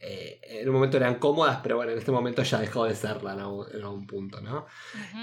eh, 0.01 0.41
en 0.43 0.69
un 0.69 0.75
momento 0.75 0.97
eran 0.97 1.17
cómodas, 1.17 1.61
pero 1.63 1.77
bueno, 1.77 1.93
en 1.93 1.99
este 1.99 2.13
momento 2.13 2.43
ya 2.43 2.59
dejó 2.59 2.85
de 2.85 2.95
serla 2.95 3.33
en 3.35 3.41
algún, 3.41 3.67
en 3.73 3.83
algún 3.83 4.07
punto, 4.07 4.41
¿no? 4.41 4.67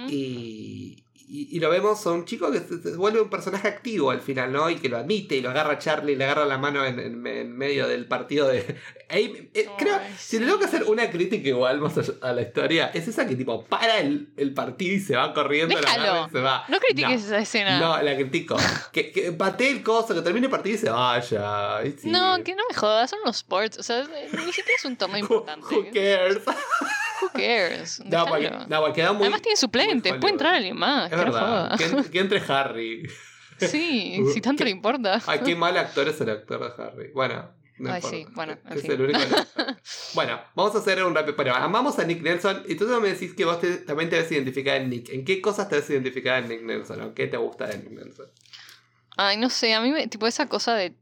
Y, 0.09 1.03
y, 1.15 1.55
y 1.55 1.59
lo 1.59 1.69
vemos 1.69 2.05
a 2.05 2.12
un 2.12 2.25
chico 2.25 2.51
que 2.51 2.59
se, 2.59 2.81
se 2.81 2.95
vuelve 2.97 3.21
un 3.21 3.29
personaje 3.29 3.67
activo 3.67 4.12
al 4.12 4.19
final, 4.21 4.51
¿no? 4.51 4.69
Y 4.69 4.75
que 4.75 4.89
lo 4.89 4.97
admite 4.97 5.36
y 5.38 5.41
lo 5.41 5.49
agarra 5.51 5.73
a 5.73 5.79
Charlie, 5.79 6.15
le 6.15 6.25
agarra 6.25 6.45
la 6.45 6.57
mano 6.57 6.86
en, 6.86 6.99
en- 6.99 7.25
en 7.25 7.57
medio 7.57 7.88
del 7.88 8.05
partido 8.07 8.47
de... 8.47 8.75
Ahí, 9.09 9.51
eh, 9.53 9.67
creo, 9.77 9.95
Ay, 9.95 10.12
si 10.17 10.38
le 10.39 10.45
sí. 10.45 10.47
tengo 10.47 10.57
que 10.59 10.65
hacer 10.65 10.83
una 10.86 11.07
crítica 11.12 11.47
igual 11.47 11.79
más 11.79 11.93
a 12.21 12.33
la 12.33 12.41
historia, 12.41 12.88
es 12.95 13.07
esa 13.07 13.27
que 13.27 13.36
tipo 13.36 13.63
para 13.65 13.99
el, 13.99 14.29
el 14.38 14.53
partido 14.55 14.95
y 14.95 14.99
se 14.99 15.15
va 15.15 15.33
corriendo, 15.36 15.75
la 15.75 15.81
Déjalo. 15.81 16.03
agarra 16.03 16.27
y 16.27 16.31
se 16.31 16.39
va. 16.41 16.65
No 16.67 16.79
critiques 16.79 17.21
No. 17.21 17.27
esa 17.27 17.39
escena. 17.39 17.79
No, 17.79 18.01
la 18.01 18.15
critico. 18.15 18.57
que, 18.91 19.12
que 19.12 19.31
patee 19.33 19.69
el 19.69 19.83
coso, 19.83 20.15
que 20.15 20.21
termine 20.21 20.47
el 20.47 20.51
partido 20.51 20.75
y 20.75 20.79
se 20.79 20.89
vaya. 20.89 21.86
Y 21.86 21.91
sí. 21.91 22.09
No, 22.09 22.43
que 22.43 22.55
no 22.55 22.63
me 22.67 22.75
jodas, 22.75 23.12
son 23.12 23.19
los 23.23 23.36
sports. 23.38 23.77
O 23.77 23.83
sea, 23.83 24.03
ni 24.03 24.51
es 24.78 24.86
un 24.86 24.97
Who, 24.99 25.17
importante. 25.17 25.65
who 25.76 25.84
cares? 25.93 26.38
Who 27.21 27.30
cares? 27.34 28.02
no, 28.06 28.26
porque, 28.26 28.49
no, 28.49 28.80
porque 28.82 28.93
queda 29.02 29.13
muy. 29.13 29.21
Además 29.23 29.41
tiene 29.41 29.56
suplentes, 29.58 30.13
puede 30.15 30.32
entrar 30.34 30.56
alguien 30.56 30.78
más. 30.78 31.12
Es 31.12 31.17
verdad. 31.17 31.78
Que, 31.78 32.10
que 32.10 32.19
entre 32.19 32.41
Harry. 32.47 33.08
Sí, 33.60 34.21
si 34.34 34.41
tanto 34.41 34.63
le 34.63 34.69
importa. 34.71 35.21
Ay, 35.28 35.39
qué 35.45 35.56
mal 35.56 35.78
actor 35.78 36.08
es 36.08 36.19
el 36.21 36.30
actor 36.30 36.60
de 36.76 36.84
Harry. 36.84 37.12
Bueno. 37.13 37.52
No 37.80 37.89
Ay, 37.91 37.95
importa. 37.97 38.15
sí, 38.17 38.26
bueno, 38.36 38.58
en 38.69 38.73
Es 38.78 38.82
fin. 38.84 38.91
el 38.91 39.02
único. 39.02 39.19
bueno, 40.13 40.39
vamos 40.56 40.76
a 40.76 40.78
hacer 40.78 41.04
un 41.04 41.15
rápido. 41.15 41.36
Pero 41.36 41.56
amamos 41.56 41.97
a 41.97 42.04
Nick 42.04 42.21
Nelson. 42.21 42.63
Y 42.67 42.76
tú 42.76 42.86
me 43.02 43.10
decís 43.10 43.34
que 43.34 43.45
vos 43.45 43.60
te- 43.60 43.78
también 43.78 44.12
te 44.12 44.17
ves 44.17 44.32
identificada 44.32 44.78
en 44.78 44.89
Nick. 44.91 45.10
¿En 45.10 45.26
qué 45.26 45.41
cosas 45.41 45.69
te 45.69 45.78
ves 45.78 45.89
identificada 45.89 46.38
en 46.38 46.49
Nick 46.49 46.62
Nelson? 46.62 47.02
¿O 47.02 47.13
qué 47.15 47.26
te 47.28 47.36
gusta 47.38 47.65
de 47.65 47.80
Nick 47.80 47.89
Nelson? 47.91 48.28
Ay, 49.17 49.38
no 49.38 49.49
sé, 49.49 49.73
a 49.73 49.82
mí 49.82 49.91
me, 49.91 50.08
tipo 50.08 50.28
esa 50.28 50.47
cosa 50.47 50.76
de 50.76 50.93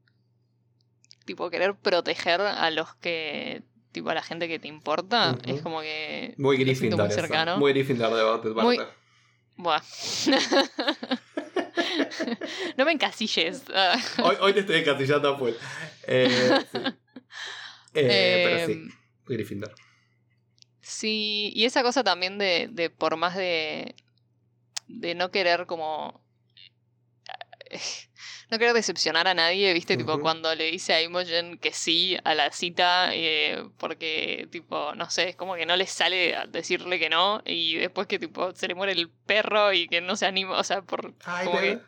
tipo 1.31 1.49
querer 1.49 1.75
proteger 1.75 2.41
a 2.41 2.69
los 2.71 2.93
que 2.95 3.63
tipo 3.93 4.09
a 4.09 4.13
la 4.13 4.21
gente 4.21 4.49
que 4.49 4.59
te 4.59 4.67
importa, 4.67 5.37
es 5.45 5.61
como 5.61 5.79
que 5.81 6.33
Muy 6.37 6.57
Gryffindor. 6.57 6.99
muy 6.99 7.07
eso. 7.09 7.21
cercano. 7.21 7.57
Muy 7.57 7.71
Gryffindor 7.71 8.41
de 8.41 8.49
tu 8.49 8.53
Muy- 8.61 8.77
parte. 8.77 8.93
buah. 9.55 9.81
no 12.77 12.85
me 12.85 12.91
encasilles. 12.91 13.63
Hoy, 14.23 14.35
hoy 14.41 14.53
te 14.53 14.59
estoy 14.61 14.77
encasillando 14.79 15.37
full. 15.37 15.51
Eh, 16.07 16.59
sí. 16.71 16.79
Eh, 17.93 18.43
pero 18.45 18.65
sí, 18.67 18.71
Em, 18.73 18.89
Gryffindor. 19.25 19.75
Sí, 20.81 21.51
y 21.53 21.65
esa 21.65 21.83
cosa 21.83 22.03
también 22.05 22.37
de, 22.37 22.69
de 22.71 22.89
por 22.89 23.17
más 23.17 23.35
de, 23.35 23.95
de 24.87 25.13
no 25.15 25.29
querer 25.31 25.65
como... 25.65 26.23
No 28.51 28.59
querer 28.59 28.73
decepcionar 28.73 29.29
a 29.29 29.33
nadie, 29.33 29.71
¿viste? 29.73 29.95
Tipo, 29.95 30.19
cuando 30.19 30.53
le 30.53 30.65
dice 30.65 30.91
a 30.93 31.01
Imogen 31.01 31.57
que 31.57 31.71
sí 31.71 32.17
a 32.25 32.35
la 32.35 32.51
cita, 32.51 33.11
eh, 33.15 33.63
porque, 33.77 34.49
tipo, 34.51 34.93
no 34.95 35.09
sé, 35.09 35.29
es 35.29 35.35
como 35.37 35.55
que 35.55 35.65
no 35.65 35.77
le 35.77 35.87
sale 35.87 36.35
a 36.35 36.47
decirle 36.47 36.99
que 36.99 37.09
no, 37.09 37.41
y 37.45 37.75
después 37.77 38.07
que, 38.07 38.19
tipo, 38.19 38.53
se 38.53 38.67
le 38.67 38.75
muere 38.75 38.91
el 38.91 39.09
perro 39.09 39.71
y 39.71 39.87
que 39.87 40.01
no 40.01 40.17
se 40.17 40.25
anima, 40.25 40.59
o 40.59 40.63
sea, 40.65 40.81
por... 40.81 41.13
Ay, 41.23 41.47
me, 41.47 41.59
que- 41.61 41.79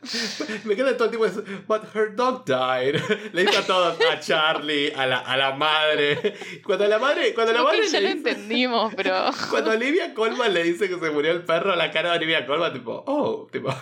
me 0.63 0.75
queda 0.77 0.95
todo 0.95 1.03
el 1.05 1.17
tiempo 1.17 1.25
eso, 1.25 1.43
But 1.67 1.93
her 1.93 2.15
dog 2.15 2.45
died. 2.45 2.95
Le 3.33 3.43
dice 3.45 3.57
a 3.57 3.65
todos, 3.67 3.97
a 4.09 4.19
Charlie, 4.21 4.93
a 4.95 5.05
la, 5.05 5.17
a 5.19 5.35
la 5.35 5.51
madre. 5.55 6.33
Cuando 6.65 6.87
la 6.87 6.97
madre, 6.97 7.33
cuando 7.33 7.51
la 7.51 7.61
madre 7.63 7.85
ya 7.89 7.99
le 7.99 8.07
lo 8.09 8.15
dice- 8.15 8.29
entendimos, 8.29 8.93
pero... 8.97 9.31
Cuando 9.49 9.71
Olivia 9.71 10.13
Colman 10.13 10.53
le 10.53 10.63
dice 10.63 10.87
que 10.87 10.97
se 10.97 11.09
murió 11.11 11.31
el 11.33 11.43
perro, 11.43 11.75
la 11.75 11.91
cara 11.91 12.11
de 12.11 12.17
Olivia 12.19 12.45
Colman, 12.45 12.71
tipo, 12.71 13.03
oh, 13.05 13.49
tipo. 13.51 13.75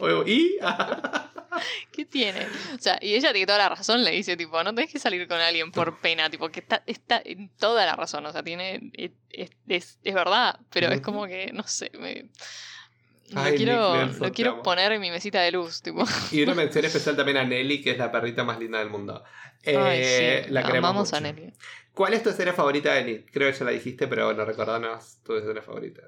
Oh, 0.00 0.22
¿Y? 0.26 0.58
¿Qué 1.92 2.04
tiene? 2.04 2.46
O 2.74 2.78
sea, 2.78 2.98
y 3.00 3.14
ella 3.14 3.32
tiene 3.32 3.46
toda 3.46 3.58
la 3.58 3.68
razón, 3.70 4.04
le 4.04 4.12
dice, 4.12 4.36
tipo, 4.36 4.62
no 4.62 4.74
tenés 4.74 4.92
que 4.92 4.98
salir 4.98 5.26
con 5.26 5.40
alguien 5.40 5.72
por 5.72 5.98
pena, 6.00 6.30
tipo, 6.30 6.48
que 6.50 6.60
está, 6.60 6.82
está 6.86 7.20
en 7.24 7.50
toda 7.58 7.84
la 7.84 7.96
razón, 7.96 8.24
o 8.26 8.32
sea, 8.32 8.42
tiene, 8.42 8.92
es, 9.30 9.50
es, 9.66 10.14
verdad, 10.14 10.60
pero 10.70 10.88
es 10.92 11.00
como 11.00 11.26
que, 11.26 11.52
no 11.52 11.64
sé, 11.64 11.90
me... 11.98 12.30
Lo 13.30 13.42
Ay, 13.42 13.56
quiero, 13.58 13.94
Nelson, 13.94 14.26
lo 14.26 14.32
quiero 14.32 14.62
poner 14.62 14.92
en 14.92 15.02
mi 15.02 15.10
mesita 15.10 15.42
de 15.42 15.52
luz, 15.52 15.82
tipo. 15.82 16.02
Y 16.30 16.42
una 16.42 16.54
mención 16.54 16.86
especial 16.86 17.14
también 17.14 17.36
a 17.36 17.44
Nelly, 17.44 17.82
que 17.82 17.90
es 17.90 17.98
la 17.98 18.10
perrita 18.10 18.42
más 18.42 18.58
linda 18.58 18.78
del 18.78 18.88
mundo. 18.88 19.22
Eh, 19.64 19.76
Ay, 19.76 20.44
sí, 20.44 20.50
la 20.50 20.62
queremos 20.62 20.88
amamos 20.88 21.12
a 21.12 21.20
mucho. 21.20 21.34
Nelly. 21.34 21.52
¿Cuál 21.92 22.14
es 22.14 22.22
tu 22.22 22.30
escena 22.30 22.54
favorita 22.54 22.94
de 22.94 23.04
Nick? 23.04 23.30
Creo 23.30 23.52
que 23.52 23.58
ya 23.58 23.64
la 23.66 23.72
dijiste, 23.72 24.06
pero 24.06 24.26
bueno, 24.26 24.46
recordanos 24.46 25.18
tu 25.24 25.36
escena 25.36 25.60
favorita. 25.60 26.02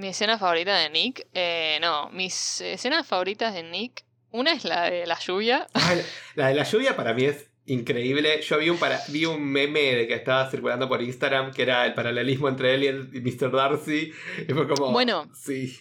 Mi 0.00 0.08
escena 0.08 0.38
favorita 0.38 0.78
de 0.78 0.88
Nick, 0.88 1.26
eh, 1.34 1.78
no, 1.82 2.08
mis 2.08 2.62
escenas 2.62 3.06
favoritas 3.06 3.52
de 3.52 3.62
Nick, 3.62 4.06
una 4.30 4.52
es 4.52 4.64
la 4.64 4.88
de 4.88 5.06
la 5.06 5.18
lluvia, 5.18 5.66
Ah, 5.74 5.94
la, 6.36 6.48
de 6.48 6.54
la 6.54 6.64
lluvia 6.64 6.96
para 6.96 7.12
mí 7.12 7.24
es 7.24 7.50
increíble. 7.66 8.40
Yo 8.40 8.58
vi 8.58 8.70
un, 8.70 8.78
para, 8.78 8.98
vi 9.08 9.26
un 9.26 9.42
meme 9.44 9.94
de 9.94 10.08
que 10.08 10.14
estaba 10.14 10.50
circulando 10.50 10.88
por 10.88 11.02
Instagram 11.02 11.52
que 11.52 11.62
era 11.62 11.84
el 11.84 11.92
paralelismo 11.92 12.48
entre 12.48 12.74
él 12.74 12.84
y, 12.84 12.86
el, 12.86 13.10
y 13.12 13.20
Mr. 13.20 13.52
Darcy. 13.52 14.10
Y 14.48 14.52
fue 14.54 14.66
como. 14.66 14.90
Bueno. 14.92 15.30
Sí. 15.34 15.78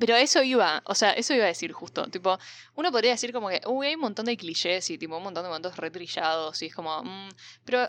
Pero 0.00 0.16
eso 0.16 0.42
iba, 0.42 0.82
o 0.84 0.96
sea, 0.96 1.12
eso 1.12 1.32
iba 1.32 1.44
a 1.44 1.48
decir 1.48 1.70
justo. 1.72 2.08
Tipo, 2.08 2.38
uno 2.74 2.90
podría 2.90 3.12
decir 3.12 3.32
como 3.32 3.50
que, 3.50 3.60
uy, 3.66 3.86
hay 3.86 3.94
un 3.94 4.00
montón 4.00 4.26
de 4.26 4.36
clichés 4.36 4.90
y 4.90 4.98
tipo 4.98 5.16
un 5.16 5.22
montón 5.22 5.44
de 5.44 5.48
momentos 5.48 5.76
retrillados 5.76 6.60
y 6.62 6.66
es 6.66 6.74
como, 6.74 7.04
mm, 7.04 7.28
pero 7.64 7.88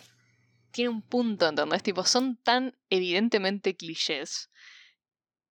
tiene 0.72 0.90
un 0.90 1.02
punto, 1.02 1.48
¿entendés? 1.48 1.82
Tipo, 1.82 2.04
son 2.06 2.38
tan 2.38 2.76
evidentemente 2.92 3.76
clichés. 3.76 4.50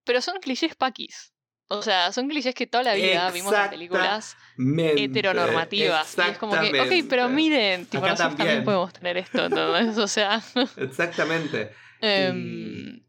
Pero 0.08 0.22
son 0.22 0.38
clichés 0.42 0.76
paquis. 0.76 1.34
O 1.68 1.82
sea, 1.82 2.12
son 2.14 2.30
clichés 2.30 2.56
que 2.56 2.66
toda 2.66 2.84
la 2.84 2.94
vida 2.96 3.30
vimos 3.30 3.54
en 3.54 3.70
películas 3.70 4.38
heteronormativas. 4.98 6.18
Y 6.18 6.22
es 6.32 6.38
como 6.38 6.54
que, 6.54 6.80
ok, 6.82 7.06
pero 7.10 7.30
miren, 7.30 7.86
tipo, 7.86 7.98
Acá 8.06 8.12
nosotros 8.12 8.18
también. 8.38 8.48
también 8.48 8.64
podemos 8.64 8.94
tener 8.94 9.18
esto, 9.18 9.46
¿entendés? 9.46 9.98
O 9.98 10.08
sea, 10.08 10.42
Exactamente. 10.78 11.72
em, 12.02 13.04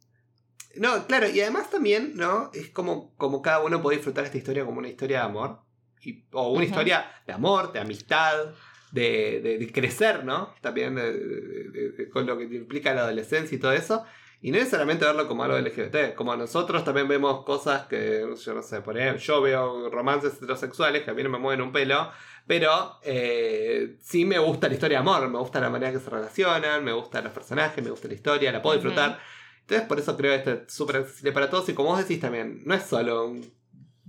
No, 0.76 1.06
claro, 1.06 1.28
y 1.28 1.40
además 1.40 1.70
también, 1.70 2.12
¿no? 2.16 2.50
Es 2.52 2.68
como, 2.70 3.14
como 3.16 3.42
cada 3.42 3.60
uno 3.62 3.80
puede 3.80 3.96
disfrutar 3.98 4.24
esta 4.24 4.38
historia 4.38 4.64
como 4.64 4.78
una 4.78 4.88
historia 4.88 5.18
de 5.20 5.24
amor. 5.24 5.62
Y- 6.02 6.24
o 6.32 6.52
una 6.52 6.64
historia 6.64 7.10
de 7.26 7.32
amor, 7.32 7.72
de 7.72 7.80
amistad, 7.80 8.54
de, 8.92 9.40
de- 9.42 9.58
de 9.58 9.72
crecer, 9.72 10.24
¿no? 10.24 10.54
También 10.60 10.94
de- 10.94 12.08
con 12.12 12.26
lo 12.26 12.38
que 12.38 12.44
implica 12.44 12.92
la 12.94 13.02
adolescencia 13.02 13.54
y 13.54 13.58
todo 13.58 13.72
eso. 13.72 14.04
Y 14.40 14.52
no 14.52 14.58
necesariamente 14.58 15.04
verlo 15.04 15.26
como 15.26 15.42
algo 15.42 15.58
LGBT. 15.58 16.14
Como 16.14 16.36
nosotros 16.36 16.84
también 16.84 17.08
vemos 17.08 17.44
cosas 17.44 17.86
que, 17.86 18.24
yo 18.40 18.54
no 18.54 18.62
sé, 18.62 18.80
por 18.82 18.96
ejemplo, 18.96 19.20
yo 19.20 19.42
veo 19.42 19.90
romances 19.90 20.34
heterosexuales 20.34 21.02
que 21.02 21.10
a 21.10 21.14
mí 21.14 21.22
no 21.24 21.28
me 21.30 21.38
mueven 21.38 21.60
un 21.62 21.72
pelo. 21.72 22.10
Pero 22.46 22.98
eh, 23.02 23.96
sí 24.00 24.24
me 24.24 24.38
gusta 24.38 24.68
la 24.68 24.74
historia 24.74 24.98
de 24.98 25.00
amor, 25.00 25.28
me 25.28 25.38
gusta 25.38 25.60
la 25.60 25.68
manera 25.70 25.92
que 25.92 25.98
se 25.98 26.08
relacionan, 26.08 26.84
me 26.84 26.92
gustan 26.92 27.24
los 27.24 27.32
personajes, 27.32 27.82
me 27.84 27.90
gusta 27.90 28.06
la 28.08 28.14
historia, 28.14 28.52
la 28.52 28.62
puedo 28.62 28.76
disfrutar. 28.76 29.18
Entonces 29.62 29.86
por 29.88 29.98
eso 29.98 30.16
creo 30.16 30.30
que 30.32 30.36
esto 30.38 30.50
es 30.66 30.72
súper 30.72 30.96
accesible 30.98 31.32
para 31.32 31.50
todos 31.50 31.68
y 31.68 31.74
como 31.74 31.90
vos 31.90 31.98
decís 31.98 32.20
también, 32.20 32.62
no 32.64 32.74
es 32.74 32.84
solo 32.84 33.26
un- 33.26 33.52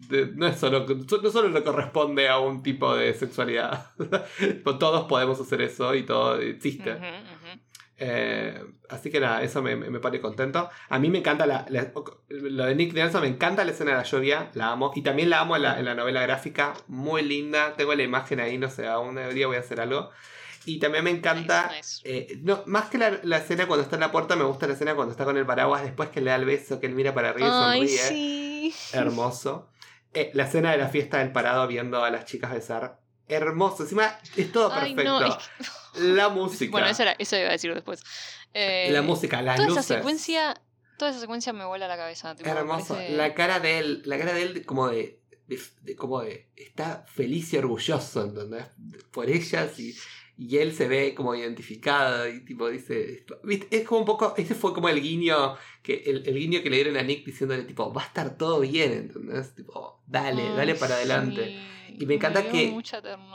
de- 0.07 0.27
no 0.27 0.47
es 0.47 0.57
solo 0.57 0.85
no 0.87 1.29
solo 1.29 1.49
le 1.49 1.61
corresponde 1.63 2.29
a 2.29 2.39
un 2.39 2.63
tipo 2.63 2.95
de 2.95 3.13
sexualidad. 3.13 3.91
Todos 4.79 5.05
podemos 5.09 5.41
hacer 5.41 5.61
eso 5.61 5.93
y 5.95 6.03
todo 6.03 6.39
existe. 6.39 6.91
Eh, 8.01 8.63
así 8.89 9.09
que 9.11 9.19
nada, 9.19 9.43
eso 9.43 9.61
me, 9.61 9.75
pone 9.99 10.21
contento. 10.21 10.69
A 10.87 10.99
mí 10.99 11.09
me 11.09 11.17
encanta 11.19 11.45
la, 11.45 11.65
la- 11.69 11.91
lo 12.29 12.65
de 12.65 12.75
Nick 12.75 12.93
Nelson, 12.93 13.21
me 13.21 13.27
encanta 13.27 13.65
la 13.65 13.71
escena 13.71 13.91
de 13.91 13.97
la 13.97 14.03
lluvia, 14.03 14.49
la 14.53 14.71
amo. 14.71 14.91
Y 14.95 15.01
también 15.01 15.29
la 15.29 15.41
amo 15.41 15.55
en 15.57 15.63
la, 15.63 15.79
en 15.79 15.85
la 15.85 15.95
novela 15.95 16.21
gráfica, 16.21 16.73
muy 16.87 17.21
linda. 17.23 17.75
Tengo 17.75 17.93
la 17.93 18.03
imagen 18.03 18.39
ahí, 18.39 18.57
no 18.57 18.69
sé, 18.69 18.87
aún 18.87 19.17
un 19.17 19.33
día 19.35 19.47
voy 19.47 19.57
a 19.57 19.59
hacer 19.59 19.81
algo. 19.81 20.09
Y 20.65 20.79
también 20.79 21.03
me 21.03 21.09
encanta, 21.09 21.71
eh, 22.03 22.39
no, 22.43 22.63
más 22.65 22.89
que 22.89 22.97
la, 22.97 23.19
la 23.23 23.37
escena 23.37 23.65
cuando 23.65 23.83
está 23.83 23.95
en 23.95 24.01
la 24.01 24.11
puerta, 24.11 24.35
me 24.35 24.43
gusta 24.43 24.67
la 24.67 24.73
escena 24.73 24.93
cuando 24.93 25.11
está 25.13 25.25
con 25.25 25.37
el 25.37 25.45
paraguas, 25.45 25.83
después 25.83 26.09
que 26.09 26.21
le 26.21 26.29
da 26.31 26.35
el 26.35 26.45
beso, 26.45 26.79
que 26.79 26.87
él 26.87 26.93
mira 26.95 27.13
para 27.13 27.29
arriba 27.29 27.47
y 27.47 27.51
Ay, 27.51 27.87
sonríe. 27.87 27.97
sí. 27.97 28.73
Hermoso. 28.93 29.69
Eh, 30.13 30.31
la 30.33 30.43
escena 30.43 30.71
de 30.71 30.77
la 30.77 30.89
fiesta 30.89 31.19
del 31.19 31.31
parado 31.31 31.67
viendo 31.67 32.03
a 32.03 32.09
las 32.11 32.25
chicas 32.25 32.51
besar. 32.53 32.99
Hermoso. 33.29 33.83
Encima 33.83 34.17
es 34.35 34.51
todo 34.51 34.71
Ay, 34.73 34.93
perfecto. 34.95 35.19
no, 35.19 35.25
es 35.25 35.35
que- 35.35 35.99
La 36.01 36.29
música. 36.29 36.71
Bueno, 36.71 36.87
eso, 36.87 37.03
era, 37.03 37.15
eso 37.17 37.37
iba 37.37 37.49
a 37.49 37.51
decir 37.51 37.73
después. 37.73 38.01
Eh, 38.53 38.89
La 38.91 39.01
música, 39.01 39.41
las 39.41 39.55
toda 39.57 39.69
luces. 39.69 39.85
esa 39.85 39.95
secuencia, 39.97 40.61
toda 40.97 41.11
esa 41.11 41.19
secuencia 41.19 41.53
me 41.53 41.65
vuela 41.65 41.87
la 41.87 41.95
cabeza. 41.97 42.35
tipo, 42.35 42.49
Hermoso. 42.49 42.95
parece- 42.95 43.15
La 43.15 43.33
cara 43.35 43.59
de 43.59 43.79
él, 43.79 44.01
la 44.05 44.17
cara 44.17 44.33
de 44.33 44.41
él 44.41 44.65
como 44.65 44.89
de, 44.89 45.19
de- 45.47 45.59
de- 45.83 45.95
como 45.95 46.21
de 46.21 46.49
está 46.55 47.05
feliz 47.07 47.53
y 47.53 47.57
orgulloso, 47.57 48.23
¿entendés? 48.25 48.65
Por 49.11 49.29
ellas 49.29 49.79
y, 49.79 49.95
y 50.37 50.57
él 50.57 50.73
se 50.73 50.87
ve 50.87 51.13
como 51.15 51.35
identificado 51.35 52.27
y 52.27 52.43
tipo 52.45 52.69
dice, 52.69 53.25
¿viste? 53.43 53.77
es 53.77 53.85
como 53.87 53.99
un 54.01 54.05
poco, 54.05 54.33
ese 54.37 54.55
fue 54.55 54.73
como 54.73 54.87
el 54.89 55.01
guiño 55.01 55.55
que 55.83 56.03
el, 56.05 56.23
el 56.27 56.35
guiño 56.35 56.61
que 56.63 56.69
le 56.69 56.77
dieron 56.77 56.97
a 56.97 57.03
Nick 57.03 57.25
diciéndole 57.25 57.63
tipo, 57.63 57.91
va 57.93 58.03
a 58.03 58.05
estar 58.05 58.37
todo 58.37 58.59
bien, 58.61 58.91
¿entendés? 58.93 59.53
Tipo, 59.55 60.01
dale, 60.07 60.41
Ay, 60.43 60.55
dale 60.55 60.75
para 60.75 60.95
adelante. 60.95 61.45
sí. 61.45 61.59
Y 61.97 62.05
me 62.05 62.15
encanta 62.15 62.41
que- 62.51 62.67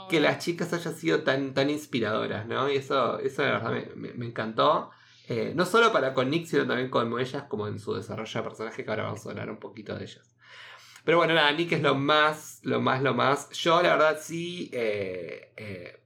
que 0.09 0.19
las 0.19 0.37
chicas 0.39 0.71
hayan 0.73 0.95
sido 0.95 1.23
tan, 1.23 1.53
tan 1.53 1.69
inspiradoras, 1.69 2.45
¿no? 2.47 2.69
Y 2.69 2.75
eso, 2.77 3.19
eso 3.19 3.41
la 3.43 3.51
verdad 3.53 3.71
me, 3.71 3.95
me- 3.95 4.13
me 4.13 4.25
encantó. 4.27 4.91
Eh, 5.27 5.53
no 5.55 5.65
solo 5.65 5.91
para 5.91 6.13
con 6.13 6.29
Nick, 6.29 6.45
sino 6.45 6.67
también 6.67 6.89
con 6.89 7.19
ellas, 7.19 7.43
como 7.49 7.67
en 7.67 7.79
su 7.79 7.93
desarrollo 7.95 8.39
de 8.39 8.47
personaje, 8.47 8.83
que 8.83 8.89
ahora 8.91 9.03
vamos 9.05 9.25
a 9.25 9.29
hablar 9.31 9.49
un 9.49 9.57
poquito 9.57 9.95
de 9.95 10.03
ellas. 10.03 10.35
Pero 11.03 11.17
bueno, 11.17 11.33
nada, 11.33 11.51
Nick 11.51 11.71
es 11.71 11.81
lo 11.81 11.95
más, 11.95 12.59
lo 12.63 12.81
más, 12.81 13.01
lo 13.01 13.13
más. 13.13 13.49
Yo, 13.51 13.81
la 13.81 13.89
verdad, 13.95 14.17
sí 14.21 14.69
eh, 14.73 15.51
eh, 15.57 15.99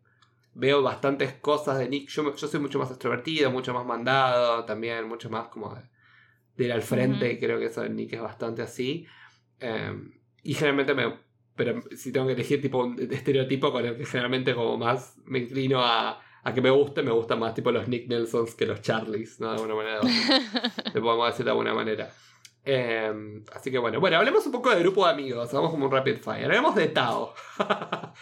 veo 0.54 0.82
bastantes 0.82 1.34
cosas 1.34 1.78
de 1.80 1.88
Nick. 1.90 2.10
Yo, 2.10 2.36
yo 2.36 2.48
soy 2.48 2.60
mucho 2.60 2.80
más 2.80 2.90
extrovertido, 2.90 3.52
mucho 3.52 3.74
más 3.74 3.86
mandado, 3.86 4.64
también, 4.66 5.08
mucho 5.08 5.30
más 5.30 5.48
como 5.50 5.76
de, 5.76 5.82
de 6.58 6.66
ir 6.66 6.72
al 6.74 6.82
frente. 6.82 7.40
Creo 7.40 7.60
que 7.60 7.66
eso 7.66 7.82
de 7.82 7.90
Nick 7.90 8.14
es 8.14 8.22
bastante 8.22 8.62
así. 8.62 9.06
Eh, 9.60 9.94
y 10.44 10.54
generalmente 10.54 10.94
me. 10.94 11.29
Pero 11.60 11.82
si 11.94 12.14
tengo 12.14 12.26
que 12.26 12.32
elegir 12.32 12.62
tipo 12.62 12.78
un 12.78 12.98
estereotipo 13.12 13.74
con 13.74 13.86
el 13.86 13.98
que 13.98 14.06
generalmente 14.06 14.56
como 14.56 14.78
más 14.78 15.16
me 15.26 15.40
inclino 15.40 15.82
a, 15.84 16.22
a 16.42 16.54
que 16.54 16.62
me 16.62 16.70
guste, 16.70 17.04
me 17.04 17.12
gustan 17.12 17.38
más 17.38 17.54
tipo 17.54 17.70
los 17.70 17.86
Nick 17.90 18.08
Nelsons 18.08 18.56
que 18.56 18.66
los 18.66 18.82
Charlies, 18.82 19.42
¿no? 19.42 19.48
De 19.50 19.56
alguna 19.56 19.76
manera. 19.76 20.00
Te 20.94 21.02
podemos 21.02 21.28
decir 21.28 21.44
de 21.44 21.52
alguna 21.52 21.74
manera. 21.74 22.10
Eh, 22.64 23.42
así 23.54 23.72
que 23.72 23.78
bueno, 23.78 24.00
bueno, 24.00 24.16
hablemos 24.16 24.46
un 24.46 24.54
poco 24.54 24.70
de 24.70 24.80
grupo 24.80 25.06
de 25.06 25.12
amigos, 25.12 25.52
vamos 25.52 25.72
como 25.72 25.88
un 25.88 25.92
rapid 25.92 26.16
fire. 26.20 26.46
Hablemos 26.46 26.76
de 26.76 26.88
Tao. 26.88 27.34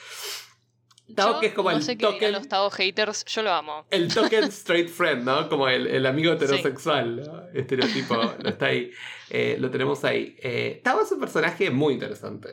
Tao 1.15 1.35
Yo 1.35 1.39
que 1.39 1.45
es 1.47 1.53
como 1.53 1.69
no 1.69 1.77
el 1.77 1.83
sé 1.83 1.95
token, 1.95 2.31
los 2.33 2.47
Tao 2.47 2.71
haters, 2.71 3.23
yo 3.25 3.43
lo 3.43 3.51
amo. 3.51 3.85
el 3.91 4.11
token 4.13 4.43
straight 4.49 4.89
friend, 4.89 5.23
¿no? 5.25 5.47
Como 5.47 5.67
el, 5.69 5.85
el 5.85 6.05
amigo 6.07 6.33
heterosexual, 6.33 7.17
¿no? 7.17 7.43
Estereotipo, 7.53 8.15
lo 8.15 8.49
está 8.49 8.65
ahí, 8.65 8.91
eh, 9.29 9.57
lo 9.59 9.69
tenemos 9.69 10.03
ahí. 10.03 10.35
Eh, 10.39 10.81
Tao 10.83 11.01
es 11.01 11.11
un 11.11 11.19
personaje 11.19 11.69
muy 11.69 11.93
interesante. 11.93 12.49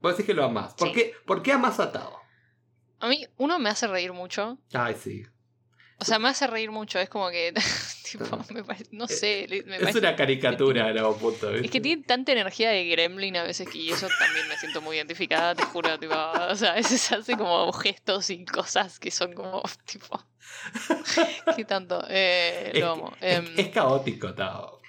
Vos 0.00 0.12
decís 0.12 0.26
que 0.26 0.34
lo 0.34 0.44
amás. 0.44 0.74
¿Por, 0.74 0.88
Sí. 0.88 0.94
qué, 0.94 1.14
¿Por 1.26 1.42
qué 1.42 1.52
amás 1.52 1.78
a 1.80 1.92
Tao? 1.92 2.18
A 3.00 3.08
mí, 3.08 3.26
uno 3.38 3.58
me 3.58 3.70
hace 3.70 3.86
reír 3.86 4.12
mucho. 4.12 4.58
Ay, 4.72 4.94
sí. 5.00 5.22
O 5.98 6.04
sea, 6.04 6.18
me 6.18 6.28
hace 6.28 6.46
reír 6.46 6.70
mucho. 6.70 6.98
Es 6.98 7.08
como 7.10 7.30
que. 7.30 7.52
tipo, 8.10 8.24
Ah. 8.32 8.44
me 8.52 8.64
parece- 8.64 8.88
no 8.92 9.06
sé. 9.06 9.46
me 9.66 9.76
Es 9.76 9.80
parece- 9.82 9.98
una 9.98 10.16
caricatura 10.16 10.88
en 10.90 10.98
algún 10.98 11.18
punto, 11.18 11.50
¿viste? 11.52 11.66
Es 11.66 11.70
que 11.70 11.80
tiene 11.80 12.02
tanta 12.02 12.32
energía 12.32 12.70
de 12.70 12.84
gremlin 12.86 13.36
a 13.36 13.42
veces 13.44 13.68
que 13.68 13.78
y 13.78 13.90
eso 13.90 14.08
también 14.18 14.48
me 14.48 14.56
siento 14.56 14.80
muy 14.80 14.96
identificada, 14.96 15.54
te 15.54 15.62
juro. 15.64 15.98
Tipo, 15.98 16.14
o 16.14 16.54
sea, 16.56 16.72
a 16.72 16.74
veces 16.76 17.12
hace 17.12 17.36
como 17.36 17.70
gestos 17.72 18.30
y 18.30 18.44
cosas 18.46 18.98
que 18.98 19.10
son 19.10 19.34
como, 19.34 19.62
tipo. 19.84 20.18
¿Qué 21.56 21.64
tanto? 21.64 22.02
Eh, 22.08 22.72
Es, 22.74 22.80
lo 22.80 22.90
amo. 22.92 23.12
es- 23.20 23.38
Em, 23.38 23.54
es 23.58 23.68
caótico, 23.68 24.34
Tao. 24.34 24.80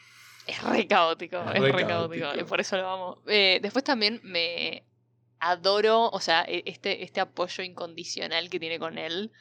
Es 0.47 0.61
re 0.63 0.87
caótico, 0.87 1.37
Es 1.49 1.55
es 1.55 1.61
re 1.61 1.71
re, 1.71 1.85
caótico, 1.87 2.23
caótico. 2.25 2.41
y 2.41 2.43
por 2.49 2.59
eso 2.61 2.75
lo 2.77 2.89
amo. 2.89 3.21
Eh, 3.27 3.59
después 3.61 3.83
también 3.83 4.19
me 4.23 4.83
adoro, 5.41 6.09
o 6.09 6.19
sea, 6.21 6.43
e- 6.47 6.63
este, 6.65 7.03
este 7.03 7.19
apoyo 7.19 7.63
incondicional 7.63 8.49
que 8.49 8.59
tiene 8.59 8.79
con 8.79 8.97
él. 8.97 9.31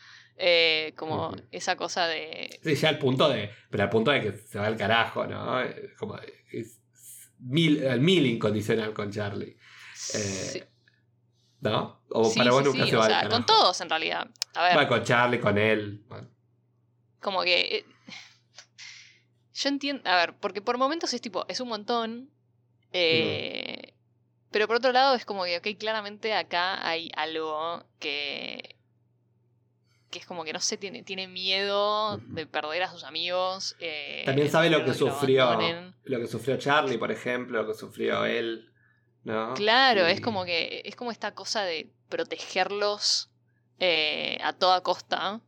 eh, 0.43 0.95
como 0.97 1.37
esa 1.53 1.77
cosa 1.77 2.07
de. 2.07 2.59
Sí, 2.65 2.75
ya 2.75 2.89
al 2.89 2.99
punto 2.99 3.29
de. 3.29 3.51
Pero 3.71 3.83
al 3.85 3.91
punto 3.91 4.11
de 4.11 4.21
que 4.23 4.33
se 4.39 4.59
va 4.59 4.67
al 4.67 4.77
carajo, 4.77 5.27
¿no? 5.27 5.61
Eh, 5.63 5.93
Como 5.99 6.17
es 6.51 6.81
mil, 7.39 7.87
al 7.87 8.01
mil 8.01 8.25
incondicional 8.27 8.95
con 8.95 9.11
Charlie. 9.13 9.57
Sí, 9.95 10.63
¿No? 11.61 12.03
O 12.09 12.25
sí, 12.25 12.39
para 12.39 12.53
vos 12.53 12.65
nunca 12.65 12.87
se 12.87 12.97
va 12.97 13.03
o 13.03 13.05
al 13.05 13.11
carajo. 13.11 13.31
con 13.31 13.45
todos 13.47 13.81
en 13.83 13.91
realidad. 13.91 14.31
A 14.55 14.63
ver, 14.65 14.79
Va 14.79 14.89
con 14.89 15.05
Charlie, 15.05 15.39
con 15.41 15.59
él. 15.59 16.03
bueno. 16.09 16.29
como 17.21 17.43
que. 17.43 17.61
eh, 17.77 17.85
yo 19.53 19.69
entiendo. 19.69 20.09
A 20.09 20.17
ver, 20.17 20.37
porque 20.39 20.63
por 20.63 20.79
momentos 20.79 21.13
es 21.13 21.21
tipo, 21.21 21.45
es 21.49 21.61
un 21.61 21.69
montón. 21.69 22.31
eh, 22.93 23.70
Pero 24.51 24.67
por 24.67 24.77
otro 24.77 24.93
lado 24.93 25.15
es 25.15 25.25
como 25.25 25.45
que, 25.45 25.57
ok, 25.59 25.79
claramente 25.79 26.35
acá 26.35 26.87
hay 26.87 27.11
algo 27.17 27.85
que. 27.99 28.77
que 30.11 30.19
es 30.19 30.27
como 30.27 30.43
que 30.45 30.53
no 30.53 30.59
sé, 30.61 30.77
tiene, 30.77 31.03
tiene 31.05 31.29
miedo 31.29 32.17
de 32.19 32.47
perder 32.47 32.83
a 32.83 32.91
sus 32.91 33.05
amigos. 33.05 33.77
eh, 33.79 34.23
También 34.27 34.51
sabe 34.51 34.69
lo 34.71 34.81
que 34.81 34.89
lo 34.89 34.95
sufrió. 34.95 35.57
Lo 36.05 36.19
que 36.19 36.27
sufrió 36.27 36.57
Charlie, 36.57 36.99
por 36.99 37.13
ejemplo, 37.13 37.63
lo 37.63 37.69
que 37.69 37.79
sufrió 37.79 38.25
él. 38.25 38.67
¿No? 39.23 39.53
Claro, 39.55 40.09
Y- 40.09 40.13
es 40.13 40.21
como 40.21 40.45
que. 40.45 40.83
es 40.85 40.97
como 40.97 41.13
esta 41.13 41.33
cosa 41.35 41.63
de 41.63 41.93
protegerlos 42.09 43.31
eh, 43.79 44.39
a 44.43 44.53
toda 44.53 44.83
costa. 44.83 45.41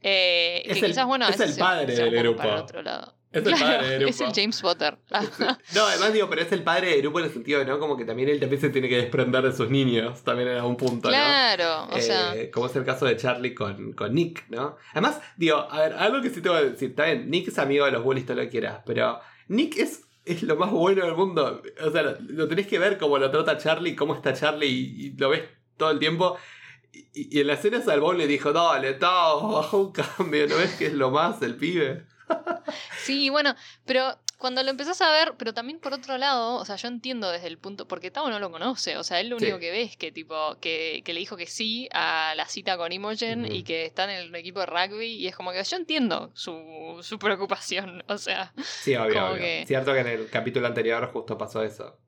Eh, 0.00 0.62
Es 0.64 0.78
que 0.78 0.86
el- 0.86 0.92
quizás, 0.92 1.06
bueno, 1.06 1.28
es 1.28 1.38
el 1.40 1.54
padre 1.56 1.94
del 1.94 2.08
para 2.08 2.22
grupo. 2.22 2.42
el 2.42 2.48
otro 2.54 2.82
lado. 2.82 3.14
Es 3.32 3.46
el 3.46 3.52
padre 3.52 4.08
es 4.08 4.20
el. 4.20 4.32
James 4.34 4.60
Potter. 4.60 4.98
No, 5.74 5.84
además 5.84 6.12
digo, 6.12 6.28
pero 6.28 6.42
es 6.42 6.50
el 6.52 6.62
padre 6.64 6.90
del 6.90 7.02
grupo 7.02 7.20
en 7.20 7.26
el 7.26 7.32
sentido, 7.32 7.64
¿no? 7.64 7.78
Como 7.78 7.96
que 7.96 8.04
también 8.04 8.28
él 8.28 8.40
también 8.40 8.60
se 8.60 8.70
tiene 8.70 8.88
que 8.88 8.96
desprender 8.96 9.42
de 9.44 9.52
sus 9.52 9.70
niños, 9.70 10.22
también 10.24 10.48
en 10.48 10.56
algún 10.56 10.76
punto, 10.76 11.08
¿no? 11.08 11.14
claro, 11.14 11.84
o 11.92 11.96
Eh, 11.96 12.02
sea. 12.02 12.34
como 12.52 12.66
es 12.66 12.74
el 12.76 12.84
caso 12.84 13.06
de 13.06 13.16
Charlie 13.16 13.54
con, 13.54 13.92
con 13.92 14.12
Nick, 14.14 14.48
¿no? 14.48 14.76
Además, 14.92 15.20
digo, 15.36 15.58
a 15.70 15.80
ver, 15.80 15.92
algo 15.94 16.20
que 16.20 16.30
sí 16.30 16.40
tengo 16.42 16.56
que 16.56 16.70
decir, 16.70 16.94
bien, 16.96 17.30
Nick 17.30 17.48
es 17.48 17.58
amigo 17.58 17.84
de 17.84 17.92
los 17.92 18.02
bullies, 18.02 18.26
todo 18.26 18.36
lo 18.36 18.42
que 18.42 18.48
quieras, 18.50 18.80
pero 18.84 19.20
Nick 19.48 19.76
es, 19.78 20.02
es 20.24 20.42
lo 20.42 20.56
más 20.56 20.70
bueno 20.72 21.04
del 21.04 21.14
mundo. 21.14 21.62
O 21.84 21.90
sea, 21.92 22.02
lo, 22.02 22.16
lo 22.20 22.48
tenés 22.48 22.66
que 22.66 22.78
ver 22.80 22.98
cómo 22.98 23.18
lo 23.18 23.30
trata 23.30 23.56
Charlie, 23.58 23.94
cómo 23.94 24.14
está 24.16 24.32
Charlie 24.34 24.66
y, 24.66 25.06
y 25.06 25.16
lo 25.16 25.28
ves 25.30 25.42
todo 25.76 25.90
el 25.92 25.98
tiempo. 26.00 26.36
Y, 26.92 27.36
y 27.38 27.40
en 27.40 27.46
la 27.46 27.52
escena 27.54 27.80
Salvón 27.80 28.18
le 28.18 28.26
dijo, 28.26 28.52
dale, 28.52 28.94
Tao, 28.94 29.52
baja 29.52 29.76
un 29.76 29.92
cambio, 29.92 30.48
¿no 30.48 30.56
ves 30.56 30.74
que 30.74 30.86
es 30.86 30.94
lo 30.94 31.10
más 31.12 31.40
el 31.42 31.54
pibe? 31.56 32.04
Sí, 33.04 33.30
bueno, 33.30 33.54
pero 33.86 34.18
cuando 34.38 34.62
lo 34.62 34.70
empezás 34.70 35.00
a 35.02 35.10
ver, 35.10 35.34
pero 35.36 35.52
también 35.52 35.80
por 35.80 35.92
otro 35.92 36.16
lado, 36.16 36.54
o 36.56 36.64
sea, 36.64 36.76
yo 36.76 36.88
entiendo 36.88 37.30
desde 37.30 37.46
el 37.46 37.58
punto, 37.58 37.86
porque 37.86 38.10
Tao 38.10 38.30
no 38.30 38.38
lo 38.38 38.50
conoce, 38.50 38.96
o 38.96 39.04
sea, 39.04 39.20
él 39.20 39.28
lo 39.28 39.38
Sí. 39.38 39.44
único 39.46 39.58
que 39.58 39.70
ve 39.70 39.82
es 39.82 39.96
que 39.96 40.12
tipo, 40.12 40.56
que, 40.60 41.02
que 41.04 41.12
le 41.12 41.20
dijo 41.20 41.36
que 41.36 41.46
sí 41.46 41.88
a 41.92 42.32
la 42.36 42.46
cita 42.46 42.76
con 42.78 42.90
Imogen 42.92 43.50
y 43.50 43.62
que 43.64 43.84
está 43.84 44.04
en 44.04 44.10
el 44.10 44.34
equipo 44.34 44.60
de 44.60 44.66
rugby, 44.66 45.06
y 45.16 45.26
es 45.26 45.36
como 45.36 45.52
que 45.52 45.62
yo 45.62 45.76
entiendo 45.76 46.30
su, 46.34 46.98
su 47.02 47.18
preocupación, 47.18 48.02
o 48.08 48.16
sea, 48.18 48.52
Sí, 48.62 48.94
obvio, 48.96 49.26
obvio. 49.32 49.40
que- 49.42 49.64
Cierto 49.66 49.92
que 49.92 50.00
en 50.00 50.06
el 50.08 50.30
capítulo 50.30 50.66
anterior 50.66 51.10
justo 51.12 51.36
pasó 51.36 51.62
eso. 51.62 51.98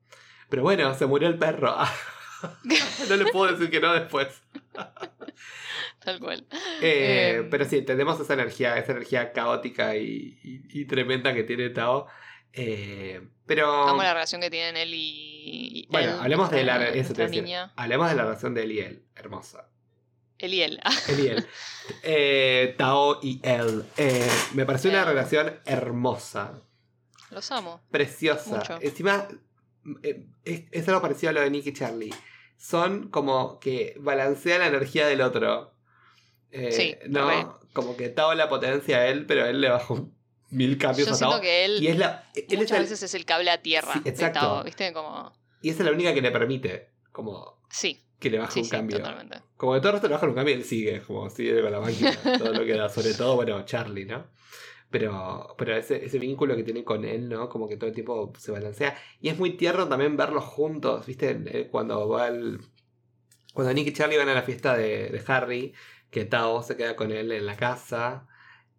Pero 0.49 0.63
bueno, 0.63 0.93
se 0.95 1.05
murió 1.05 1.27
el 1.27 1.37
perro. 1.37 1.75
no 3.09 3.15
le 3.15 3.25
puedo 3.31 3.51
decir 3.51 3.69
que 3.69 3.79
no 3.79 3.93
después. 3.93 4.42
tal 6.03 6.19
cual. 6.19 6.45
Eh, 6.81 7.35
Em. 7.39 7.49
pero 7.49 7.65
sí, 7.65 7.77
entendemos 7.77 8.19
esa 8.19 8.33
energía, 8.33 8.77
esa 8.77 8.91
energía 8.93 9.31
caótica 9.31 9.95
y, 9.95 10.39
y- 10.43 10.81
y 10.81 10.85
tremenda 10.85 11.33
que 11.33 11.43
tiene 11.43 11.69
Tao. 11.69 12.07
Eh, 12.53 13.21
pero. 13.45 13.87
Amo 13.87 14.03
la 14.03 14.13
relación 14.13 14.41
que 14.41 14.49
tienen 14.49 14.77
él 14.77 14.91
y. 14.93 15.87
bueno, 15.89 16.13
él, 16.13 16.19
hablemos 16.21 16.51
de 16.51 16.63
la, 16.63 16.87
eso 16.89 17.13
te 17.13 17.27
decir. 17.27 17.45
Hablemos 17.75 18.09
de 18.09 18.15
la 18.15 18.23
relación 18.23 18.53
de 18.53 18.63
él 18.63 18.71
y 18.71 18.79
él. 18.79 19.03
Hermosa. 19.15 19.69
Él 20.39 20.53
y 20.55 20.61
él. 20.61 20.79
Él 21.07 21.19
y 21.19 21.27
él. 21.27 21.45
Eh, 22.03 22.75
Tao 22.77 23.19
y 23.21 23.39
él. 23.43 23.85
Eh, 23.97 24.27
me 24.53 24.65
pareció 24.65 24.89
una 24.89 25.05
relación 25.05 25.59
hermosa. 25.65 26.59
Los 27.31 27.49
amo. 27.51 27.81
preciosa. 27.89 28.57
Mucho. 28.57 28.77
Encima, 28.81 29.27
es, 30.03 30.63
es 30.71 30.87
algo 30.89 31.01
parecido 31.01 31.29
a 31.29 31.33
lo 31.33 31.41
de 31.41 31.49
Nick 31.49 31.67
y 31.67 31.73
Charlie. 31.73 32.13
Son 32.63 33.09
como 33.09 33.59
que 33.59 33.93
balancean 33.99 34.61
la 34.61 34.67
energía 34.67 35.05
del 35.05 35.19
otro. 35.19 35.73
Eh, 36.49 36.71
Sí, 36.71 36.95
¿no? 37.09 37.27
re. 37.29 37.45
Como 37.73 37.97
que 37.97 38.07
Tao 38.07 38.33
la 38.35 38.47
potencia 38.47 38.99
a 38.99 39.07
él, 39.07 39.25
pero 39.25 39.45
él 39.45 39.59
le 39.59 39.67
baja 39.69 39.93
un 39.93 40.15
mil 40.49 40.77
cambios 40.77 41.09
Yo 41.09 41.13
a 41.13 41.17
Tao. 41.17 41.29
siento 41.31 41.41
que 41.41 41.65
él. 41.65 41.83
Y 41.83 41.87
es 41.87 41.97
la. 41.97 42.29
Él 42.35 42.45
es, 42.47 42.57
muchas 42.57 42.77
el- 42.77 42.83
veces 42.83 43.03
es 43.03 43.13
el 43.15 43.25
cable 43.25 43.51
a 43.51 43.61
tierra 43.61 43.91
Sí, 43.91 43.99
de 43.99 44.09
exacto. 44.11 44.39
Tao, 44.39 44.63
¿viste? 44.63 44.93
Como. 44.93 45.33
y 45.61 45.69
esa 45.71 45.79
es 45.79 45.85
la 45.87 45.91
única 45.91 46.13
que 46.13 46.21
le 46.21 46.31
permite. 46.31 46.91
Como. 47.11 47.61
Sí. 47.69 47.99
que 48.19 48.29
le 48.29 48.37
baja 48.39 48.51
Sí, 48.51 48.61
un 48.61 48.69
cambio. 48.69 48.97
totalmente. 48.99 49.41
Como 49.57 49.73
que 49.73 49.79
todo 49.79 49.89
el 49.89 49.93
resto 49.95 50.07
le 50.07 50.13
baja 50.13 50.25
un 50.27 50.33
cambio 50.35 50.55
y 50.55 50.57
él 50.59 50.63
sigue, 50.63 51.01
como 51.01 51.29
sigue 51.29 51.61
con 51.61 51.69
la 51.73 51.81
máquina, 51.81 52.17
todo 52.37 52.53
lo 52.53 52.63
que 52.63 52.73
da, 52.77 52.87
sobre 52.87 53.13
todo, 53.15 53.35
bueno, 53.35 53.65
Charlie, 53.65 54.05
¿no? 54.05 54.25
Pero, 54.93 55.55
pero 55.57 55.75
ese, 55.75 56.05
ese 56.05 56.19
vínculo 56.19 56.55
que 56.55 56.63
tiene 56.63 56.83
con 56.83 57.03
él, 57.03 57.27
¿no? 57.27 57.49
Como 57.49 57.67
que 57.67 57.77
todo 57.77 57.87
el 57.89 57.95
tiempo 57.95 58.31
se 58.37 58.51
balancea. 58.51 58.95
Y 59.19 59.29
es 59.29 59.39
muy 59.39 59.57
tierno 59.57 59.87
también 59.89 60.15
verlos 60.17 60.43
juntos, 60.43 61.07
¿viste? 61.07 61.31
Eh, 61.47 61.69
Cuando 61.71 62.07
va. 62.09 62.29
Cuando 63.53 63.73
Nick 63.73 63.87
y 63.87 63.93
Charlie 63.93 64.17
van 64.17 64.29
a 64.29 64.33
la 64.35 64.43
fiesta 64.43 64.75
de, 64.77 65.09
de 65.09 65.23
Harry, 65.27 65.73
que 66.11 66.25
Tao 66.25 66.61
se 66.63 66.77
queda 66.77 66.95
con 66.95 67.11
él 67.11 67.31
en 67.31 67.45
la 67.45 67.55
casa. 67.55 68.27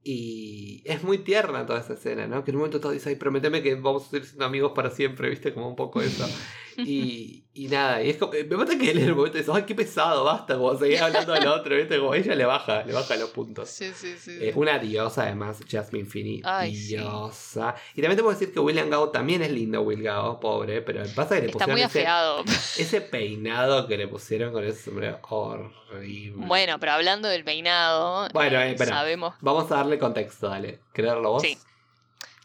Y 0.07 0.82
es 0.84 1.02
muy 1.02 1.18
tierna 1.18 1.64
toda 1.64 1.80
esa 1.80 1.94
escena, 1.94 2.26
¿no? 2.26 2.44
Que 2.44 2.50
en 2.50 2.57
un 2.57 2.61
momento 2.61 2.78
todo 2.78 2.92
dice, 2.92 3.09
ay, 3.09 3.16
prometeme 3.16 3.62
que 3.62 3.74
vamos 3.74 4.05
a 4.07 4.11
seguir 4.11 4.26
siendo 4.26 4.44
amigos 4.44 4.72
para 4.74 4.90
siempre, 4.90 5.30
¿viste? 5.30 5.55
Como 5.55 5.68
un 5.68 5.76
poco 5.76 6.02
eso. 6.02 6.28
Y, 6.76 7.44
y 7.55 7.68
nada, 7.68 8.02
y 8.02 8.11
es 8.11 8.16
como, 8.16 8.32
me 8.32 8.57
mata 8.57 8.76
que 8.76 8.90
él 8.90 8.98
en 8.98 9.05
el 9.05 9.14
momento 9.14 9.38
dice, 9.38 9.50
ay, 9.55 9.62
qué 9.62 9.76
pesado, 9.76 10.24
basta, 10.24 10.57
como 10.57 10.76
seguía 10.76 11.05
hablando 11.05 11.32
al 11.32 11.46
otro, 11.46 11.76
¿viste? 11.76 11.98
Como 11.98 12.14
ella 12.16 12.34
le 12.34 12.44
baja, 12.44 12.82
le 12.84 12.92
baja 12.92 13.14
los 13.14 13.30
puntos. 13.30 13.68
Sí, 13.68 13.92
sí, 13.94 14.16
sí. 14.18 14.38
Es 14.40 14.57
una 14.57 14.80
diosa, 14.80 15.22
además, 15.22 15.61
Jasmine 15.70 16.07
Finney. 16.07 16.42
Ay, 16.44 16.74
sí. 16.74 16.96
diosa. 16.96 17.76
Y 17.94 18.00
también 18.00 18.16
te 18.16 18.22
puedo 18.24 18.36
decir 18.36 18.52
que 18.52 18.59
William 18.59 18.90
Gao 18.90 19.11
también 19.11 19.42
es 19.42 19.52
lindo, 19.52 19.82
Will 19.82 20.02
Gao, 20.02 20.40
pobre, 20.40 20.82
pero 20.82 21.05
pasa 21.14 21.36
que 21.36 21.42
le 21.42 21.46
Está 21.52 21.66
pusieron 21.66 21.74
muy 21.74 21.82
ese, 21.82 22.00
afeado. 22.00 22.44
ese 22.44 23.00
peinado 23.00 23.86
que 23.86 23.96
le 23.98 24.09
pusieron 24.09 24.52
con 24.52 24.64
ese 24.64 24.82
sombrero 24.82 25.20
horrible. 25.22 26.46
Bueno, 26.46 26.80
pero 26.80 26.92
hablando 26.92 27.28
del 27.28 27.44
peinado, 27.44 28.28
Bueno, 28.32 28.61
eh, 28.61 28.72
eh, 28.72 28.78
sabemos, 28.84 29.34
Vamos 29.40 29.70
a 29.70 29.76
darle 29.76 29.93
contexto, 29.99 30.49
dale. 30.49 30.80
¿Querés 30.92 31.12
darlo 31.12 31.32
vos? 31.32 31.42
Sí. 31.42 31.59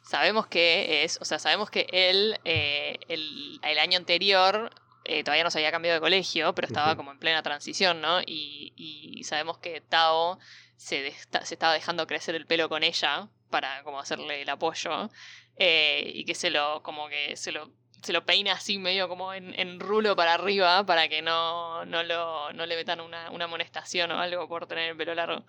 sabemos 0.04 0.48
que 0.48 1.04
es, 1.04 1.20
o 1.22 1.26
sea, 1.26 1.40
sabemos 1.40 1.70
que 1.70 1.88
él 1.92 2.40
eh, 2.46 2.98
el, 3.08 3.60
el 3.64 3.80
año 3.80 3.98
anterior 3.98 4.72
eh, 5.06 5.24
todavía 5.24 5.44
no 5.44 5.52
se 5.52 5.60
había 5.60 5.72
cambiado 5.72 5.96
de 5.96 6.02
colegio, 6.02 6.54
pero 6.54 6.68
estaba 6.68 6.96
como 6.96 7.12
en 7.12 7.20
plena 7.20 7.42
transición, 7.42 8.02
¿no? 8.02 8.22
Y, 8.22 8.74
y 8.76 9.24
sabemos 9.24 9.58
que 9.58 9.82
Tao 9.82 10.38
se, 10.78 11.12
se 11.12 11.54
estaba 11.54 11.74
dejando 11.74 12.08
crecer 12.08 12.36
el 12.36 12.46
pelo 12.46 12.70
con 12.70 12.84
ella 12.84 13.30
para 13.50 13.84
como 13.84 14.00
hacerle 14.00 14.42
el 14.42 14.50
apoyo 14.50 15.10
eh, 15.58 16.10
y 16.14 16.26
que 16.26 16.36
se 16.36 16.50
lo 16.50 16.82
como 16.84 17.10
que 17.10 17.36
se 17.36 17.52
lo 17.52 17.72
se 18.02 18.14
lo 18.14 18.26
peina 18.26 18.54
así 18.54 18.78
medio 18.78 19.10
como 19.10 19.34
en, 19.34 19.60
en 19.60 19.80
rulo 19.80 20.16
para 20.16 20.36
arriba 20.36 20.86
para 20.86 21.10
que 21.10 21.22
no, 21.22 21.84
no, 21.86 22.02
lo, 22.04 22.54
no 22.54 22.66
le 22.66 22.78
metan 22.78 23.02
una, 23.02 23.30
una 23.30 23.46
amonestación 23.46 24.12
o 24.12 24.20
algo 24.20 24.48
por 24.48 24.68
tener 24.68 24.92
el 24.92 24.96
pelo 24.96 25.14
largo. 25.16 25.46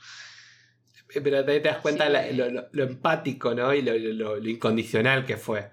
Pero 1.12 1.44
te, 1.44 1.60
te 1.60 1.68
das 1.68 1.78
cuenta 1.78 2.06
Sí. 2.06 2.12
la- 2.12 2.30
lo, 2.32 2.50
lo- 2.50 2.68
lo 2.70 2.84
empático, 2.84 3.54
¿no? 3.54 3.72
Y 3.74 3.82
lo, 3.82 4.38
incondicional 4.38 5.24
que 5.26 5.36
fue. 5.36 5.70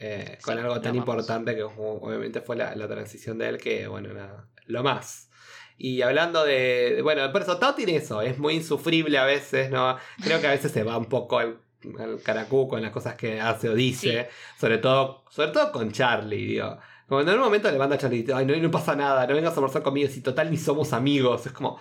eh, 0.00 0.38
con 0.42 0.54
Sí, 0.54 0.60
algo 0.60 0.80
tan 0.80 0.96
importante 0.96 1.54
que 1.54 1.62
obviamente 1.62 2.40
fue 2.40 2.56
la, 2.56 2.74
la 2.74 2.88
transición 2.88 3.38
de 3.38 3.48
él, 3.48 3.58
que 3.58 3.86
bueno, 3.86 4.12
nada, 4.12 4.48
lo 4.66 4.82
más. 4.82 5.30
Y 5.78 6.02
hablando 6.02 6.44
de, 6.44 6.94
de- 6.96 7.02
bueno, 7.02 7.30
por 7.32 7.42
eso 7.42 7.58
Tao 7.58 7.74
tiene 7.74 7.96
eso, 7.96 8.20
es 8.20 8.38
muy 8.38 8.54
insufrible 8.54 9.18
a 9.18 9.24
veces, 9.24 9.70
¿no? 9.70 9.96
Creo 10.22 10.40
que 10.40 10.48
a 10.48 10.50
veces 10.50 10.72
se 10.72 10.82
va 10.82 10.98
un 10.98 11.06
poco 11.06 11.38
al, 11.38 11.58
al 11.98 12.20
caracú 12.22 12.66
con 12.68 12.82
las 12.82 12.90
cosas 12.90 13.14
que 13.14 13.40
hace 13.40 13.68
o 13.68 13.74
dice, 13.74 14.28
sobre 14.58 14.78
todo 14.78 15.24
sobre 15.30 15.48
todo 15.52 15.70
con 15.72 15.92
Charlie, 15.92 16.44
digo. 16.46 16.76
Como 17.08 17.20
en 17.20 17.28
un 17.28 17.38
momento 17.38 17.70
le 17.70 17.78
manda 17.78 17.94
a 17.96 17.98
Charlie, 17.98 18.26
ay, 18.34 18.46
no, 18.46 18.56
no 18.56 18.70
pasa 18.70 18.96
nada, 18.96 19.26
no 19.26 19.34
vengas 19.34 19.52
a 19.52 19.56
almorzar 19.56 19.82
conmigo, 19.82 20.08
si 20.10 20.22
total 20.22 20.50
ni 20.50 20.56
somos 20.56 20.92
amigos, 20.92 21.46
es 21.46 21.52
como... 21.52 21.78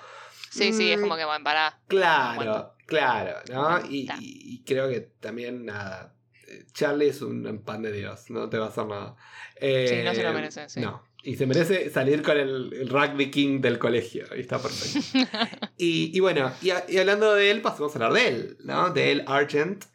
Sí, 0.52 0.72
sí, 0.74 0.92
es 0.92 1.00
mm, 1.00 1.02
como 1.02 1.16
que 1.18 1.26
bueno, 1.26 1.44
pará. 1.44 1.80
Claro. 1.88 2.73
Claro, 2.86 3.38
¿no? 3.52 3.80
Y, 3.90 4.04
Aguanta. 4.10 4.18
y- 4.22 4.56
y 4.56 4.64
creo 4.64 4.90
que 4.90 5.02
también, 5.02 5.66
nada, 5.66 6.16
eh, 6.48 6.66
Charlie 6.74 7.08
es 7.10 7.22
un 7.22 7.62
pan 7.66 7.82
de 7.82 7.92
Dios, 7.92 8.30
no 8.30 8.50
te 8.50 8.58
va 8.58 8.66
a 8.66 8.70
hacer 8.70 8.86
nada. 8.86 9.16
Sí, 9.60 10.02
no 10.04 10.14
se 10.14 10.24
lo 10.24 10.30
Eh, 10.30 10.34
merece, 10.34 10.70
sí. 10.70 10.80
No, 10.82 11.04
y 11.24 11.36
se 11.36 11.46
merece 11.46 11.90
salir 11.90 12.22
con 12.22 12.38
el, 12.38 12.74
el 12.74 12.90
rugby 12.90 13.32
king 13.32 13.62
del 13.62 13.80
colegio, 13.80 14.26
y 14.36 14.42
está 14.42 14.60
perfecto. 14.60 15.00
y, 15.78 16.16
y 16.16 16.20
bueno, 16.20 16.52
y, 16.62 16.72
a- 16.72 16.86
y 16.90 16.98
hablando 16.98 17.34
de 17.34 17.50
él, 17.52 17.62
pasemos 17.62 17.92
a 17.94 17.96
hablar 17.96 18.14
de 18.14 18.28
él, 18.28 18.58
¿no? 18.64 18.90
De 18.90 19.12
él, 19.12 19.24
Argent. 19.28 19.86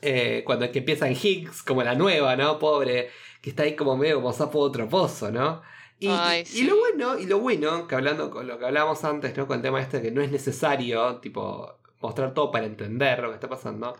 Eh, 0.00 0.42
cuando 0.46 0.64
es 0.64 0.70
que 0.70 0.78
empieza 0.78 1.08
en 1.08 1.16
Higgs, 1.20 1.62
como 1.64 1.82
la 1.82 1.94
nueva, 1.96 2.36
¿no? 2.36 2.58
Pobre, 2.60 3.10
que 3.42 3.50
está 3.50 3.64
ahí 3.64 3.74
como 3.74 3.96
medio 3.96 4.16
como 4.16 4.32
sapo 4.32 4.58
de 4.64 4.68
otro 4.68 4.88
pozo, 4.88 5.32
¿no? 5.32 5.60
Y, 5.98 6.06
Ay, 6.08 6.40
y- 6.40 6.42
y 6.42 6.46
sí. 6.46 6.64
lo 6.64 6.76
bueno, 6.76 7.18
y 7.18 7.26
lo 7.26 7.40
bueno, 7.40 7.88
que 7.88 7.96
hablando 7.96 8.30
con 8.30 8.46
lo 8.46 8.58
que 8.60 8.66
hablábamos 8.66 9.02
antes, 9.02 9.36
¿no? 9.36 9.48
Con 9.48 9.56
el 9.56 9.62
tema 9.62 9.80
este 9.80 10.00
que 10.00 10.12
no 10.12 10.22
es 10.22 10.30
necesario, 10.30 11.16
tipo, 11.16 11.77
mostrar 12.00 12.34
todo 12.34 12.50
para 12.50 12.66
entender 12.66 13.20
lo 13.20 13.28
que 13.28 13.34
está 13.34 13.48
pasando. 13.48 13.96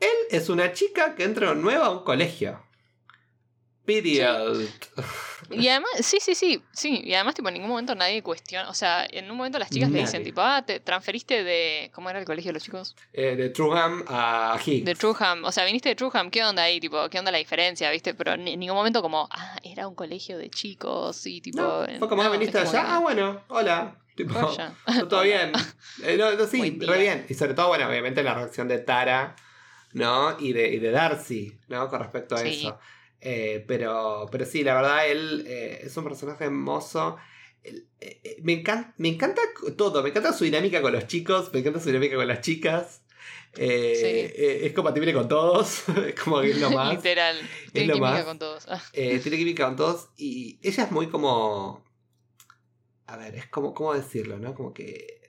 Él 0.00 0.08
es 0.30 0.48
una 0.48 0.72
chica 0.72 1.14
que 1.14 1.24
entra 1.24 1.54
nueva 1.54 1.86
a 1.86 1.90
un 1.90 2.04
colegio. 2.04 2.60
Period. 3.84 4.62
Y 5.50 5.68
además, 5.68 5.90
sí, 6.00 6.16
sí, 6.18 6.34
sí, 6.34 6.62
sí. 6.72 7.02
Y 7.04 7.12
además, 7.12 7.34
tipo, 7.34 7.48
en 7.48 7.54
ningún 7.54 7.68
momento 7.68 7.94
nadie 7.94 8.22
cuestiona. 8.22 8.70
O 8.70 8.74
sea, 8.74 9.06
en 9.10 9.30
un 9.30 9.36
momento 9.36 9.58
las 9.58 9.68
chicas 9.68 9.90
le 9.90 9.98
dicen, 9.98 10.20
Nadie. 10.20 10.32
tipo, 10.32 10.40
ah, 10.40 10.64
te 10.64 10.80
transferiste 10.80 11.44
de. 11.44 11.90
¿Cómo 11.94 12.08
era 12.08 12.18
el 12.18 12.24
colegio 12.24 12.48
de 12.48 12.54
los 12.54 12.62
chicos? 12.62 12.96
Eh, 13.12 13.36
de 13.36 13.50
Truham 13.50 14.02
a 14.08 14.58
Higgs. 14.64 14.86
De 14.86 14.94
Truham. 14.94 15.44
O 15.44 15.52
sea, 15.52 15.66
viniste 15.66 15.90
de 15.90 15.96
Truham, 15.96 16.30
¿qué 16.30 16.42
onda 16.42 16.62
ahí? 16.62 16.80
Tipo, 16.80 17.10
¿qué 17.10 17.18
onda 17.18 17.30
la 17.30 17.36
diferencia? 17.36 17.90
¿Viste? 17.90 18.14
Pero 18.14 18.32
en 18.32 18.44
ningún 18.44 18.74
momento 18.76 19.02
como, 19.02 19.28
ah, 19.30 19.58
era 19.62 19.86
un 19.86 19.94
colegio 19.94 20.38
de 20.38 20.48
chicos 20.48 21.26
y 21.26 21.42
tipo. 21.42 21.60
No, 21.60 21.84
fue 21.98 22.08
como, 22.08 22.22
no, 22.22 22.30
ah, 22.30 22.32
viniste 22.32 22.58
como 22.58 22.70
allá. 22.70 22.94
Ah, 22.96 22.98
bueno, 23.00 23.42
hola. 23.48 23.98
Tipo, 24.14 24.34
todo 25.08 25.22
bien. 25.22 25.52
Eh, 26.02 26.16
no, 26.16 26.32
no, 26.32 26.46
sí, 26.46 26.76
re 26.80 26.98
bien. 26.98 27.24
Y 27.28 27.34
sobre 27.34 27.54
todo, 27.54 27.68
bueno, 27.68 27.88
obviamente 27.88 28.22
la 28.24 28.34
reacción 28.34 28.66
de 28.68 28.78
Tara, 28.78 29.36
¿no? 29.92 30.36
Y 30.40 30.52
de, 30.52 30.68
y 30.74 30.78
de 30.80 30.90
Darcy, 30.90 31.56
¿no? 31.68 31.88
Con 31.88 32.00
respecto 32.00 32.34
a 32.34 32.38
Sí. 32.38 32.48
eso. 32.60 32.78
Eh, 33.20 33.64
pero, 33.68 34.26
pero 34.30 34.44
sí, 34.44 34.64
la 34.64 34.74
verdad, 34.74 35.08
él 35.08 35.44
eh, 35.46 35.80
es 35.84 35.96
un 35.96 36.04
personaje 36.04 36.44
hermoso. 36.44 37.16
Eh, 37.62 38.40
me, 38.42 38.54
encanta, 38.54 38.92
me 38.98 39.08
encanta 39.08 39.40
todo, 39.78 40.02
me 40.02 40.10
encanta 40.10 40.32
su 40.32 40.44
dinámica 40.44 40.82
con 40.82 40.92
los 40.92 41.06
chicos, 41.06 41.50
me 41.52 41.60
encanta 41.60 41.78
su 41.80 41.86
dinámica 41.86 42.16
con 42.16 42.26
las 42.28 42.40
chicas. 42.40 43.02
Eh, 43.56 43.94
Sí. 43.94 44.06
eh, 44.42 44.60
es 44.66 44.72
compatible 44.72 45.12
con 45.14 45.28
todos, 45.28 45.84
es 46.08 46.14
como 46.20 46.40
que 46.40 46.50
es 46.50 46.60
lo 46.60 46.70
más. 46.72 46.92
Literal. 46.92 47.38
Tiene 47.72 47.88
lo 47.88 47.94
química 47.94 48.10
más. 48.14 48.24
con 48.24 48.38
todos. 48.40 48.66
Ah, 48.68 48.82
Eh, 48.92 49.20
tiene 49.20 49.38
química 49.38 49.64
con 49.66 49.76
todos 49.76 50.08
y 50.16 50.58
ella 50.62 50.82
es 50.84 50.90
muy 50.90 51.06
como... 51.06 51.83
A 53.06 53.16
ver, 53.16 53.34
es 53.34 53.46
como, 53.48 53.74
¿cómo 53.74 53.94
decirlo, 53.94 54.38
no? 54.38 54.54
Como 54.54 54.72
que... 54.72 55.20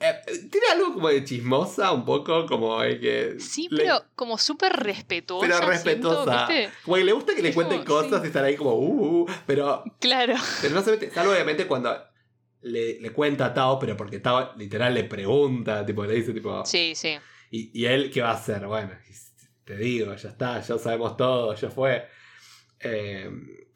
eh, 0.00 0.14
tiene 0.50 0.66
algo 0.72 0.94
como 0.94 1.08
de 1.08 1.24
chismosa, 1.24 1.92
un 1.92 2.04
poco, 2.04 2.46
como 2.46 2.80
de 2.80 3.00
que... 3.00 3.40
Sí, 3.40 3.68
le- 3.70 3.82
pero 3.84 4.04
como 4.14 4.38
súper 4.38 4.72
respetuosa. 4.72 5.46
pero 5.46 5.56
siento, 5.58 5.70
respetuosa. 5.72 6.46
¿viste? 6.46 6.70
Como 6.84 6.96
que 6.96 7.04
le 7.04 7.12
gusta 7.12 7.34
que 7.34 7.42
le 7.42 7.54
cuenten 7.54 7.84
como, 7.84 8.00
cosas 8.02 8.20
sí. 8.20 8.24
y 8.24 8.26
estar 8.28 8.44
ahí 8.44 8.56
como... 8.56 8.74
Uh, 8.74 9.22
uh, 9.22 9.26
pero, 9.46 9.82
Claro. 10.00 10.34
pero 10.62 10.74
no 10.74 10.82
se 10.82 10.92
mete... 10.92 11.10
Salvo 11.10 11.32
obviamente 11.32 11.66
cuando 11.66 11.96
le, 12.62 13.00
le 13.00 13.10
cuenta 13.10 13.46
a 13.46 13.54
Tao, 13.54 13.78
pero 13.78 13.96
porque 13.96 14.20
Tao 14.20 14.54
literal 14.56 14.94
le 14.94 15.04
pregunta, 15.04 15.84
tipo, 15.84 16.04
le 16.04 16.14
dice 16.14 16.32
tipo... 16.32 16.64
Sí, 16.64 16.94
sí. 16.94 17.16
¿Y, 17.50 17.70
y 17.78 17.86
él 17.86 18.10
qué 18.12 18.22
va 18.22 18.30
a 18.30 18.34
hacer? 18.34 18.66
Bueno, 18.66 18.90
te 19.64 19.76
digo, 19.76 20.14
ya 20.14 20.28
está, 20.30 20.60
ya 20.60 20.78
sabemos 20.78 21.16
todo, 21.16 21.54
ya 21.54 21.70
fue. 21.70 22.06
Eh, 22.80 23.30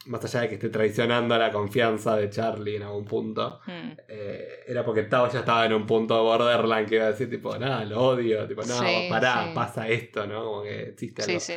más 0.09 0.25
allá 0.25 0.41
de 0.43 0.49
que 0.49 0.55
esté 0.55 0.69
traicionando 0.71 1.37
la 1.39 1.53
confianza 1.53 2.17
de 2.17 2.29
Charlie 2.31 2.77
en 2.77 2.83
algún 2.83 3.05
punto, 3.05 3.61
Mm. 3.67 3.91
eh, 4.09 4.49
era 4.67 4.85
porque 4.85 5.05
Tao 5.05 5.31
ya 5.31 5.41
estaba 5.41 5.65
en 5.67 5.73
un 5.75 5.87
punto 5.87 6.15
de 6.17 6.21
Borderland 6.23 6.89
que 6.89 6.97
iba 6.97 7.05
a 7.05 7.11
decir, 7.13 7.31
tipo, 7.31 7.57
nada, 7.59 7.85
lo 7.85 8.01
odio, 8.03 8.47
tipo, 8.49 8.63
no, 8.63 8.79
Sí, 8.79 9.07
pará, 9.11 9.47
sí. 9.49 9.51
pasa 9.55 9.89
esto, 9.89 10.27
¿no? 10.27 10.45
Como 10.45 10.63
que 10.63 10.81
existe 10.91 11.23
algo 11.23 11.39
Sí, 11.41 11.53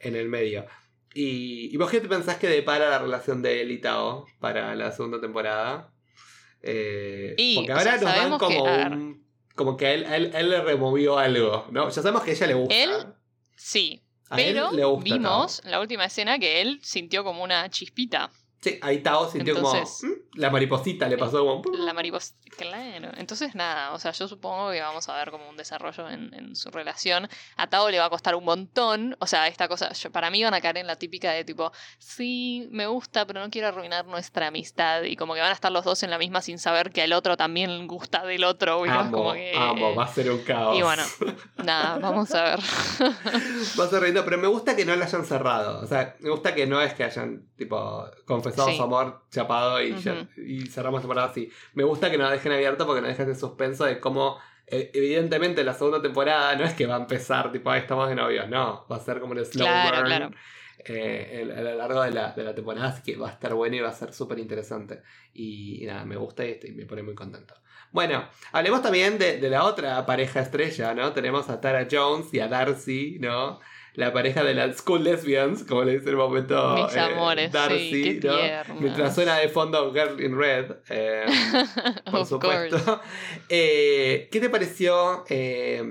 en 0.00 0.16
el 0.16 0.28
medio. 0.28 0.64
Y, 1.12 1.74
¿Y 1.74 1.76
vos 1.76 1.90
qué 1.90 2.00
te 2.00 2.08
pensás 2.08 2.36
que 2.36 2.46
depara 2.48 2.88
la 2.88 2.98
relación 3.00 3.42
de 3.42 3.60
él 3.62 3.70
y 3.72 3.78
Tao 3.80 4.26
para 4.38 4.74
la 4.76 4.92
segunda 4.92 5.20
temporada? 5.20 5.92
Eh, 6.62 7.34
Y, 7.36 7.56
porque 7.56 7.72
ahora 7.72 7.84
sea, 7.84 7.92
nos 7.94 8.02
dan 8.04 8.32
que- 8.32 8.38
como 8.38 8.64
ver. 8.64 8.92
un. 8.92 9.24
Como 9.56 9.76
que 9.76 9.86
a 9.86 9.92
él, 9.94 10.04
a 10.06 10.16
él, 10.16 10.30
a 10.34 10.40
él 10.40 10.50
le 10.50 10.60
removió 10.62 11.18
algo, 11.18 11.66
¿no? 11.70 11.86
Ya 11.88 12.02
sabemos 12.02 12.22
que 12.22 12.30
a 12.30 12.34
ella 12.34 12.46
le 12.46 12.54
gusta. 12.54 12.74
Él, 12.82 12.90
Sí, 13.56 13.99
A 14.30 14.40
él 14.40 14.54
pero 14.54 14.72
le 14.72 14.84
gusta 14.84 15.04
vimos 15.04 15.60
en 15.64 15.70
la 15.72 15.80
última 15.80 16.04
escena 16.04 16.38
que 16.38 16.60
él 16.60 16.78
sintió 16.82 17.24
como 17.24 17.42
una 17.42 17.68
chispita. 17.68 18.30
Sí, 18.62 18.78
ahí 18.82 18.98
Tao 19.02 19.30
sintió 19.30 19.56
Entonces- 19.56 19.98
como. 20.02 20.12
"Mm", 20.12 20.16
La 20.34 20.50
mariposita 20.50 21.08
le 21.08 21.16
pasó 21.16 21.38
como. 21.40 21.62
"Pum". 21.62 21.72
La 21.78 21.92
mariposa. 21.94 22.34
Claro. 22.56 23.10
Entonces, 23.16 23.54
nada, 23.54 23.92
o 23.92 23.98
sea, 23.98 24.12
yo 24.12 24.28
supongo 24.28 24.70
que 24.70 24.80
vamos 24.82 25.08
a 25.08 25.14
ver 25.16 25.30
como 25.30 25.48
un 25.48 25.56
desarrollo 25.56 26.10
en, 26.10 26.32
en 26.34 26.54
su 26.54 26.70
relación. 26.70 27.26
A 27.56 27.68
Tao 27.68 27.88
le 27.90 27.98
va 27.98 28.04
a 28.04 28.10
costar 28.10 28.34
un 28.34 28.44
montón. 28.44 29.16
O 29.18 29.26
sea, 29.26 29.48
esta 29.48 29.66
cosa, 29.66 29.92
yo- 29.94 30.12
para 30.12 30.28
mí 30.30 30.44
van 30.44 30.52
a 30.52 30.60
caer 30.60 30.76
en 30.76 30.86
la 30.86 30.96
típica 30.96 31.32
de 31.32 31.42
tipo, 31.44 31.72
sí, 31.98 32.68
me 32.70 32.86
gusta, 32.86 33.26
pero 33.26 33.40
no 33.40 33.48
quiero 33.50 33.68
arruinar 33.68 34.04
nuestra 34.06 34.48
amistad. 34.48 35.04
Y 35.04 35.16
como 35.16 35.32
que 35.34 35.40
van 35.40 35.50
a 35.50 35.54
estar 35.54 35.72
los 35.72 35.84
dos 35.84 36.02
en 36.02 36.10
la 36.10 36.18
misma 36.18 36.42
sin 36.42 36.58
saber 36.58 36.90
que 36.90 37.00
al 37.02 37.12
otro 37.14 37.36
también 37.38 37.86
gusta 37.86 38.26
del 38.26 38.44
otro. 38.44 38.84
Amo, 38.84 39.10
como 39.16 39.32
que, 39.32 39.52
amo, 39.56 39.94
va 39.94 40.04
a 40.04 40.08
ser 40.08 40.30
un 40.30 40.42
caos. 40.42 40.76
Y 40.78 40.82
bueno, 40.82 41.02
nada, 41.64 41.98
vamos 41.98 42.30
a 42.34 42.42
ver. 42.42 42.60
Va 43.80 43.84
a 43.84 43.88
ser 43.88 44.02
lindo, 44.02 44.22
pero 44.24 44.36
me 44.36 44.48
gusta 44.48 44.76
que 44.76 44.84
no 44.84 44.94
la 44.96 45.06
hayan 45.06 45.24
cerrado. 45.24 45.80
O 45.82 45.86
sea, 45.86 46.14
me 46.20 46.28
gusta 46.30 46.54
que 46.54 46.66
no 46.66 46.80
es 46.82 46.92
que 46.94 47.04
hayan, 47.04 47.48
tipo, 47.56 48.04
confesado 48.26 48.49
Sí. 48.52 48.76
su 48.76 48.82
amor, 48.82 49.22
chapado 49.30 49.82
y, 49.82 49.94
ya- 49.96 50.12
Ujú. 50.12 50.40
y 50.40 50.66
cerramos 50.66 51.00
temporada 51.02 51.28
así. 51.28 51.50
Me 51.74 51.84
gusta 51.84 52.10
que 52.10 52.18
no 52.18 52.24
la 52.24 52.30
dejen 52.32 52.52
abierta 52.52 52.86
porque 52.86 53.00
no 53.02 53.08
dejan 53.08 53.28
en 53.28 53.36
suspenso 53.38 53.84
de 53.84 54.00
cómo, 54.00 54.38
eh, 54.66 54.90
evidentemente, 54.94 55.64
la 55.64 55.74
segunda 55.74 56.00
temporada 56.02 56.54
no 56.56 56.64
es 56.64 56.74
que 56.74 56.86
va 56.86 56.96
a 56.96 57.00
empezar, 57.00 57.50
tipo, 57.52 57.70
"Ay, 57.70 57.80
estamos 57.80 58.08
de 58.08 58.14
novios. 58.14 58.48
No, 58.48 58.86
va 58.90 58.96
a 58.96 59.00
ser 59.00 59.20
como 59.20 59.32
un 59.32 59.44
slow 59.44 59.66
Claro, 59.66 59.96
burn. 59.96 60.06
claro. 60.06 60.30
eh, 60.82 61.40
el- 61.42 61.50
a 61.52 61.60
lo 61.60 61.74
largo 61.74 62.00
de 62.02 62.10
la, 62.10 62.32
de 62.32 62.42
la 62.42 62.54
temporada, 62.54 62.88
así 62.88 63.02
que 63.02 63.14
va 63.18 63.28
a 63.28 63.32
estar 63.32 63.52
bueno 63.52 63.76
y 63.76 63.80
va 63.80 63.90
a 63.90 63.92
ser 63.92 64.14
súper 64.14 64.38
interesante. 64.38 65.02
Y, 65.34 65.82
y 65.84 65.86
nada, 65.86 66.06
me 66.06 66.16
gusta 66.16 66.42
y, 66.46 66.52
este- 66.52 66.68
y 66.68 66.72
me 66.72 66.86
pone 66.86 67.02
muy 67.02 67.14
contento. 67.14 67.52
Bueno, 67.92 68.24
hablemos 68.52 68.80
también 68.80 69.18
de, 69.18 69.36
de 69.38 69.50
la 69.50 69.64
otra 69.64 70.06
pareja 70.06 70.40
estrella, 70.40 70.94
¿no? 70.94 71.12
Tenemos 71.12 71.50
a 71.50 71.60
Tara 71.60 71.86
Jones 71.90 72.32
y 72.32 72.40
a 72.40 72.48
Darcy, 72.48 73.18
¿no? 73.20 73.60
La 73.94 74.12
pareja 74.12 74.44
de 74.44 74.54
las 74.54 74.78
School 74.78 75.04
Lesbians, 75.04 75.64
como 75.64 75.82
le 75.82 75.92
dice 75.92 76.04
en 76.04 76.10
el 76.10 76.16
momento 76.16 76.74
Mis 76.74 76.94
eh, 76.94 77.00
amores, 77.00 77.52
Darcy. 77.52 78.20
Mientras 78.78 79.14
suena 79.14 79.36
de 79.38 79.48
fondo 79.48 79.92
Girl 79.92 80.20
in 80.22 80.38
Red, 80.38 80.76
eh, 80.88 81.26
por 82.10 82.20
of 82.20 82.28
supuesto. 82.28 83.00
Eh, 83.48 84.28
¿Qué 84.30 84.40
te 84.40 84.48
pareció? 84.48 85.24
eh, 85.28 85.82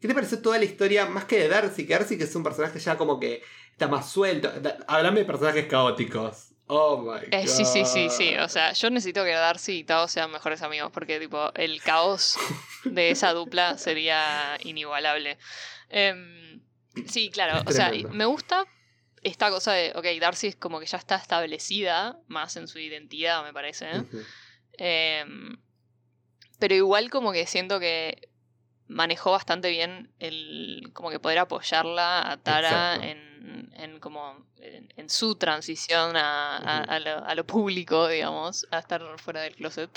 ¿Qué 0.00 0.08
te 0.08 0.14
pareció 0.14 0.42
toda 0.42 0.58
la 0.58 0.64
historia? 0.64 1.06
Más 1.06 1.24
que 1.24 1.38
de 1.38 1.48
Darcy, 1.48 1.86
que 1.86 1.94
Darcy 1.94 2.18
que 2.18 2.24
es 2.24 2.34
un 2.34 2.42
personaje 2.42 2.78
ya 2.78 2.98
como 2.98 3.18
que 3.18 3.42
está 3.70 3.88
más 3.88 4.10
suelto. 4.10 4.52
Hablame 4.86 5.20
de 5.20 5.24
personajes 5.24 5.64
caóticos. 5.64 6.50
Oh 6.66 6.98
my 6.98 7.20
god. 7.20 7.28
Eh, 7.30 7.46
sí, 7.46 7.64
sí, 7.64 7.84
sí, 7.86 8.08
sí. 8.10 8.36
O 8.36 8.48
sea, 8.48 8.72
yo 8.72 8.90
necesito 8.90 9.24
que 9.24 9.30
Darcy 9.30 9.78
y 9.78 9.84
Tao 9.84 10.06
sean 10.08 10.30
mejores 10.30 10.60
amigos 10.60 10.90
porque, 10.92 11.18
tipo, 11.20 11.52
el 11.54 11.82
caos 11.82 12.36
de 12.84 13.10
esa 13.10 13.32
dupla 13.32 13.78
sería 13.78 14.58
inigualable. 14.62 15.38
Em, 15.88 16.43
sí, 17.06 17.30
claro. 17.30 17.58
Es 17.58 17.64
O 17.66 17.72
sea, 17.72 17.90
me 18.10 18.24
gusta 18.26 18.66
esta 19.22 19.50
cosa 19.50 19.72
de, 19.72 19.92
ok, 19.94 20.04
Darcy 20.20 20.48
es 20.48 20.56
como 20.56 20.80
que 20.80 20.86
ya 20.86 20.98
está 20.98 21.16
establecida 21.16 22.18
más 22.26 22.56
en 22.56 22.68
su 22.68 22.78
identidad, 22.78 23.42
me 23.42 23.52
parece. 23.52 24.00
Ujú. 24.00 24.18
Em, 24.78 25.56
pero 26.58 26.74
igual 26.74 27.10
como 27.10 27.32
que 27.32 27.46
siento 27.46 27.80
que 27.80 28.28
manejó 28.86 29.30
bastante 29.32 29.70
bien 29.70 30.12
el 30.18 30.90
como 30.92 31.10
que 31.10 31.18
poder 31.18 31.38
apoyarla 31.38 32.30
a 32.30 32.36
Tara 32.36 32.96
en, 33.02 33.70
en 33.76 33.98
como 34.00 34.46
en, 34.58 34.92
en 34.96 35.08
su 35.08 35.36
transición 35.36 36.16
a, 36.16 36.56
a- 36.58 36.82
a 36.82 36.98
lo, 37.00 37.24
a 37.24 37.34
lo 37.34 37.46
público, 37.46 38.08
digamos, 38.08 38.66
a 38.70 38.78
estar 38.78 39.02
fuera 39.18 39.40
del 39.42 39.54
closet. 39.56 39.90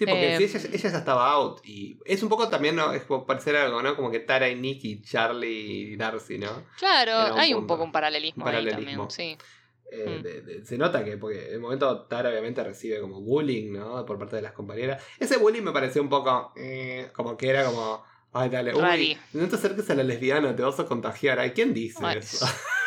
Sí, 0.00 0.06
porque 0.06 0.34
Eh, 0.34 0.38
sí, 0.48 0.56
ella, 0.56 0.68
ella 0.72 0.90
ya 0.92 0.98
estaba 0.98 1.30
out. 1.32 1.60
Y 1.62 1.98
es 2.06 2.22
un 2.22 2.30
poco 2.30 2.48
también, 2.48 2.74
¿no? 2.74 2.90
Es 2.94 3.02
como 3.02 3.26
parecer 3.26 3.54
algo, 3.56 3.82
¿no? 3.82 3.94
Como 3.96 4.10
que 4.10 4.20
Tara 4.20 4.48
y 4.48 4.54
Nick 4.54 4.82
y 4.84 5.02
Charlie 5.02 5.92
y 5.92 5.96
Darcy, 5.96 6.38
¿no? 6.38 6.64
Claro, 6.78 7.34
hay 7.36 7.52
un 7.52 7.66
poco 7.66 7.84
un 7.84 7.92
paralelismo, 7.92 8.42
Un 8.44 8.48
ahí 8.48 8.54
paralelismo. 8.64 9.08
también, 9.08 9.10
sí. 9.10 9.46
Eh, 9.92 10.16
Mm. 10.18 10.22
de- 10.22 10.40
de- 10.40 10.64
se 10.64 10.78
nota 10.78 11.04
que, 11.04 11.18
porque 11.18 11.48
en 11.48 11.54
el 11.54 11.60
momento 11.60 12.06
Tara 12.06 12.30
obviamente 12.30 12.64
recibe 12.64 12.98
como 13.00 13.20
bullying, 13.20 13.72
¿no? 13.72 14.06
Por 14.06 14.18
parte 14.18 14.36
de 14.36 14.42
las 14.42 14.52
compañeras. 14.52 15.02
Ese 15.18 15.36
bullying 15.36 15.62
me 15.62 15.72
pareció 15.72 16.00
un 16.00 16.08
poco, 16.08 16.52
eh, 16.56 17.10
como 17.12 17.36
que 17.36 17.50
era 17.50 17.64
como, 17.66 18.02
ay, 18.32 18.48
dale, 18.48 18.74
uy, 18.74 18.80
Rari. 18.80 19.18
no 19.34 19.48
te 19.48 19.56
acerques 19.56 19.90
a 19.90 19.94
la 19.96 20.02
lesbiana, 20.04 20.56
te 20.56 20.62
vas 20.62 20.80
a 20.80 20.86
contagiar. 20.86 21.40
Ay, 21.40 21.50
¿quién 21.50 21.74
dice 21.74 21.98
eso? 22.16 22.46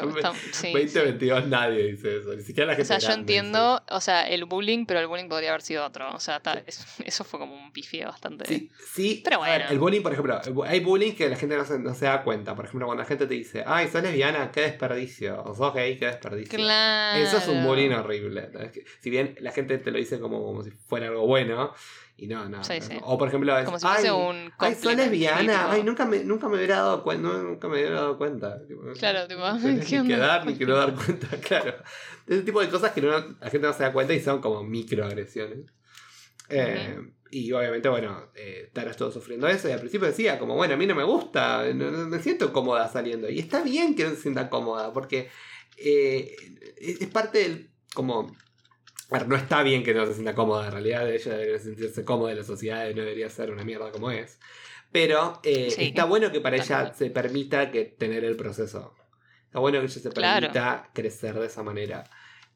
Yo 0.00 0.06
me- 0.06 0.20
está- 0.20 0.32
sí, 0.34 0.50
sí. 0.52 0.72
2022 0.72 1.46
nadie 1.46 1.92
dice 1.92 2.18
eso, 2.18 2.34
ni 2.34 2.42
siquiera 2.42 2.66
la 2.66 2.72
O 2.72 2.76
gente 2.76 2.86
sea, 2.88 2.98
yo 2.98 3.06
dice 3.08 3.18
entiendo, 3.20 3.82
o 3.90 4.00
sea, 4.00 4.28
el 4.28 4.44
bullying, 4.44 4.86
pero 4.86 5.00
el 5.00 5.06
bullying 5.06 5.28
podría 5.28 5.50
haber 5.50 5.62
sido 5.62 5.84
otro. 5.86 6.14
O 6.14 6.20
sea, 6.20 6.40
ta- 6.40 6.62
eso 7.04 7.24
fue 7.24 7.38
como 7.40 7.54
un 7.54 7.72
pifie 7.72 8.04
bastante. 8.04 8.44
Sí, 8.46 8.70
sí. 8.92 9.20
Pero 9.24 9.42
a 9.42 9.46
ver, 9.48 9.58
bueno. 9.62 9.72
el 9.72 9.78
bullying, 9.78 10.02
por 10.02 10.12
ejemplo, 10.12 10.40
hay 10.66 10.80
bullying 10.80 11.12
que 11.12 11.28
la 11.28 11.36
gente 11.36 11.56
no 11.56 11.64
se, 11.64 11.78
no 11.78 11.94
se 11.94 12.06
da 12.06 12.22
cuenta. 12.22 12.54
Por 12.54 12.64
ejemplo, 12.66 12.86
cuando 12.86 13.02
la 13.02 13.08
gente 13.08 13.26
te 13.26 13.34
dice, 13.34 13.64
ay, 13.66 13.88
sos 13.88 14.02
lesbiana, 14.02 14.50
qué 14.52 14.62
desperdicio. 14.62 15.42
O 15.44 15.54
sos 15.54 15.72
gay, 15.74 15.96
qué 15.98 16.06
desperdicio. 16.06 16.58
Claro. 16.58 17.22
Eso 17.24 17.38
es 17.38 17.48
un 17.48 17.64
bullying 17.64 17.90
horrible. 17.90 18.50
si 19.00 19.10
bien 19.10 19.36
la 19.40 19.52
gente 19.52 19.78
te 19.78 19.90
lo 19.90 19.98
dice 19.98 20.18
como, 20.20 20.42
como 20.44 20.62
si 20.62 20.70
fuera 20.70 21.06
algo 21.08 21.26
bueno, 21.26 21.74
y 22.16 22.26
no, 22.28 22.48
no. 22.48 22.62
Sí, 22.62 22.74
no. 22.80 22.86
sí. 22.86 22.98
O 23.02 23.18
por 23.18 23.28
ejemplo, 23.28 23.56
es, 23.58 23.64
Como 23.64 23.78
si 23.78 23.86
fuese 23.86 24.08
ay, 24.08 24.14
un 24.14 24.36
ay, 24.58 24.74
compliment, 24.74 25.10
lesbiana. 25.10 25.70
Ay, 25.72 25.82
nunca 25.82 26.04
me, 26.06 26.22
nunca 26.24 26.48
me 26.48 26.56
hubiera 26.56 26.76
dado 26.76 27.02
cuenta. 27.02 27.28
Nunca 27.28 27.68
me 27.68 27.74
hubiera 27.74 27.96
dado 27.96 28.18
cuenta. 28.18 28.60
Claro, 28.98 29.26
tipo, 29.26 29.40
no 29.40 29.46
ay, 29.46 29.60
tenés 29.60 29.88
¿qué 29.88 30.00
ni 30.00 30.08
que 30.08 30.16
dar 30.16 30.46
ni 30.46 30.54
que 30.56 30.66
no 30.66 30.76
dar 30.76 30.94
cuenta, 30.94 31.28
claro. 31.48 31.74
Ese 32.26 32.42
tipo 32.42 32.60
de 32.60 32.68
cosas 32.68 32.92
que 32.92 33.00
no- 33.00 33.10
la 33.40 33.50
gente 33.50 33.66
no 33.66 33.72
se 33.72 33.82
da 33.82 33.92
cuenta 33.92 34.12
y 34.14 34.20
son 34.20 34.40
como 34.40 34.62
microagresiones. 34.62 35.66
Eh, 36.48 36.98
Y 37.30 37.50
obviamente, 37.52 37.88
bueno, 37.88 38.30
eh, 38.34 38.68
Tara 38.74 38.90
estuvo 38.90 39.10
sufriendo 39.10 39.48
eso 39.48 39.66
y 39.68 39.72
al 39.72 39.80
principio 39.80 40.06
decía, 40.06 40.38
como, 40.38 40.54
bueno, 40.54 40.74
a 40.74 40.76
mí 40.76 40.86
no 40.86 40.94
me 40.94 41.02
gusta, 41.04 41.64
no, 41.72 41.90
no 41.90 42.06
me 42.06 42.20
siento 42.20 42.52
cómoda 42.52 42.86
saliendo. 42.88 43.30
Y 43.30 43.38
está 43.38 43.62
bien 43.62 43.94
que 43.94 44.04
no 44.04 44.10
se 44.10 44.16
sienta 44.16 44.50
cómoda, 44.50 44.92
porque 44.92 45.30
eh, 45.78 46.36
es 46.78 47.06
parte 47.08 47.38
del, 47.38 47.70
como... 47.94 48.36
no 49.26 49.36
está 49.36 49.62
bien 49.62 49.82
que 49.82 49.94
no 49.94 50.06
se 50.06 50.14
sienta 50.14 50.34
cómoda, 50.34 50.66
en 50.66 50.72
realidad 50.72 51.08
ella 51.10 51.32
debería 51.32 51.58
sentirse 51.58 52.04
cómoda 52.04 52.32
en 52.32 52.38
la 52.38 52.44
sociedad 52.44 52.88
no 52.94 53.02
debería 53.02 53.28
ser 53.30 53.50
una 53.50 53.64
mierda 53.64 53.90
como 53.92 54.10
es. 54.10 54.38
Pero 54.90 55.40
eh, 55.42 55.70
Sí. 55.70 55.84
está 55.86 56.04
bueno 56.04 56.30
que 56.32 56.40
para 56.40 56.56
ella 56.56 56.92
se 56.94 57.10
permita 57.10 57.70
que 57.70 57.84
tener 57.84 58.24
el 58.24 58.36
proceso. 58.36 58.94
Está 59.46 59.58
bueno 59.58 59.78
que 59.80 59.86
ella 59.86 60.00
se 60.00 60.10
Claro. 60.10 60.40
permita 60.48 60.90
crecer 60.92 61.38
de 61.38 61.46
esa 61.46 61.62
manera. 61.62 62.04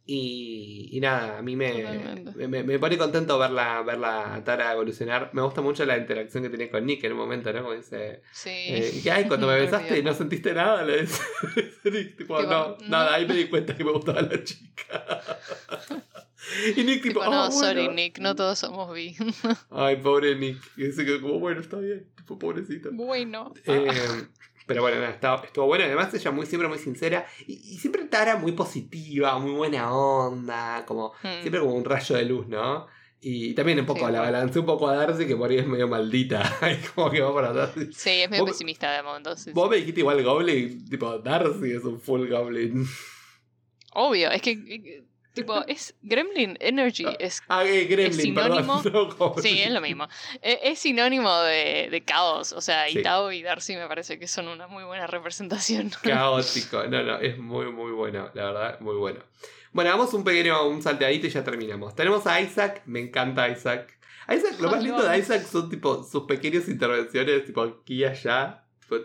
Y, 0.08 0.88
y 0.92 1.00
nada, 1.00 1.38
a 1.38 1.42
mí 1.42 1.56
me, 1.56 2.22
me, 2.46 2.62
me 2.62 2.78
pone 2.78 2.96
contento 2.96 3.38
verla, 3.40 3.82
verla 3.82 4.34
a 4.36 4.44
Tara 4.44 4.72
evolucionar. 4.72 5.30
Me 5.32 5.42
gusta 5.42 5.62
mucho 5.62 5.84
la 5.84 5.98
interacción 5.98 6.44
que 6.44 6.48
tiene 6.48 6.70
con 6.70 6.86
Nick 6.86 7.02
en 7.02 7.12
un 7.12 7.18
momento, 7.18 7.52
¿no? 7.52 7.62
Como 7.62 7.74
dice, 7.74 8.22
Sí. 8.30 8.50
eh, 8.50 9.00
¿qué 9.02 9.10
hay? 9.10 9.24
Cuando 9.26 9.48
me 9.48 9.56
besaste 9.60 9.98
y 9.98 10.02
no 10.04 10.14
sentiste 10.14 10.54
nada, 10.54 10.82
le 10.84 11.02
dice 11.02 11.20
Nick, 11.84 12.16
tipo, 12.18 12.38
Tipo, 12.38 12.42
no, 12.42 12.68
no. 12.80 12.88
nada, 12.88 13.14
ahí 13.16 13.26
me 13.26 13.34
di 13.34 13.46
cuenta 13.48 13.76
que 13.76 13.82
me 13.82 13.90
gustaba 13.90 14.22
la 14.22 14.44
chica. 14.44 15.20
y 16.76 16.84
Nick 16.84 17.02
tipo, 17.02 17.20
Tipo, 17.20 17.22
"Ah, 17.24 17.30
no, 17.46 17.50
sorry, 17.50 17.80
bueno". 17.86 17.94
Nick, 17.94 18.18
no 18.20 18.36
todos 18.36 18.60
somos 18.60 18.94
bi. 18.94 19.16
Ay, 19.70 19.96
pobre 19.96 20.36
Nick. 20.36 20.58
Y 20.76 20.84
dice 20.84 21.04
que 21.04 21.20
como, 21.20 21.40
bueno, 21.40 21.60
está 21.60 21.78
bien, 21.78 22.06
tipo, 22.16 22.38
pobrecito. 22.38 22.90
bueno. 22.92 23.52
Eh, 23.64 23.88
pero 24.66 24.82
bueno, 24.82 25.02
estaba- 25.04 25.44
estuvo 25.44 25.66
bueno. 25.66 25.84
Además, 25.84 26.12
ella 26.14 26.30
muy 26.30 26.44
siempre 26.46 26.68
muy 26.68 26.78
sincera. 26.78 27.26
Y, 27.46 27.52
y 27.54 27.78
siempre 27.78 28.04
Tara 28.04 28.36
muy 28.36 28.52
positiva, 28.52 29.38
muy 29.38 29.52
buena 29.52 29.92
onda. 29.94 30.84
Como, 30.86 31.12
Hmm. 31.22 31.40
siempre 31.42 31.60
como 31.60 31.74
un 31.74 31.84
rayo 31.84 32.16
de 32.16 32.24
luz, 32.24 32.46
¿no? 32.48 32.86
Y 33.20 33.54
también 33.54 33.80
un 33.80 33.86
poco 33.86 34.06
Sí, 34.06 34.12
la 34.12 34.20
balancé 34.20 34.58
un 34.60 34.66
poco 34.66 34.88
a 34.88 34.94
Darcy, 34.94 35.26
que 35.26 35.34
por 35.36 35.50
ahí 35.50 35.58
es 35.58 35.66
medio 35.66 35.88
maldita. 35.88 36.42
como 36.94 37.10
que 37.10 37.20
va 37.20 37.34
para 37.34 37.50
atrás. 37.50 37.70
Sí, 37.92 38.10
es 38.10 38.30
medio 38.30 38.44
pesimista 38.44 38.92
de 38.92 39.02
momento. 39.02 39.34
sí, 39.36 39.50
Vos 39.52 39.64
sí. 39.64 39.70
me 39.70 39.76
dijiste 39.78 40.00
igual 40.00 40.22
Goblin, 40.22 40.88
tipo, 40.88 41.18
Darcy 41.18 41.72
es 41.72 41.84
un 41.84 41.98
full 42.00 42.28
Goblin. 42.28 42.86
Obvio, 43.94 44.30
es 44.30 44.42
que, 44.42 44.50
eh, 44.52 45.04
tipo, 45.36 45.64
es 45.68 45.94
Gremlin 46.02 46.56
Energy. 46.60 47.04
Es, 47.20 47.42
Ah, 47.48 47.64
eh, 47.64 47.84
Gremlin, 47.84 48.20
sinónimo- 48.34 48.82
perdón. 48.82 49.08
no 49.08 49.14
Goblin. 49.16 49.42
sí, 49.44 49.60
es 49.62 49.70
lo 49.70 49.80
mismo. 49.80 50.08
Es, 50.42 50.58
es 50.64 50.78
sinónimo 50.80 51.32
de, 51.42 51.88
de 51.90 52.04
caos. 52.04 52.52
O 52.52 52.60
sea, 52.60 52.88
Sí. 52.88 52.98
y 52.98 53.02
Tao 53.02 53.30
y 53.30 53.42
Darcy 53.42 53.76
me 53.76 53.86
parece 53.86 54.18
que 54.18 54.26
son 54.26 54.48
una 54.48 54.66
muy 54.66 54.82
buena 54.84 55.06
representación. 55.06 55.90
Caótico. 56.02 56.84
No, 56.88 57.02
no, 57.04 57.18
es 57.20 57.38
muy, 57.38 57.70
muy 57.70 57.92
bueno, 57.92 58.30
la 58.34 58.44
verdad, 58.46 58.80
muy 58.80 58.96
bueno. 58.96 59.20
Bueno, 59.72 59.90
vamos 59.90 60.12
un 60.14 60.24
pequeño, 60.24 60.66
un 60.68 60.82
salteadito 60.82 61.26
y 61.26 61.30
ya 61.30 61.44
terminamos. 61.44 61.94
Tenemos 61.94 62.26
a 62.26 62.40
Isaac, 62.40 62.82
me 62.86 62.98
encanta 63.00 63.48
Isaac. 63.48 63.96
Isaac, 64.28 64.58
lo 64.58 64.70
más 64.70 64.82
lindo 64.82 65.02
de. 65.02 65.18
Isaac 65.18 65.44
son 65.44 65.68
tipo 65.70 66.02
sus 66.02 66.24
pequeñas 66.24 66.66
intervenciones, 66.68 67.44
tipo 67.44 67.62
aquí 67.62 67.96
y 67.96 68.04
allá. 68.04 68.62
Tipo. 68.88 68.96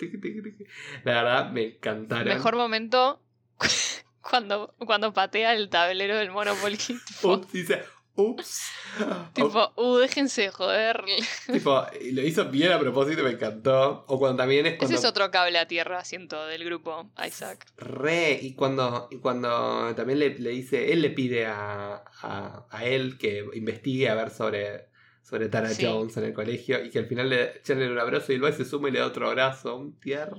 La 1.03 1.11
verdad, 1.23 1.51
me 1.51 1.63
encantaron. 1.63 2.27
Mejor 2.27 2.55
momento 2.55 3.21
cuando, 4.21 4.73
cuando 4.85 5.13
patea 5.13 5.53
el 5.53 5.69
tablero 5.69 6.17
del 6.17 6.31
Monopoly. 6.31 6.77
Tipo, 7.07 7.33
Ups, 7.33 7.51
dice, 7.51 7.83
ups. 8.15 8.61
tipo 9.33 9.71
uh, 9.77 9.97
déjense 9.97 10.41
de 10.43 10.49
joder. 10.51 11.03
Tipo, 11.51 11.85
lo 12.11 12.21
hizo 12.21 12.45
bien 12.49 12.71
a 12.71 12.79
propósito, 12.79 13.23
me 13.23 13.31
encantó. 13.31 14.03
O 14.07 14.19
cuando 14.19 14.37
también 14.37 14.65
es 14.65 14.73
Ese 14.73 14.77
cuando. 14.79 14.97
es 14.97 15.05
otro 15.05 15.31
cable 15.31 15.57
a 15.59 15.67
tierra, 15.67 16.03
siento, 16.03 16.45
del 16.47 16.63
grupo, 16.65 17.09
Isaac. 17.25 17.65
Re, 17.77 18.39
y 18.41 18.53
cuando, 18.53 19.07
y 19.11 19.17
cuando 19.17 19.93
también 19.95 20.19
le, 20.19 20.37
le 20.39 20.49
dice, 20.51 20.91
él 20.91 21.01
le 21.01 21.09
pide 21.11 21.45
a, 21.47 22.03
a, 22.21 22.65
a 22.69 22.85
él 22.85 23.17
que 23.17 23.45
investigue 23.53 24.09
a 24.09 24.15
ver 24.15 24.29
sobre, 24.29 24.89
sobre 25.23 25.47
Tara 25.49 25.69
Sí. 25.69 25.85
Jones 25.85 26.17
en 26.17 26.25
el 26.25 26.33
colegio 26.33 26.83
y 26.83 26.89
que 26.89 26.99
al 26.99 27.05
final 27.07 27.29
le 27.29 27.57
echan 27.57 27.81
un 27.81 27.97
abrazo 27.97 28.33
y 28.33 28.35
el 28.35 28.53
se 28.53 28.65
suma 28.65 28.89
y 28.89 28.91
le 28.91 28.99
da 28.99 29.05
otro 29.07 29.27
abrazo. 29.27 29.75
Un 29.77 29.97
tierno. 29.99 30.37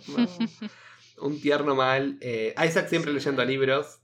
Un 1.19 1.41
tierno 1.41 1.75
mal. 1.75 2.19
Eh, 2.21 2.55
Isaac 2.67 2.89
siempre 2.89 3.13
leyendo 3.13 3.45
libros. 3.45 3.99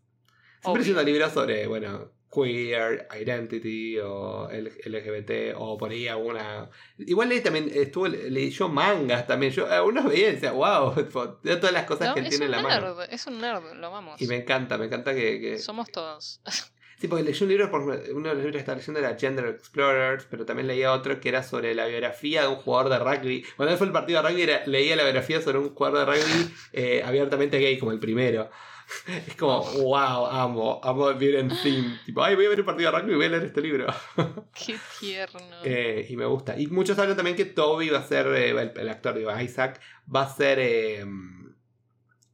Siempre 0.63 0.71
Obvio. 0.73 0.79
leyendo 0.81 1.03
libros 1.03 1.33
sobre, 1.33 1.67
bueno, 1.67 2.11
queer, 2.33 3.09
identity 3.21 3.99
o 4.01 4.49
LGBT 4.51 5.55
o 5.57 5.79
por 5.79 5.91
ahí 5.91 6.09
alguna... 6.09 6.69
Igual 6.99 7.33
él 7.33 7.43
también 7.43 7.71
estuvo, 7.73 8.07
leyó 8.09 8.69
mangas 8.69 9.27
también. 9.27 9.53
Yo 9.53 9.67
algunos 9.71 10.05
veía 10.07 10.29
y 10.29 10.33
decía, 10.33 10.53
wow, 10.53 10.95
de 11.43 11.57
todas 11.57 11.73
las 11.73 11.85
cosas 11.85 12.09
No, 12.09 12.15
que 12.15 12.23
tiene 12.23 12.45
en 12.47 12.51
la 12.51 12.63
mano. 12.63 12.95
nerd, 12.97 13.09
es 13.13 13.27
un 13.27 13.41
nerd, 13.41 13.73
lo 13.77 13.87
amamos. 13.87 14.21
Y 14.21 14.27
me 14.27 14.37
encanta, 14.37 14.77
me 14.79 14.87
encanta 14.87 15.15
que... 15.15 15.41
que- 15.41 15.59
Somos 15.59 15.91
todos. 15.91 16.41
Sí, 17.01 17.07
porque 17.07 17.23
leyó 17.25 17.45
un 17.45 17.49
libro, 17.51 17.71
por 17.71 17.83
uno 17.83 17.95
de 17.97 18.35
los 18.35 18.37
libros 18.37 18.53
que 18.53 18.59
estaba 18.59 18.77
leyendo 18.79 18.99
era 19.01 19.17
Gender 19.17 19.47
Explorers, 19.47 20.27
pero 20.29 20.45
también 20.45 20.67
leía 20.67 20.93
otro 20.93 21.21
que 21.21 21.29
era 21.29 21.43
sobre 21.45 21.75
la 21.75 21.87
biografía 21.87 22.43
de 22.43 22.49
un 22.49 22.57
jugador 22.57 22.91
de 22.91 22.99
rugby. 22.99 23.45
Cuando 23.57 23.73
él 23.73 23.79
fue 23.79 23.87
el 23.87 23.93
partido 23.93 24.21
de 24.23 24.29
rugby, 24.29 24.43
era- 24.43 24.67
leía 24.67 24.97
la 24.97 25.05
biografía 25.05 25.41
sobre 25.41 25.59
un 25.59 25.75
jugador 25.75 26.01
de 26.01 26.05
rugby 26.07 26.55
eh, 26.73 27.03
abiertamente 27.05 27.59
gay, 27.59 27.79
como 27.79 27.93
el 27.93 28.01
primero. 28.01 28.51
Es 29.29 29.37
como, 29.37 29.63
wow, 29.83 30.27
amo, 30.27 30.81
amo 30.83 31.13
vivir 31.15 31.37
en 31.37 31.51
theme. 31.51 32.01
Tipo, 32.07 32.25
ay, 32.25 32.35
voy 32.35 32.47
a 32.47 32.49
ver 32.49 32.61
un 32.61 32.67
partido 32.67 32.91
de 32.91 32.99
rugby 32.99 33.13
y 33.13 33.17
voy 33.17 33.27
a 33.27 33.29
leer 33.29 33.45
este 33.45 33.61
libro. 33.61 33.87
Qué 34.55 34.77
tierno. 34.99 35.41
Eh, 35.63 36.07
y 36.09 36.17
me 36.17 36.25
gusta. 36.25 36.59
Y 36.59 36.69
muchos 36.69 36.99
hablan 36.99 37.15
también 37.15 37.37
que 37.37 37.45
Toby 37.45 37.91
va 37.91 37.99
a 37.99 38.03
ser, 38.05 38.27
eh, 38.29 38.49
el, 38.51 38.73
el 38.75 38.89
actor, 38.89 39.15
digo, 39.15 39.31
Isaac, 39.41 39.81
va 40.13 40.23
a 40.23 40.35
ser... 40.35 40.59
eh, 40.59 41.05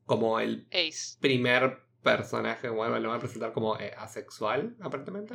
como 0.06 0.38
el 0.38 0.66
Ace. 0.70 1.16
primer 1.20 1.78
personaje, 2.04 2.68
bueno, 2.68 3.00
lo 3.00 3.08
van 3.08 3.16
a 3.16 3.20
presentar 3.20 3.52
como 3.52 3.76
eh, 3.80 3.92
asexual, 3.98 4.76
aparentemente. 4.80 5.34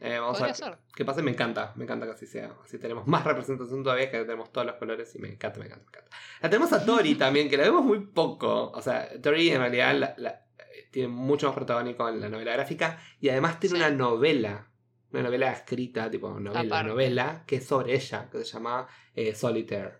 Eh, 0.00 0.16
vamos 0.20 0.40
a 0.40 0.46
ver 0.46 0.54
ser. 0.54 0.78
qué 0.94 1.04
pasa 1.04 1.20
me 1.22 1.32
encanta, 1.32 1.72
me 1.76 1.82
encanta 1.84 2.06
que 2.06 2.12
así 2.12 2.26
sea. 2.26 2.54
Así 2.64 2.78
tenemos 2.78 3.06
más 3.08 3.24
representación 3.24 3.82
todavía, 3.82 4.10
que 4.10 4.18
tenemos 4.20 4.52
todos 4.52 4.66
los 4.66 4.76
colores 4.76 5.12
y 5.16 5.18
me 5.18 5.28
encanta, 5.28 5.58
me 5.58 5.66
encanta, 5.66 5.84
me 5.84 5.88
encanta. 5.98 6.16
La 6.40 6.48
tenemos 6.48 6.72
a 6.72 6.84
Tori 6.86 7.14
también, 7.16 7.50
que 7.50 7.56
la 7.56 7.64
vemos 7.64 7.84
muy 7.84 8.06
poco. 8.06 8.70
O 8.70 8.80
sea, 8.80 9.08
Tori 9.20 9.50
en 9.50 9.58
realidad 9.58 9.94
la- 9.98 10.14
la- 10.16 10.46
eh, 10.58 10.88
tiene 10.92 11.08
mucho 11.08 11.48
más 11.48 11.54
protagónico 11.56 12.08
en 12.08 12.20
la 12.20 12.28
novela 12.28 12.52
gráfica 12.52 12.98
y 13.20 13.28
además 13.28 13.58
tiene 13.58 13.76
Sí. 13.78 13.84
una 13.84 13.90
novela, 13.90 14.70
una 15.10 15.22
novela 15.24 15.50
escrita, 15.52 16.08
tipo 16.10 16.28
novela, 16.38 16.60
Aparte. 16.60 16.88
novela, 16.90 17.44
que 17.44 17.56
es 17.56 17.66
sobre 17.66 17.94
ella, 17.94 18.28
que 18.30 18.38
se 18.38 18.44
llama 18.44 18.86
eh, 19.14 19.34
Solitaire. 19.34 19.98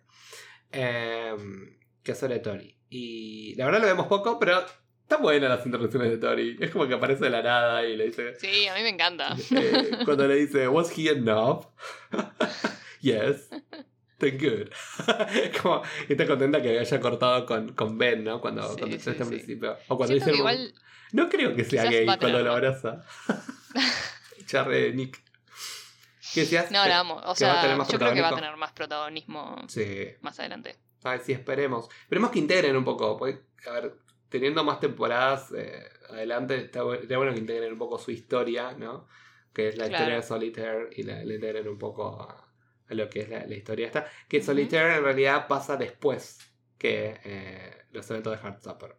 Em, 0.71 1.77
que 2.03 2.13
es 2.13 2.19
sobre 2.19 2.39
Tori. 2.39 2.79
Y 2.89 3.55
la 3.57 3.65
verdad 3.67 3.81
lo 3.81 3.87
vemos 3.87 4.07
poco, 4.07 4.39
pero 4.39 4.61
están 5.09 5.23
buenas 5.23 5.49
las 5.49 5.65
intervenciones 5.65 6.11
de 6.11 6.19
Tori. 6.19 6.59
Es 6.61 6.71
como 6.71 6.87
que 6.87 6.93
aparece 6.93 7.25
de 7.25 7.31
la 7.31 7.43
nada 7.43 7.83
y 7.83 7.97
le 7.97 8.05
dice... 8.09 8.35
Sí, 8.39 8.69
a 8.69 8.75
mí 8.75 8.83
me 8.83 8.91
encanta. 8.91 9.35
Eh, 9.51 10.01
cuando 10.05 10.29
le 10.29 10.35
dice, 10.35 10.69
¿Was 10.69 10.93
he 10.99 11.09
enough? 11.09 11.65
yes. 13.01 13.49
Then 14.19 14.37
good. 14.37 14.69
como, 15.63 15.83
y 16.09 16.13
está 16.13 16.27
contenta 16.27 16.61
que 16.61 16.79
haya 16.79 17.01
cortado 17.01 17.47
con, 17.47 17.73
con 17.73 17.97
Ben, 17.97 18.23
¿no? 18.23 18.39
Cuando, 18.43 18.69
Sí, 18.69 18.79
cuando 18.81 18.99
sí, 18.99 19.11
está 19.11 19.25
sí. 19.25 19.31
principio. 19.31 19.79
O 19.89 19.97
cuando 19.97 20.15
dice. 20.15 20.31
que 20.31 20.37
igual 20.37 20.75
No 21.13 21.31
creo 21.31 21.55
que 21.57 21.65
sea 21.65 21.85
gay 21.85 22.05
cuando 22.05 22.41
lo 22.43 22.53
abraza. 22.53 23.03
Charre 24.47 24.93
Nick. 24.93 25.23
¿Qué 26.35 26.41
decías? 26.41 26.71
No, 26.71 26.87
la 26.87 26.99
amo. 26.99 27.15
O 27.25 27.33
que 27.33 27.39
sea, 27.39 27.63
yo 27.77 27.99
creo 27.99 28.13
que 28.13 28.21
va 28.21 28.29
a 28.29 28.35
tener 28.35 28.55
más 28.59 28.73
protagonismo 28.73 29.57
Sí. 29.69 30.09
más 30.21 30.39
adelante. 30.39 30.77
Ay, 31.03 31.21
sí, 31.25 31.33
esperemos. 31.33 31.89
Esperemos 32.03 32.31
que 32.31 32.41
integren 32.41 32.77
un 32.77 32.85
poco. 32.85 33.17
Porque, 33.17 33.41
a 33.67 33.71
ver, 33.73 33.95
teniendo 34.29 34.65
más 34.65 34.81
temporadas 34.81 35.53
eh, 35.57 35.85
adelante, 36.11 36.57
está 36.57 36.83
bueno 36.83 37.33
que 37.33 37.39
integren 37.41 37.73
un 37.73 37.79
poco 37.79 37.99
su 37.99 38.11
historia, 38.11 38.73
¿no? 38.73 39.07
Que 39.53 39.69
es 39.69 39.77
la 39.77 39.87
Claro. 39.89 39.95
historia 40.05 40.17
de 40.17 40.23
Solitaire 40.23 40.89
y 40.97 41.03
la, 41.03 41.25
la 41.25 41.35
integren 41.35 41.69
un 41.69 41.79
poco 41.79 42.21
a, 42.23 42.49
a 42.89 42.95
lo 42.95 43.09
que 43.09 43.21
es 43.21 43.29
la, 43.29 43.47
la 43.47 43.55
historia 43.55 43.87
esta. 43.87 44.07
Que. 44.29 44.43
Solitaire 44.43 44.97
en 44.97 45.05
realidad 45.05 45.47
pasa 45.49 45.77
después 45.77 46.39
que 46.79 47.19
eh, 47.25 47.77
los 47.91 48.09
eventos 48.11 48.33
de 48.41 48.47
Heartstopper. 48.47 48.97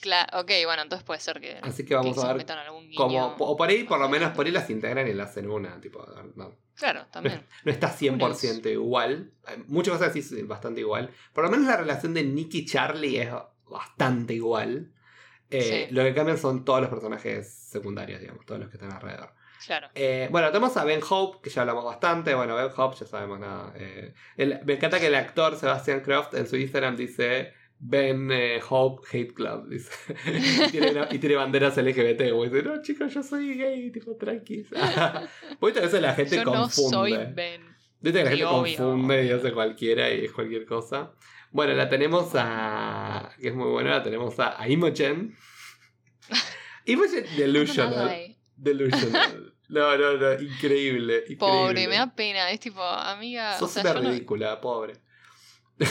Claro, 0.00 0.40
ok, 0.40 0.50
bueno, 0.64 0.82
entonces 0.82 1.04
puede 1.04 1.20
ser 1.20 1.40
que, 1.40 1.58
Así 1.62 1.84
que 1.84 1.94
vamos 1.94 2.16
que 2.16 2.26
a 2.26 2.32
ver 2.32 2.50
algún 2.52 2.92
cómo. 2.94 3.34
O 3.38 3.56
por 3.56 3.68
ahí, 3.68 3.84
por 3.84 3.98
lo 3.98 4.08
menos, 4.08 4.32
por 4.32 4.46
ahí 4.46 4.52
las 4.52 4.70
integran 4.70 5.06
y 5.08 5.12
las 5.12 5.30
hacen 5.30 5.50
una. 5.50 5.80
Tipo, 5.80 6.06
no, 6.36 6.56
Claro, 6.74 7.06
también. 7.12 7.44
no 7.64 7.72
está 7.72 7.92
100% 7.94 8.70
igual. 8.72 9.32
Muchas 9.66 9.98
cosas 9.98 10.12
sí 10.14 10.42
bastante 10.42 10.80
igual. 10.80 11.10
Por 11.34 11.44
lo 11.44 11.50
menos 11.50 11.66
la 11.66 11.76
relación 11.76 12.14
de 12.14 12.22
Nick 12.24 12.54
y 12.54 12.64
Charlie 12.64 13.18
es 13.20 13.28
bastante 13.70 14.34
igual. 14.34 14.90
Eh, 15.50 15.86
Sí. 15.88 15.94
Lo 15.94 16.02
que 16.04 16.14
cambian 16.14 16.38
son 16.38 16.64
todos 16.64 16.80
los 16.80 16.90
personajes 16.90 17.52
secundarios, 17.52 18.20
digamos, 18.20 18.44
todos 18.46 18.60
los 18.60 18.68
que 18.70 18.76
están 18.76 18.92
alrededor. 18.92 19.32
Claro. 19.66 19.88
Eh, 19.94 20.28
bueno, 20.30 20.46
tenemos 20.48 20.76
a 20.76 20.84
Ben 20.84 21.00
Hope, 21.08 21.38
que 21.42 21.50
ya 21.50 21.62
hablamos 21.62 21.84
bastante. 21.84 22.34
Bueno, 22.34 22.54
Ben 22.56 22.70
Hope, 22.74 22.96
ya 22.98 23.06
sabemos 23.06 23.40
nada. 23.40 23.72
Eh, 23.76 24.14
el- 24.36 24.60
me 24.64 24.74
encanta 24.74 24.98
que 25.00 25.08
el 25.08 25.14
actor 25.14 25.56
Sebastian 25.56 26.00
Croft 26.00 26.34
en 26.34 26.46
su 26.46 26.56
Instagram 26.56 26.96
dice 26.96 27.52
Ben 27.78 28.30
eh, 28.32 28.60
Hope 28.68 29.06
Hate 29.08 29.34
Club. 29.34 29.68
Dice. 29.68 29.90
y, 30.68 30.70
tiene, 30.70 30.92
una- 30.92 31.08
y 31.10 31.18
tiene 31.18 31.34
banderas 31.36 31.76
LGBT. 31.76 32.30
Como 32.30 32.44
dice, 32.44 32.62
no, 32.62 32.80
chicos, 32.80 33.12
yo 33.12 33.22
soy 33.22 33.54
gay, 33.58 33.90
tipo, 33.90 34.16
tranquis. 34.16 34.68
Porque 35.60 35.78
a 35.80 35.82
veces 35.82 36.00
la 36.00 36.14
gente 36.14 36.36
Yo 36.36 36.44
confunde. 36.44 36.62
no 36.62 36.68
soy 36.90 37.12
Ben. 37.34 37.62
Viste 38.00 38.18
que 38.20 38.24
la 38.24 38.30
gente 38.30 38.44
obvio. 38.46 38.76
confunde 38.78 39.24
y 39.26 39.30
hace 39.30 39.52
cualquiera 39.52 40.10
y 40.10 40.24
es 40.24 40.32
cualquier 40.32 40.64
cosa. 40.64 41.12
Bueno, 41.50 41.74
la 41.74 41.88
tenemos 41.88 42.30
a. 42.34 43.30
que 43.40 43.48
es 43.48 43.54
muy 43.54 43.68
buena, 43.68 43.90
la 43.90 44.02
tenemos 44.02 44.38
a, 44.38 44.60
a 44.60 44.68
Imogen. 44.68 45.36
Imogen 46.86 47.24
Delusional. 47.36 48.36
Delusional. 48.56 49.54
No, 49.68 49.96
no, 49.96 50.12
no, 50.16 50.32
increíble. 50.34 51.18
increíble. 51.28 51.36
Pobre, 51.38 51.86
me 51.88 51.96
da 51.96 52.12
pena. 52.14 52.50
Es 52.50 52.60
tipo, 52.60 52.82
amiga. 52.82 53.56
Sos 53.58 53.70
o 53.70 53.72
sea, 53.72 53.82
una 53.82 53.94
yo 53.94 54.02
no- 54.02 54.10
ridícula, 54.10 54.60
pobre. 54.60 54.94
Sí. 55.78 55.86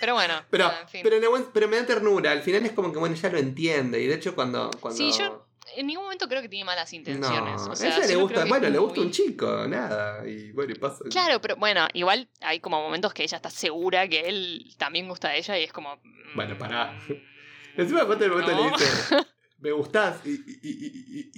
Pero 0.00 0.14
bueno, 0.14 0.34
Pero, 0.50 0.64
en 0.82 0.88
fin. 0.88 1.00
pero, 1.04 1.16
en 1.16 1.22
el 1.22 1.28
buen- 1.30 1.46
pero 1.54 1.68
me 1.68 1.76
da 1.76 1.86
ternura. 1.86 2.32
Al 2.32 2.42
final 2.42 2.66
es 2.66 2.72
como 2.72 2.92
que, 2.92 2.98
bueno, 2.98 3.14
ya 3.14 3.28
lo 3.30 3.38
entiende. 3.38 4.00
Y 4.02 4.06
de 4.08 4.14
hecho, 4.16 4.34
cuando. 4.34 4.68
cuando... 4.80 4.98
Sí, 4.98 5.12
yo 5.16 5.46
en 5.76 5.86
ningún 5.86 6.04
momento 6.04 6.28
creo 6.28 6.42
que 6.42 6.48
tiene 6.48 6.64
malas 6.64 6.92
intenciones. 6.92 7.62
No, 7.62 7.72
o 7.72 7.76
sea, 7.76 7.94
a 7.94 7.96
ella 7.98 8.06
le 8.06 8.16
gusta. 8.16 8.44
Bueno, 8.44 8.68
le 8.68 8.78
gusta 8.78 8.96
muy- 8.96 9.06
un 9.06 9.12
chico, 9.12 9.66
nada. 9.68 10.26
Y 10.28 10.52
bueno, 10.52 10.72
y 10.72 10.78
pasa. 10.78 11.04
Claro, 11.10 11.40
pero 11.40 11.56
bueno, 11.56 11.86
igual 11.94 12.28
hay 12.40 12.60
como 12.60 12.80
momentos 12.82 13.12
que 13.14 13.22
ella 13.24 13.36
está 13.36 13.50
segura 13.50 14.08
que 14.08 14.20
él 14.28 14.74
también 14.78 15.08
gusta 15.08 15.28
de 15.30 15.38
ella 15.38 15.58
y 15.58 15.64
es 15.64 15.72
como. 15.72 15.96
mm, 15.96 16.34
Bueno, 16.36 16.58
pará. 16.58 16.98
Encima, 17.76 18.04
cuando 18.06 18.24
el 18.26 18.30
momento 18.32 18.52
No. 18.52 18.64
le 18.64 18.70
dice, 18.72 19.16
me 19.58 19.72
gustás. 19.72 20.20
Y, 20.26 20.30
y, 20.30 21.32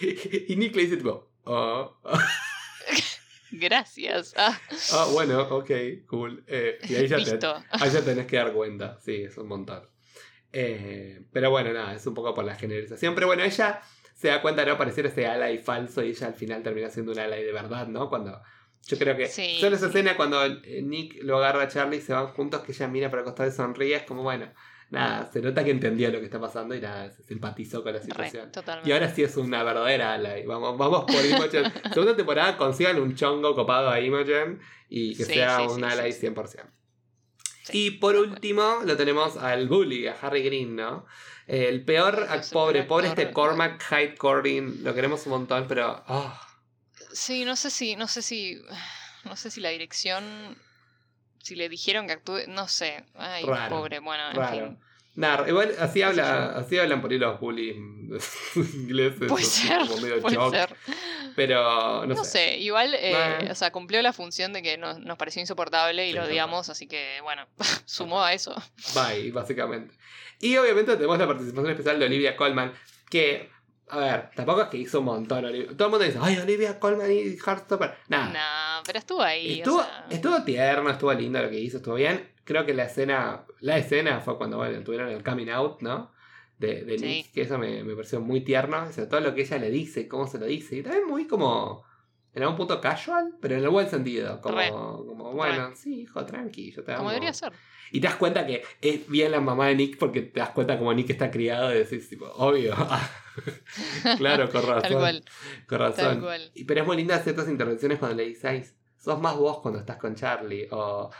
y, 0.00 0.52
y, 0.52 0.56
Nick 0.56 0.74
le 0.74 0.82
dice, 0.82 0.96
tipo, 0.96 1.30
ah, 1.46 1.90
Gracias. 3.50 4.34
Ah, 4.36 4.58
ah, 4.92 5.06
bueno, 5.12 5.42
ok, 5.42 5.70
cool. 6.06 6.42
Eh, 6.48 6.78
y 6.88 6.94
ahí 6.96 7.06
ya, 7.06 7.18
te, 7.38 7.46
ahí 7.70 7.90
ya 7.90 8.02
tenés 8.04 8.26
que 8.26 8.36
dar 8.36 8.52
cuenta. 8.52 8.98
Sí, 9.00 9.22
es 9.22 9.36
un 9.38 9.46
montón. 9.46 9.88
Eh, 10.56 11.20
pero 11.32 11.50
bueno, 11.50 11.72
nada, 11.72 11.94
es 11.94 12.06
un 12.06 12.14
poco 12.14 12.32
por 12.32 12.44
la 12.44 12.54
generalización. 12.54 13.14
Pero 13.14 13.26
bueno, 13.26 13.42
ella 13.42 13.82
se 14.14 14.28
da 14.28 14.40
cuenta, 14.40 14.64
¿no? 14.64 14.78
Pareciera 14.78 15.08
ese 15.08 15.26
ally 15.26 15.58
falso 15.58 16.02
y 16.02 16.10
ella 16.10 16.28
al 16.28 16.34
final 16.34 16.62
termina 16.62 16.88
siendo 16.88 17.10
un 17.12 17.18
ally 17.18 17.42
de 17.42 17.52
verdad, 17.52 17.88
¿no? 17.88 18.08
Cuando. 18.08 18.40
Yo 18.86 18.98
creo 18.98 19.16
que. 19.16 19.26
Sí, 19.26 19.56
solo 19.60 19.74
esa 19.74 19.86
escena 19.88 20.16
cuando 20.16 20.46
Nick 20.82 21.22
lo 21.22 21.38
agarra 21.38 21.62
a 21.62 21.68
Charlie 21.68 21.96
y 21.98 22.00
se 22.00 22.12
van 22.12 22.28
juntos, 22.28 22.62
que 22.62 22.72
ella 22.72 22.86
mira 22.86 23.10
para 23.10 23.22
el 23.22 23.24
costado 23.24 23.48
y 23.48 23.52
sonríe, 23.52 23.96
es 23.96 24.02
como, 24.04 24.22
bueno, 24.22 24.52
nada, 24.90 25.28
se 25.32 25.40
nota 25.40 25.64
que 25.64 25.70
entendió 25.70 26.10
lo 26.12 26.18
que 26.20 26.26
está 26.26 26.38
pasando 26.38 26.74
y 26.74 26.80
nada, 26.80 27.10
se 27.10 27.22
simpatizó 27.24 27.82
con 27.82 27.94
la 27.94 28.00
situación. 28.00 28.52
Y 28.84 28.92
ahora 28.92 29.08
sí 29.08 29.22
es 29.24 29.36
una 29.36 29.64
verdadera 29.64 30.14
ally. 30.14 30.44
Vamos, 30.46 30.78
vamos 30.78 31.04
por 31.06 31.24
Imogen. 31.24 31.64
Segunda 31.92 32.14
temporada 32.14 32.56
consigan 32.56 33.00
un 33.00 33.14
chongo 33.16 33.54
copado 33.54 33.90
a 33.90 34.00
Imogen 34.00 34.60
y 34.88 35.16
que 35.16 35.24
Sí, 35.24 35.32
sea 35.34 35.58
sí, 35.58 35.66
un 35.66 35.82
ally 35.82 36.12
sí, 36.12 36.20
sí. 36.20 36.26
100%. 36.28 36.64
Sí, 37.64 37.86
y 37.86 37.90
por 37.92 38.14
último 38.16 38.80
lo 38.84 38.96
tenemos 38.96 39.36
al 39.36 39.68
bully, 39.68 40.06
a 40.06 40.16
Harry 40.20 40.42
Green, 40.42 40.76
¿no? 40.76 41.06
El 41.46 41.84
peor, 41.84 42.26
el 42.30 42.40
pobre, 42.50 42.82
pobre 42.84 43.08
este 43.08 43.32
Cormac 43.32 43.82
Hyde 43.90 44.16
Corbin, 44.16 44.84
lo 44.84 44.94
queremos 44.94 45.24
un 45.26 45.30
montón, 45.32 45.66
pero... 45.66 46.02
ah, 46.06 46.40
Sí, 47.12 47.44
no 47.44 47.54
sé 47.56 47.70
si, 47.70 47.96
no 47.96 48.08
sé 48.08 48.22
si, 48.22 48.60
no 49.24 49.36
sé 49.36 49.50
si 49.50 49.60
la 49.60 49.70
dirección, 49.70 50.58
si 51.42 51.54
le 51.54 51.68
dijeron 51.68 52.06
que 52.06 52.12
actúe, 52.14 52.40
no 52.48 52.68
sé. 52.68 53.04
Ay, 53.14 53.44
Raro, 53.44 53.76
pobre, 53.76 53.98
bueno, 54.00 54.28
en 54.30 54.36
raro. 54.36 54.56
fin. 54.56 54.78
Nada, 55.16 55.48
igual 55.48 55.72
así, 55.78 56.02
habla, 56.02 56.56
así 56.56 56.76
hablan 56.76 57.00
por 57.00 57.12
ahí 57.12 57.18
los 57.18 57.38
bullies 57.38 57.76
ingleses. 58.56 59.28
Puede 59.28 59.44
ser, 59.44 59.78
como 59.86 59.98
medio 60.00 60.20
puede 60.20 60.34
shock, 60.36 60.54
ser. 60.54 60.76
Pero 61.36 62.06
no, 62.06 62.14
No, 62.14 62.24
sé. 62.24 62.30
sé, 62.30 62.58
igual, 62.58 62.94
eh, 62.94 63.48
o 63.50 63.54
sea, 63.54 63.70
cumplió 63.72 64.02
la 64.02 64.12
función 64.12 64.52
de 64.52 64.62
que 64.62 64.76
nos, 64.78 64.98
nos 65.00 65.16
pareció 65.16 65.40
insoportable 65.40 66.06
y 66.08 66.10
Sí, 66.12 66.16
lo 66.18 66.24
odiamos, 66.24 66.68
así 66.68 66.86
que, 66.86 67.20
bueno, 67.22 67.46
sumó 67.84 68.22
a 68.22 68.32
eso. 68.32 68.54
Bye, 68.94 69.30
básicamente. 69.32 69.94
Y 70.40 70.56
obviamente 70.56 70.94
tenemos 70.96 71.18
la 71.18 71.26
participación 71.26 71.70
especial 71.70 71.98
de 71.98 72.06
Olivia 72.06 72.36
Colman, 72.36 72.72
que, 73.08 73.50
a 73.88 73.98
ver, 73.98 74.30
tampoco 74.34 74.62
es 74.62 74.68
que 74.68 74.78
hizo 74.78 74.98
un 74.98 75.06
montón. 75.06 75.44
Olivia- 75.44 75.68
Todo 75.76 75.86
el 75.86 75.90
mundo 75.92 76.04
dice, 76.06 76.18
ay, 76.20 76.38
Olivia 76.38 76.78
Colman 76.80 77.10
y 77.12 77.36
Heartstopper. 77.36 77.94
Nada. 78.08 78.28
Nah, 78.30 78.82
pero 78.84 78.98
estuvo 78.98 79.22
ahí, 79.22 79.58
Estuvo, 79.60 79.78
o 79.78 79.84
sea, 79.84 80.06
estuvo 80.10 80.42
tierno, 80.42 80.90
estuvo 80.90 81.12
lindo 81.14 81.40
lo 81.40 81.48
que 81.50 81.58
hizo, 81.60 81.76
estuvo 81.78 81.94
bien. 81.94 82.33
Creo 82.44 82.66
que 82.66 82.74
la 82.74 82.84
escena, 82.84 83.44
la 83.60 83.78
escena 83.78 84.20
fue 84.20 84.36
cuando 84.36 84.58
bueno, 84.58 84.82
tuvieron 84.84 85.08
el 85.08 85.22
coming 85.24 85.48
out, 85.48 85.80
¿no? 85.82 86.12
De, 86.58 86.84
de 86.84 86.98
Sí. 86.98 87.04
Nick, 87.06 87.32
que 87.32 87.40
eso 87.42 87.58
me, 87.58 87.82
me 87.84 87.94
pareció 87.94 88.20
muy 88.20 88.40
tierno, 88.42 88.90
sobre 88.92 89.08
todo 89.08 89.20
lo 89.20 89.34
que 89.34 89.42
ella 89.42 89.58
le 89.58 89.70
dice, 89.70 90.06
cómo 90.08 90.26
se 90.26 90.38
lo 90.38 90.46
dice. 90.46 90.76
Y 90.76 90.82
también 90.82 91.06
muy 91.06 91.26
como, 91.26 91.84
en 92.32 92.42
algún 92.42 92.56
punto 92.56 92.80
casual, 92.80 93.34
pero 93.40 93.56
en 93.56 93.64
el 93.64 93.70
buen 93.70 93.88
sentido. 93.88 94.40
Como, 94.40 94.56
Re. 94.58 94.68
como 94.70 95.32
bueno, 95.32 95.72
sí, 95.74 96.02
hijo, 96.02 96.24
tranqui, 96.24 96.70
yo 96.72 96.84
te 96.84 96.92
amo. 96.92 96.98
como 96.98 97.10
debería 97.10 97.32
ser. 97.32 97.52
Y 97.90 98.00
te 98.00 98.06
das 98.08 98.16
cuenta 98.16 98.46
que 98.46 98.62
es 98.80 99.08
bien 99.08 99.30
la 99.32 99.40
mamá 99.40 99.68
de 99.68 99.74
Nick 99.76 99.98
porque 99.98 100.22
te 100.22 100.40
das 100.40 100.50
cuenta 100.50 100.78
como 100.78 100.92
Nick 100.94 101.10
está 101.10 101.30
criado 101.30 101.72
y 101.72 101.78
decís, 101.78 102.08
tipo, 102.08 102.26
obvio. 102.26 102.74
claro, 104.18 104.50
con 104.50 104.62
razón. 104.66 104.82
Tal 104.82 104.92
cual, 104.94 105.24
Con 105.68 105.78
razón. 105.78 106.04
tal 106.04 106.20
cual. 106.20 106.52
Pero 106.66 106.80
es 106.80 106.86
muy 106.86 106.96
linda 106.96 107.18
ciertas 107.20 107.48
intervenciones 107.48 107.98
cuando 107.98 108.16
le 108.16 108.24
dice, 108.28 108.48
"Ay, 108.48 108.64
sos 108.96 109.20
más 109.20 109.36
vos 109.36 109.60
cuando 109.60 109.80
estás 109.80 109.96
con 109.98 110.14
Charlie. 110.14 110.68
O 110.70 111.10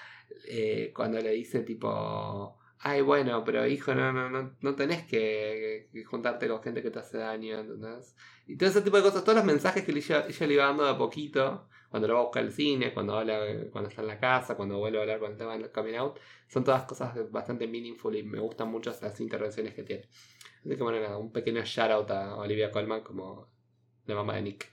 eh, 0.49 0.93
cuando 0.95 1.21
le 1.21 1.31
dice 1.31 1.61
tipo, 1.61 2.59
ay, 2.79 3.01
bueno, 3.01 3.43
pero 3.45 3.67
hijo, 3.67 3.95
no, 3.95 4.13
no, 4.13 4.29
no, 4.31 4.57
no 4.61 4.75
tenés 4.75 5.07
que, 5.07 5.91
juntarte 6.07 6.49
con 6.49 6.63
gente 6.63 6.83
que 6.83 6.91
te 6.91 6.99
hace 6.99 7.19
daño, 7.19 7.59
¿entendés? 7.59 8.15
Y 8.47 8.57
todo 8.57 8.69
ese 8.69 8.83
tipo 8.83 8.97
de 8.97 9.03
cosas, 9.03 9.25
todos 9.25 9.37
los 9.37 9.45
mensajes 9.45 9.85
que 9.85 9.93
ella, 9.93 10.27
ella 10.29 10.47
le 10.47 10.55
iba 10.55 10.67
dando 10.67 10.85
de 10.85 10.91
a 10.91 10.99
poquito, 10.99 11.69
cuando 11.89 12.09
lo 12.09 12.15
va 12.15 12.21
a 12.21 12.25
buscar 12.25 12.43
al 12.43 12.53
cine, 12.53 12.93
cuando 12.93 13.17
habla, 13.17 13.39
cuando 13.71 13.89
está 13.89 14.03
en 14.03 14.09
la 14.09 14.19
casa, 14.19 14.57
cuando 14.57 14.79
vuelve 14.79 14.99
a 14.99 15.03
hablar 15.03 15.21
con 15.21 15.33
el 15.33 15.39
tema 15.39 15.57
del 15.57 15.71
coming 15.71 15.95
out, 15.95 16.19
son 16.49 16.65
todas 16.65 16.83
cosas 16.83 17.31
bastante 17.31 17.69
meaningful 17.69 18.17
y 18.17 18.23
me 18.23 18.41
gustan 18.41 18.69
mucho 18.69 18.91
esas 18.91 19.19
intervenciones 19.21 19.75
que 19.75 19.85
tiene. 19.85 20.09
Así 20.61 20.77
que 20.77 20.83
bueno, 20.83 21.01
nada, 21.01 21.17
un 21.19 21.31
pequeño 21.31 21.63
shout 21.63 21.91
out 21.91 22.11
a 22.11 22.37
Olivia 22.37 22.71
Colman 22.71 23.03
como 23.03 23.49
la 24.07 24.15
mamá 24.17 24.35
de 24.35 24.43
Nick. 24.43 24.73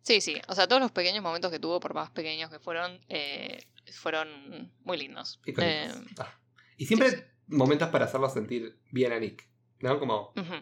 Sí, 0.00 0.20
sí, 0.20 0.40
o 0.48 0.54
sea, 0.54 0.66
todos 0.66 0.82
los 0.82 0.90
pequeños 0.90 1.22
momentos 1.22 1.50
que 1.50 1.58
tuvo, 1.58 1.80
por 1.80 1.94
más 1.94 2.10
pequeños 2.10 2.50
que 2.50 2.58
fueron, 2.58 3.00
eh, 3.08 3.58
fueron 3.92 4.72
muy 4.84 4.96
lindos. 4.98 5.40
Eh, 5.46 5.90
Ah. 6.18 6.38
Y 6.76 6.86
siempre 6.86 7.10
sí, 7.10 7.16
momentos 7.46 7.88
para 7.88 8.06
hacerlo 8.06 8.28
sentir 8.28 8.78
bien 8.90 9.12
a 9.12 9.18
Nick. 9.18 9.48
¿No? 9.80 9.98
Como 9.98 10.32
Ujú. 10.36 10.54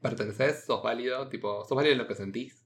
perteneces, 0.00 0.64
sos 0.64 0.82
válido, 0.82 1.28
tipo, 1.28 1.64
sos 1.64 1.76
válido 1.76 1.92
en 1.92 1.98
lo 1.98 2.06
que 2.06 2.14
sentís. 2.14 2.64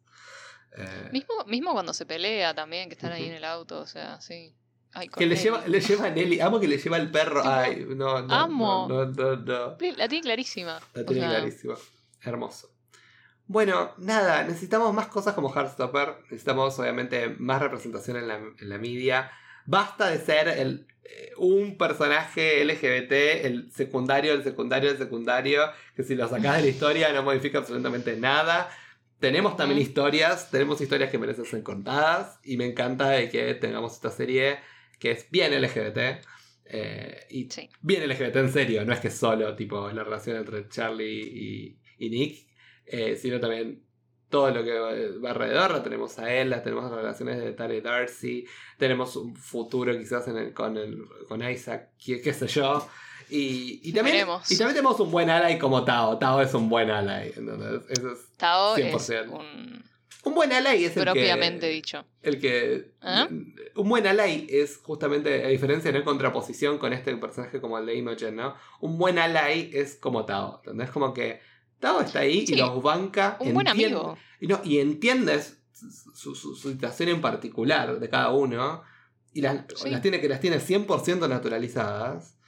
Eh, 0.76 1.08
Mismo, 1.12 1.44
mismo 1.46 1.72
cuando 1.72 1.92
se 1.92 2.06
pelea 2.06 2.54
también, 2.54 2.88
que 2.88 2.94
están 2.94 3.12
ahí 3.12 3.26
en 3.26 3.34
el 3.34 3.44
auto, 3.44 3.80
o 3.80 3.86
sea, 3.86 4.20
sí. 4.20 4.54
Ay, 4.92 5.08
que 5.08 5.26
le 5.26 5.34
Nelly. 5.34 5.42
lleva, 5.42 5.66
le 5.66 5.80
lleva 5.80 6.06
a 6.06 6.10
Nelly, 6.10 6.40
amo 6.40 6.60
que 6.60 6.68
le 6.68 6.78
lleva 6.78 6.96
al 6.96 7.10
perro. 7.10 7.42
Ay, 7.44 7.84
no, 7.88 8.22
no. 8.22 8.34
amo. 8.34 8.86
No, 8.88 9.06
no, 9.06 9.36
no, 9.36 9.36
no. 9.36 9.76
La 9.96 10.08
tiene 10.08 10.22
clarísima. 10.22 10.78
La 10.94 11.02
o 11.02 11.04
tiene 11.04 11.22
sea, 11.22 11.30
clarísima. 11.30 11.74
Hermoso. 12.22 12.70
Bueno, 13.46 13.92
nada, 13.98 14.44
necesitamos 14.44 14.94
más 14.94 15.08
cosas 15.08 15.34
como 15.34 15.52
Heartstopper. 15.52 16.18
Necesitamos, 16.30 16.78
obviamente, 16.78 17.28
más 17.38 17.60
representación 17.60 18.16
en 18.18 18.28
la, 18.28 18.36
en 18.36 18.68
la 18.68 18.78
media. 18.78 19.32
Basta 19.66 20.10
de 20.10 20.18
ser 20.18 20.48
el, 20.48 20.86
eh, 21.04 21.32
un 21.38 21.76
personaje 21.78 22.62
LGBT, 22.64 23.46
el 23.46 23.70
secundario, 23.72 24.32
el 24.34 24.42
secundario, 24.44 24.90
el 24.90 24.98
secundario, 24.98 25.62
que 25.96 26.02
si 26.02 26.14
lo 26.14 26.28
sacás 26.28 26.56
de 26.56 26.62
la 26.62 26.68
historia 26.68 27.12
no 27.12 27.22
modifica 27.22 27.58
absolutamente 27.58 28.16
nada. 28.16 28.70
Tenemos 29.20 29.56
también 29.56 29.80
historias, 29.80 30.50
tenemos 30.50 30.80
historias 30.80 31.10
que 31.10 31.18
merecen 31.18 31.44
ser 31.46 31.62
contadas, 31.62 32.38
y 32.44 32.56
me 32.56 32.66
encanta 32.66 33.08
de 33.10 33.30
que 33.30 33.54
tengamos 33.54 33.94
esta 33.94 34.10
serie 34.10 34.58
que 34.98 35.12
es 35.12 35.30
bien 35.30 35.52
LGBT. 35.52 36.20
eh, 36.66 37.26
y 37.30 37.50
Sí. 37.50 37.68
bien 37.82 38.02
LGBT 38.08 38.36
en 38.36 38.52
serio, 38.52 38.84
no 38.86 38.92
es 38.94 39.00
que 39.00 39.10
solo 39.10 39.54
tipo 39.54 39.90
la 39.90 40.02
relación 40.02 40.36
entre 40.38 40.66
Charlie 40.68 41.20
y, 41.22 41.78
y 41.98 42.08
Nick, 42.10 42.46
eh, 42.86 43.16
sino 43.16 43.38
también 43.38 43.83
todo 44.34 44.50
lo 44.50 44.64
que 44.64 44.76
va 44.76 45.30
alrededor. 45.30 45.70
La 45.70 45.82
tenemos 45.84 46.18
a 46.18 46.34
él, 46.34 46.50
la 46.50 46.60
tenemos 46.60 46.84
las 46.90 46.92
relaciones 46.92 47.38
de 47.38 47.52
Tara 47.52 47.72
y 47.72 47.80
Darcy, 47.80 48.44
tenemos 48.76 49.14
un 49.14 49.36
futuro 49.36 49.96
quizás 49.96 50.26
en 50.26 50.36
el, 50.36 50.52
con, 50.52 50.76
el, 50.76 51.04
con 51.28 51.48
Isaac, 51.48 51.90
qué, 52.04 52.20
qué 52.20 52.32
sé 52.32 52.48
yo. 52.48 52.84
Y, 53.30 53.80
y 53.84 53.92
también, 53.92 54.16
Veremos. 54.16 54.50
y 54.50 54.58
también 54.58 54.74
tenemos 54.74 54.98
un 54.98 55.12
buen 55.12 55.30
ally 55.30 55.56
como 55.56 55.84
Tao. 55.84 56.18
Tao 56.18 56.40
es 56.40 56.52
un 56.52 56.68
buen 56.68 56.90
ally. 56.90 57.28
¿entendés? 57.36 57.82
Eso 57.88 58.10
es, 58.10 58.36
Tao 58.36 58.76
es 58.76 59.08
100%. 59.08 59.28
un 59.30 59.84
un 60.24 60.34
buen 60.34 60.50
ally 60.52 60.84
es 60.84 60.96
el 60.96 61.02
propiamente 61.04 61.68
que, 61.68 61.72
dicho. 61.72 62.04
el 62.22 62.40
que. 62.40 62.92
¿Ah? 63.02 63.28
Un 63.76 63.88
buen 63.88 64.06
ally 64.06 64.46
es 64.48 64.78
justamente, 64.78 65.44
a 65.44 65.48
diferencia, 65.48 65.92
no 65.92 65.98
en 65.98 66.04
contraposición 66.04 66.78
con 66.78 66.92
este 66.94 67.14
personaje 67.16 67.60
como 67.60 67.78
el 67.78 67.86
de 67.86 67.94
Imogen, 67.96 68.36
¿no? 68.36 68.54
Un 68.80 68.96
buen 68.96 69.18
ally 69.18 69.70
es 69.74 69.96
como 69.96 70.24
Tao. 70.24 70.60
¿Entendés? 70.64 70.90
Como 70.90 71.12
que 71.12 71.40
Está 72.04 72.20
ahí 72.20 72.46
Sí. 72.46 72.54
y 72.54 72.56
los 72.56 72.82
banca. 72.82 73.36
Un 73.40 73.54
buen 73.54 73.66
entiende- 73.66 73.96
amigo. 73.96 74.18
Y, 74.40 74.46
no, 74.46 74.60
y 74.64 74.78
entiendes 74.78 75.58
su, 75.72 76.34
su- 76.34 76.54
su 76.56 76.70
situación 76.70 77.08
en 77.08 77.20
particular 77.20 77.98
de 77.98 78.08
cada 78.08 78.30
uno. 78.30 78.82
Y 79.32 79.40
las, 79.40 79.64
Sí. 79.74 79.90
las 79.90 80.00
tiene 80.02 80.20
que 80.20 80.28
las 80.28 80.40
tiene 80.40 80.58
100% 80.60 81.28
naturalizadas. 81.28 82.38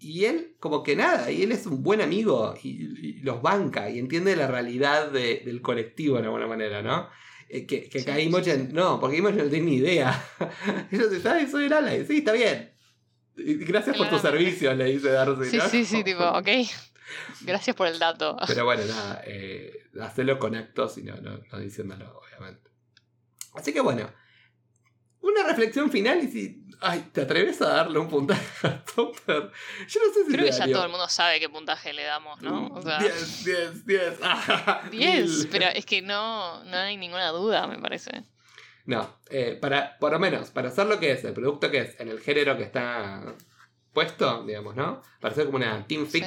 Y 0.00 0.26
él, 0.26 0.54
como 0.60 0.84
que 0.84 0.94
nada, 0.94 1.30
y 1.32 1.42
él 1.42 1.50
es 1.50 1.66
un 1.66 1.82
buen 1.82 2.00
amigo 2.00 2.54
y, 2.62 2.68
y 3.08 3.12
los 3.22 3.42
banca 3.42 3.90
y 3.90 3.98
entiende 3.98 4.36
la 4.36 4.46
realidad 4.46 5.10
de- 5.10 5.42
del 5.44 5.60
colectivo 5.60 6.16
de 6.18 6.22
alguna 6.24 6.46
manera, 6.46 6.82
¿no? 6.82 7.08
Eh, 7.48 7.66
que 7.66 7.88
que 7.88 7.98
Sí, 8.00 8.68
no, 8.72 9.00
porque 9.00 9.16
Imogen 9.16 9.38
no 9.38 9.44
tiene 9.50 9.64
ni 9.66 9.76
idea. 9.76 10.22
Ella 10.92 11.06
dice, 11.08 11.28
ay, 11.28 11.48
soy 11.50 11.64
el 11.64 11.72
ally, 11.72 12.04
sí, 12.06 12.18
está 12.18 12.32
bien. 12.32 12.72
Gracias 13.34 13.96
por 13.96 14.08
tus 14.08 14.20
Claramente. 14.20 14.50
servicios, 14.50 14.76
le 14.76 14.84
dice 14.86 15.08
Darcy. 15.10 15.50
Sí, 15.50 15.56
¿no? 15.56 15.68
sí, 15.68 15.84
sí, 15.84 16.04
tipo, 16.04 16.24
ok. 16.24 16.48
Gracias 17.42 17.74
por 17.74 17.86
el 17.86 17.98
dato. 17.98 18.36
Pero 18.46 18.64
bueno, 18.64 18.84
nada, 18.84 19.22
eh, 19.26 19.88
hacerlo 20.00 20.38
con 20.38 20.54
actos 20.54 20.98
y 20.98 21.02
no, 21.02 21.16
no, 21.16 21.38
no 21.50 21.58
diciéndolo, 21.58 22.20
obviamente. 22.20 22.70
Así 23.54 23.72
que 23.72 23.80
bueno, 23.80 24.10
una 25.20 25.44
reflexión 25.44 25.90
final 25.90 26.22
y 26.22 26.28
si. 26.28 26.64
Ay, 26.80 27.10
¿te 27.12 27.22
atreves 27.22 27.60
a 27.60 27.70
darle 27.70 27.98
un 27.98 28.08
puntaje 28.08 28.68
a 28.68 28.84
Topper? 28.84 29.50
Yo 29.88 30.00
no 30.06 30.14
sé 30.14 30.24
si 30.24 30.32
Creo 30.32 30.44
que 30.44 30.52
ya 30.52 30.70
todo 30.70 30.84
el 30.84 30.90
mundo 30.90 31.08
sabe 31.08 31.40
qué 31.40 31.48
puntaje 31.48 31.92
le 31.92 32.04
damos, 32.04 32.40
¿no? 32.40 32.68
O 32.68 32.80
sea, 32.80 32.98
10, 32.98 33.44
10, 33.44 33.86
10. 33.86 34.18
Ah, 34.22 34.82
10, 34.88 35.28
mil. 35.28 35.48
pero 35.50 35.66
es 35.66 35.84
que 35.84 36.02
no, 36.02 36.62
no 36.62 36.76
hay 36.76 36.96
ninguna 36.96 37.30
duda, 37.30 37.66
me 37.66 37.80
parece. 37.80 38.22
No, 38.84 39.18
eh, 39.28 39.58
para, 39.60 39.98
por 39.98 40.12
lo 40.12 40.20
menos, 40.20 40.50
para 40.50 40.68
hacer 40.68 40.86
lo 40.86 41.00
que 41.00 41.12
es, 41.12 41.24
el 41.24 41.34
producto 41.34 41.70
que 41.70 41.80
es, 41.80 42.00
en 42.00 42.08
el 42.08 42.20
género 42.20 42.56
que 42.56 42.62
está 42.62 43.34
puesto, 43.92 44.44
digamos, 44.44 44.76
¿no? 44.76 45.02
Para 45.20 45.34
ser 45.34 45.46
como 45.46 45.56
una 45.56 45.84
team 45.86 46.06
Sí. 46.08 46.22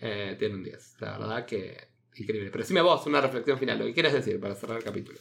Eh, 0.00 0.36
tiene 0.38 0.54
un 0.54 0.62
10. 0.64 0.96
La 1.00 1.18
verdad 1.18 1.46
que 1.46 1.88
increíble. 2.16 2.50
Pero 2.50 2.62
decime 2.62 2.80
vos 2.80 3.06
una 3.06 3.20
reflexión 3.20 3.58
final, 3.58 3.78
lo 3.78 3.84
que 3.86 3.94
quieras 3.94 4.12
decir 4.12 4.40
para 4.40 4.54
cerrar 4.54 4.78
el 4.78 4.84
capítulo. 4.84 5.18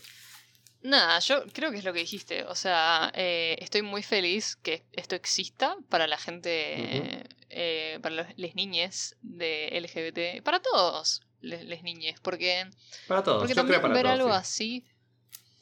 Nada, 0.82 1.18
yo 1.20 1.44
creo 1.52 1.72
que 1.72 1.78
es 1.78 1.84
lo 1.84 1.94
que 1.94 2.00
dijiste. 2.00 2.44
O 2.44 2.54
sea, 2.56 3.12
eh, 3.16 3.56
estoy 3.60 3.82
muy 3.82 4.04
feliz 4.04 4.56
que 4.56 4.84
esto 4.94 5.16
exista 5.16 5.76
para 5.90 6.06
la 6.08 6.18
gente, 6.18 7.24
eh, 7.50 8.00
para 8.02 8.16
los, 8.16 8.28
les 8.38 8.54
niñes 8.56 9.18
de 9.22 9.70
LGBT, 9.80 10.44
para 10.44 10.62
todos 10.62 11.22
les, 11.42 11.64
les 11.66 11.82
niñes, 11.84 12.20
porque, 12.22 12.66
Para 13.08 13.24
todos, 13.24 13.40
porque 13.40 13.54
yo 13.54 13.56
también 13.56 13.80
creo 13.80 13.82
para 13.82 13.94
ver 13.96 14.04
todos. 14.06 14.20
algo 14.20 14.30
sí. 14.44 14.84
así, 14.84 14.86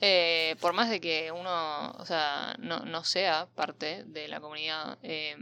eh, 0.01 0.55
por 0.59 0.73
más 0.73 0.89
de 0.89 0.99
que 0.99 1.31
uno, 1.31 1.91
o 1.91 2.05
sea, 2.05 2.55
no, 2.59 2.81
no 2.81 3.03
sea 3.05 3.47
parte 3.55 4.03
de 4.05 4.27
la 4.27 4.41
comunidad, 4.41 4.97
eh, 5.03 5.35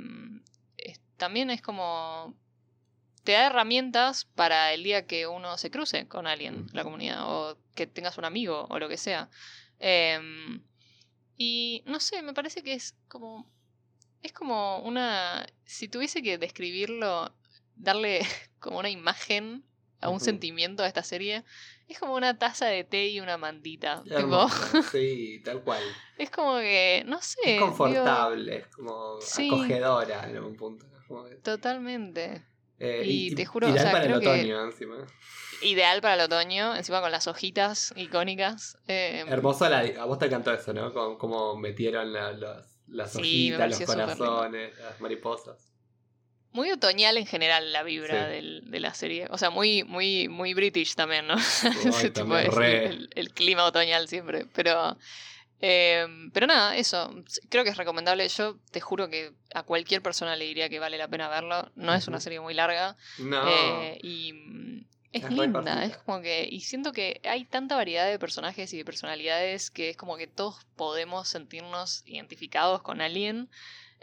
es- 0.78 1.00
también 1.18 1.50
es 1.50 1.62
como 1.62 2.36
te 3.24 3.34
da 3.34 3.48
herramientas 3.48 4.26
para 4.36 4.74
el 4.74 4.84
día 4.84 5.06
que 5.06 5.28
uno 5.28 5.58
se 5.58 5.70
cruce 5.72 6.08
con 6.08 6.26
alguien 6.28 6.68
de 6.68 6.74
la 6.74 6.84
comunidad 6.84 7.22
o 7.26 7.58
que 7.76 7.88
tengas 7.88 8.18
un 8.18 8.26
amigo 8.26 8.66
o 8.70 8.80
lo 8.80 8.90
que 8.90 8.98
sea. 8.98 9.30
Em, 9.80 10.64
y 11.38 11.84
no 11.86 12.00
sé, 12.00 12.22
me 12.22 12.34
parece 12.34 12.64
que 12.64 12.74
es 12.74 12.96
como. 13.08 13.50
Es 14.22 14.32
como 14.34 14.80
una. 14.80 15.46
Si 15.66 15.88
tuviese 15.88 16.22
que 16.22 16.38
describirlo, 16.38 17.34
darle 17.76 18.20
como 18.60 18.80
una 18.80 18.90
imagen 18.90 19.64
a 20.02 20.10
un 20.10 20.20
sentimiento 20.20 20.82
a 20.82 20.88
esta 20.88 21.04
serie, 21.04 21.44
es 21.88 22.00
como 22.00 22.16
una 22.16 22.38
taza 22.40 22.66
de 22.66 22.84
té 22.84 23.08
y 23.10 23.20
una 23.20 23.38
mantita. 23.38 24.04
Tipo, 24.04 24.48
Sí, 24.92 25.42
tal 25.46 25.62
cual. 25.64 25.84
es 26.18 26.32
como 26.32 26.58
que, 26.58 27.04
no 27.06 27.22
sé. 27.22 27.38
Es 27.44 27.48
digo, 27.54 27.68
confortable, 27.68 28.58
es 28.58 28.68
como 28.68 29.22
Sí. 29.22 29.48
acogedora 29.48 30.28
en 30.28 30.38
algún 30.38 30.56
punto. 30.56 30.88
totalmente. 31.44 32.44
Eh, 32.82 33.04
Y 33.06 33.36
te 33.36 33.46
juro, 33.46 33.68
o 33.68 33.70
ideal 33.70 33.84
sea, 33.84 33.92
para 33.92 34.06
el 34.06 34.20
que- 34.20 34.28
otoño 34.28 34.64
encima. 34.66 34.96
Ideal 35.64 36.02
para 36.02 36.16
el 36.16 36.22
otoño, 36.22 36.76
encima 36.76 37.02
con 37.02 37.12
las 37.12 37.28
hojitas 37.28 37.94
icónicas. 37.96 38.78
em, 38.88 39.28
Hermoso, 39.28 39.70
la, 39.70 39.80
a 40.00 40.06
vos 40.06 40.18
te 40.18 40.26
encantó 40.26 40.52
eso, 40.54 40.74
¿no? 40.74 40.92
Como, 40.92 41.18
como 41.18 41.56
metieron 41.56 42.12
la- 42.12 42.32
los- 42.32 42.66
las 42.88 43.12
Sí, 43.14 43.52
hojitas, 43.54 43.80
los 43.80 43.88
corazones, 43.90 44.78
las 44.80 45.00
mariposas. 45.00 45.68
Muy 46.54 46.70
otoñal 46.72 47.16
en 47.18 47.26
general 47.28 47.72
la 47.72 47.84
vibra 47.84 48.26
Sí. 48.26 48.32
del- 48.32 48.64
de 48.72 48.80
la 48.82 48.94
serie. 48.94 49.28
O 49.30 49.38
sea, 49.38 49.52
muy, 49.52 49.84
muy, 49.84 50.28
muy 50.28 50.54
British 50.54 50.96
también, 50.96 51.28
¿no? 51.28 51.36
Tipo 52.12 52.12
también, 52.14 52.48
es 52.48 52.54
re. 52.54 52.86
el, 52.88 53.10
el 53.16 53.32
clima 53.32 53.64
otoñal 53.64 54.08
siempre. 54.10 54.48
Pero, 54.54 54.98
eh, 55.62 56.08
pero 56.34 56.48
nada, 56.48 56.76
eso. 56.76 57.14
Creo 57.50 57.64
que 57.64 57.70
es 57.70 57.78
recomendable. 57.78 58.28
Yo 58.28 58.58
te 58.72 58.82
juro 58.82 59.10
que 59.10 59.34
a 59.54 59.64
cualquier 59.64 60.02
persona 60.02 60.36
le 60.36 60.46
diría 60.46 60.70
que 60.70 60.80
vale 60.80 60.98
la 60.98 61.08
pena 61.08 61.30
verlo. 61.30 61.72
No 61.76 61.94
es 61.94 62.08
una 62.08 62.20
serie 62.20 62.40
muy 62.40 62.54
larga. 62.54 62.98
No. 63.20 63.48
eh, 63.48 64.00
y 64.02 64.34
mm, 64.34 64.86
es, 65.12 65.24
Es 65.24 65.32
linda. 65.32 65.86
Es 65.86 65.98
como 65.98 66.22
que. 66.22 66.48
Y 66.50 66.62
siento 66.62 66.92
que 66.92 67.22
hay 67.24 67.46
tanta 67.46 67.76
variedad 67.76 68.08
de 68.08 68.18
personajes 68.18 68.74
y 68.74 68.78
de 68.78 68.86
personalidades 68.86 69.70
que 69.70 69.90
es 69.92 69.98
como 69.98 70.18
que 70.18 70.28
todos 70.28 70.66
podemos 70.76 71.30
sentirnos 71.30 72.02
identificados 72.06 72.82
con 72.82 73.00
alguien 73.00 73.50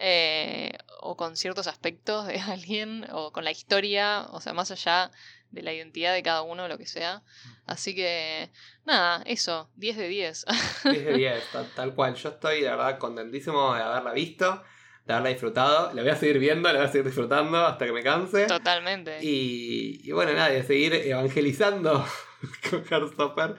eh, 0.01 0.79
o 1.01 1.17
con 1.17 1.37
ciertos 1.37 1.67
aspectos 1.67 2.29
de 2.29 2.39
alguien 2.41 3.05
o 3.11 3.33
con 3.33 3.45
la 3.45 3.51
historia, 3.51 4.29
o 4.31 4.41
sea, 4.41 4.53
más 4.55 4.71
allá 4.71 5.11
de 5.51 5.63
la 5.63 5.73
identidad 5.73 6.13
de 6.15 6.23
cada 6.23 6.43
uno, 6.43 6.69
lo 6.69 6.77
que 6.79 6.87
sea. 6.87 7.23
Así 7.67 7.95
que, 7.95 8.51
nada, 8.85 9.23
eso, 9.27 9.71
10 9.77 9.97
de 9.97 10.09
10. 10.09 10.45
10 10.85 11.05
de 11.05 11.13
10, 11.15 11.45
tal, 11.53 11.67
tal 11.75 11.95
cual. 11.95 12.15
Yo 12.15 12.29
estoy, 12.31 12.61
de 12.63 12.71
verdad, 12.71 12.99
contentísimo 12.99 13.75
de 13.75 13.83
haberla 13.83 14.13
visto, 14.13 14.63
de 15.05 15.13
haberla 15.15 15.31
disfrutado. 15.31 15.93
La 15.95 16.03
voy 16.03 16.11
a 16.11 16.17
seguir 16.17 16.39
viendo, 16.39 16.71
la 16.73 16.79
voy 16.79 16.89
a 16.89 16.93
seguir 16.93 17.07
disfrutando 17.07 17.67
hasta 17.67 17.87
que 17.87 17.93
me 17.93 18.03
canse. 18.03 18.47
Totalmente. 18.47 19.19
Y, 19.23 20.01
y 20.05 20.13
bueno, 20.13 20.33
nada, 20.33 20.51
de 20.51 20.63
seguir 20.63 20.95
evangelizando 20.95 22.07
con 22.71 22.85
Heartstopper. 22.85 23.57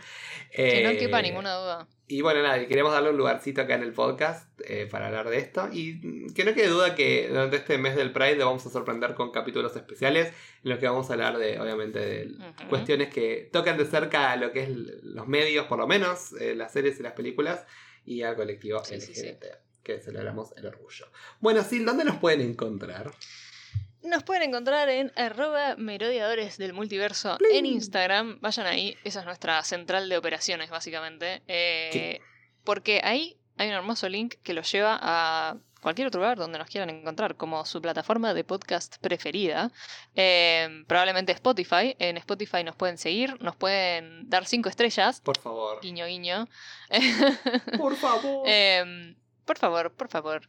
que 0.56 0.84
no 0.84 0.90
Eh, 0.92 0.98
quepa 0.98 1.22
ninguna 1.22 1.56
duda. 1.56 1.88
Y 2.12 2.22
bueno, 2.22 2.42
nada, 2.42 2.60
y 2.60 2.66
queríamos 2.66 2.92
darle 2.92 3.12
un 3.12 3.18
lugarcito 3.18 3.62
acá 3.62 3.76
en 3.76 3.84
el 3.84 3.94
podcast 3.94 4.60
eh, 4.66 4.88
para 4.90 5.08
hablar 5.08 5.30
de 5.30 5.38
esto. 5.38 5.70
Y 5.72 6.32
que 6.34 6.44
no 6.44 6.56
quede 6.56 6.68
duda 6.68 6.96
que 6.96 7.28
durante 7.30 7.58
este 7.58 7.78
mes 7.78 7.96
del 7.96 8.12
Pride 8.12 8.36
lo 8.36 8.48
vamos 8.48 8.66
a 8.66 8.72
sorprender 8.72 9.14
con 9.14 9.30
capítulos 9.32 9.76
especiales 9.76 10.34
en 10.64 10.72
los 10.72 10.80
que 10.80 10.88
vamos 10.88 11.08
a 11.12 11.14
hablar 11.14 11.38
de, 11.38 11.60
obviamente, 11.60 12.00
de 12.00 12.32
cuestiones 12.68 13.14
que 13.14 13.48
tocan 13.54 13.78
de 13.78 13.86
cerca 13.86 14.32
a 14.32 14.38
lo 14.38 14.52
que 14.52 14.64
es 14.64 14.70
los 14.70 15.28
medios, 15.28 15.68
por 15.68 15.78
lo 15.78 15.86
menos, 15.86 16.34
eh, 16.42 16.56
las 16.56 16.74
series 16.74 17.00
y 17.00 17.04
las 17.04 17.14
películas, 17.14 17.68
y 18.06 18.24
al 18.24 18.36
colectivo 18.36 18.84
Sí, 18.84 19.00
sí, 19.00 19.14
sí. 19.14 19.28
LGBT, 19.28 19.46
que 19.84 20.00
celebramos 20.00 20.52
el 20.58 20.66
orgullo. 20.66 21.06
Bueno, 21.40 21.62
Sil, 21.62 21.86
¿dónde 21.86 22.06
nos 22.06 22.18
pueden 22.18 22.42
encontrar? 22.42 23.12
Nos 24.04 24.24
pueden 24.24 24.44
encontrar 24.44 24.88
en 24.90 25.12
arroba 25.16 25.76
merodiadores 25.76 26.58
del 26.58 26.74
multiverso 26.74 27.38
en 27.52 27.66
Instagram. 27.66 28.40
Vayan 28.42 28.66
ahí, 28.66 28.98
esa 29.04 29.20
es 29.20 29.26
nuestra 29.26 29.62
central 29.64 30.08
de 30.08 30.18
operaciones, 30.18 30.70
básicamente. 30.70 31.42
Eh. 31.48 32.22
Porque 32.64 33.02
ahí 33.04 33.38
hay 33.58 33.68
un 33.68 33.74
hermoso 33.74 34.08
link 34.08 34.36
que 34.42 34.54
los 34.54 34.72
lleva 34.72 34.98
a 35.02 35.58
cualquier 35.82 36.08
otro 36.08 36.22
lugar 36.22 36.38
donde 36.38 36.58
nos 36.58 36.70
quieran 36.70 36.90
encontrar, 36.90 37.36
como 37.36 37.66
su 37.66 37.82
plataforma 37.82 38.34
de 38.34 38.44
podcast 38.44 38.98
preferida. 39.00 39.72
Eh, 40.16 40.84
probablemente 40.88 41.32
Spotify. 41.34 41.96
En 42.00 42.18
Spotify 42.18 42.64
nos 42.64 42.76
pueden 42.76 42.98
seguir, 42.98 43.42
nos 43.42 43.56
pueden 43.56 44.30
dar 44.30 44.46
cinco 44.46 44.70
estrellas. 44.70 45.22
Por 45.22 45.38
favor. 45.38 45.80
Guiño, 45.82 46.06
guiño. 46.06 46.48
Por 47.78 47.96
favor. 47.96 48.44
Em, 48.48 49.16
por 49.46 49.58
favor, 49.58 49.92
por 49.92 50.10
favor. 50.10 50.48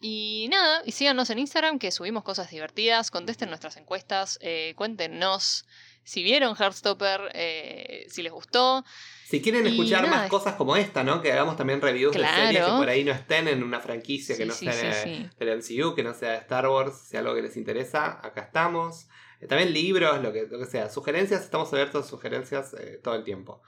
Y 0.00 0.48
nada, 0.50 0.82
y 0.84 0.92
síganos 0.92 1.30
en 1.30 1.38
Instagram 1.38 1.78
que 1.78 1.90
subimos 1.90 2.22
cosas 2.22 2.50
divertidas, 2.50 3.10
contesten 3.10 3.48
nuestras 3.48 3.76
encuestas, 3.76 4.38
eh, 4.42 4.74
cuéntenos 4.76 5.64
si 6.06 6.22
vieron 6.22 6.54
Heartstopper, 6.54 7.32
eh, 7.34 8.06
si 8.08 8.22
les 8.22 8.32
gustó. 8.32 8.84
Si 9.24 9.42
quieren 9.42 9.66
escuchar 9.66 10.04
nada, 10.04 10.16
más 10.16 10.30
cosas 10.30 10.54
como 10.54 10.76
esta, 10.76 11.02
¿no? 11.02 11.20
Que 11.20 11.32
hagamos 11.32 11.56
también 11.56 11.80
reviews 11.80 12.14
de 12.14 12.24
series 12.24 12.64
que 12.64 12.70
por 12.70 12.88
ahí 12.88 13.02
no 13.02 13.10
estén 13.10 13.48
en 13.48 13.64
una 13.64 13.80
franquicia 13.80 14.36
que 14.36 14.44
Sí, 14.44 14.48
no 14.48 14.54
sí, 14.54 14.66
sea 14.66 15.02
sí, 15.02 15.28
MCU, 15.40 15.96
que 15.96 16.04
no 16.04 16.14
sea 16.14 16.30
de 16.30 16.38
Star 16.38 16.68
Wars, 16.68 16.96
si 17.08 17.16
algo 17.16 17.34
que 17.34 17.42
les 17.42 17.56
interesa, 17.56 18.20
acá 18.24 18.42
estamos. 18.42 19.08
Eh, 19.40 19.48
también 19.48 19.72
libros, 19.72 20.22
lo 20.22 20.32
que, 20.32 20.46
lo 20.48 20.60
que 20.60 20.66
sea. 20.66 20.88
Sugerencias, 20.90 21.42
estamos 21.42 21.72
abiertos 21.72 22.06
a 22.06 22.08
sugerencias 22.08 22.72
eh, 22.74 23.00
todo 23.02 23.16
el 23.16 23.24
tiempo. 23.24 23.60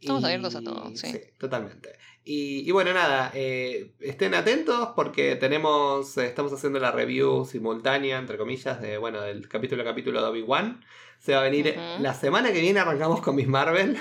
Estamos 0.00 0.24
abiertos 0.24 0.54
a 0.54 0.62
todo, 0.62 0.90
sí. 0.94 1.20
totalmente. 1.38 1.90
Y, 2.24 2.68
y 2.68 2.70
bueno, 2.70 2.92
nada, 2.92 3.30
eh, 3.34 3.92
estén 4.00 4.34
atentos 4.34 4.90
porque 4.94 5.36
tenemos, 5.36 6.16
estamos 6.18 6.52
haciendo 6.52 6.78
la 6.78 6.90
review 6.90 7.44
simultánea, 7.44 8.18
entre 8.18 8.36
comillas, 8.36 8.80
de, 8.80 8.98
bueno, 8.98 9.20
del 9.22 9.48
capítulo 9.48 9.82
a 9.82 9.84
capítulo 9.84 10.22
de 10.22 10.28
Obi-Wan. 10.28 10.84
Se 11.18 11.34
va 11.34 11.40
a 11.40 11.42
venir 11.42 11.76
la 11.98 12.14
semana 12.14 12.50
que 12.50 12.60
viene, 12.62 12.80
arrancamos 12.80 13.20
con 13.20 13.36
Miss 13.36 13.48
Marvel. 13.48 13.98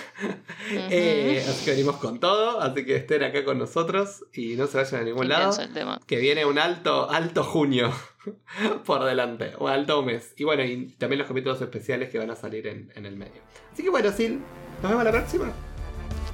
Eh, 0.71 1.43
así 1.47 1.65
que 1.65 1.71
venimos 1.71 1.97
con 1.97 2.19
todo, 2.19 2.61
así 2.61 2.85
que 2.85 2.95
estén 2.95 3.23
acá 3.23 3.43
con 3.43 3.57
nosotros 3.57 4.23
y 4.33 4.55
no 4.55 4.67
se 4.67 4.77
vayan 4.77 5.01
a 5.01 5.03
ningún 5.03 5.27
lado. 5.27 5.61
El 5.61 5.73
tema. 5.73 5.99
Que 6.05 6.17
viene 6.17 6.45
un 6.45 6.59
alto, 6.59 7.09
alto 7.09 7.43
junio 7.43 7.91
por 8.85 9.03
delante, 9.03 9.53
un 9.59 9.69
alto 9.69 10.01
mes. 10.03 10.33
Y 10.37 10.43
bueno, 10.45 10.63
y 10.63 10.87
también 10.97 11.19
los 11.19 11.27
capítulos 11.27 11.61
especiales 11.61 12.09
que 12.09 12.19
van 12.19 12.29
a 12.29 12.35
salir 12.35 12.67
en, 12.67 12.91
en 12.95 13.05
el 13.05 13.17
medio. 13.17 13.41
Así 13.73 13.83
que 13.83 13.89
bueno, 13.89 14.11
Sil, 14.15 14.39
nos 14.81 14.91
vemos 14.91 15.03
la 15.03 15.11
próxima. 15.11 15.51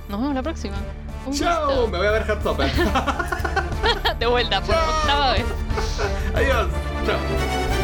Nos 0.10 0.20
vemos 0.20 0.36
la 0.36 0.44
próxima. 0.44 0.78
Un 1.26 1.34
¡Chao! 1.34 1.88
Me 1.88 1.98
voy 1.98 2.08
a 2.08 2.12
ver 2.12 2.24
Hardstopper. 2.24 2.72
de 4.20 4.26
vuelta, 4.26 4.62
por 4.62 4.76
octava 4.76 5.34
vez. 5.34 5.46
Adiós. 6.36 6.68
Chao. 7.06 7.75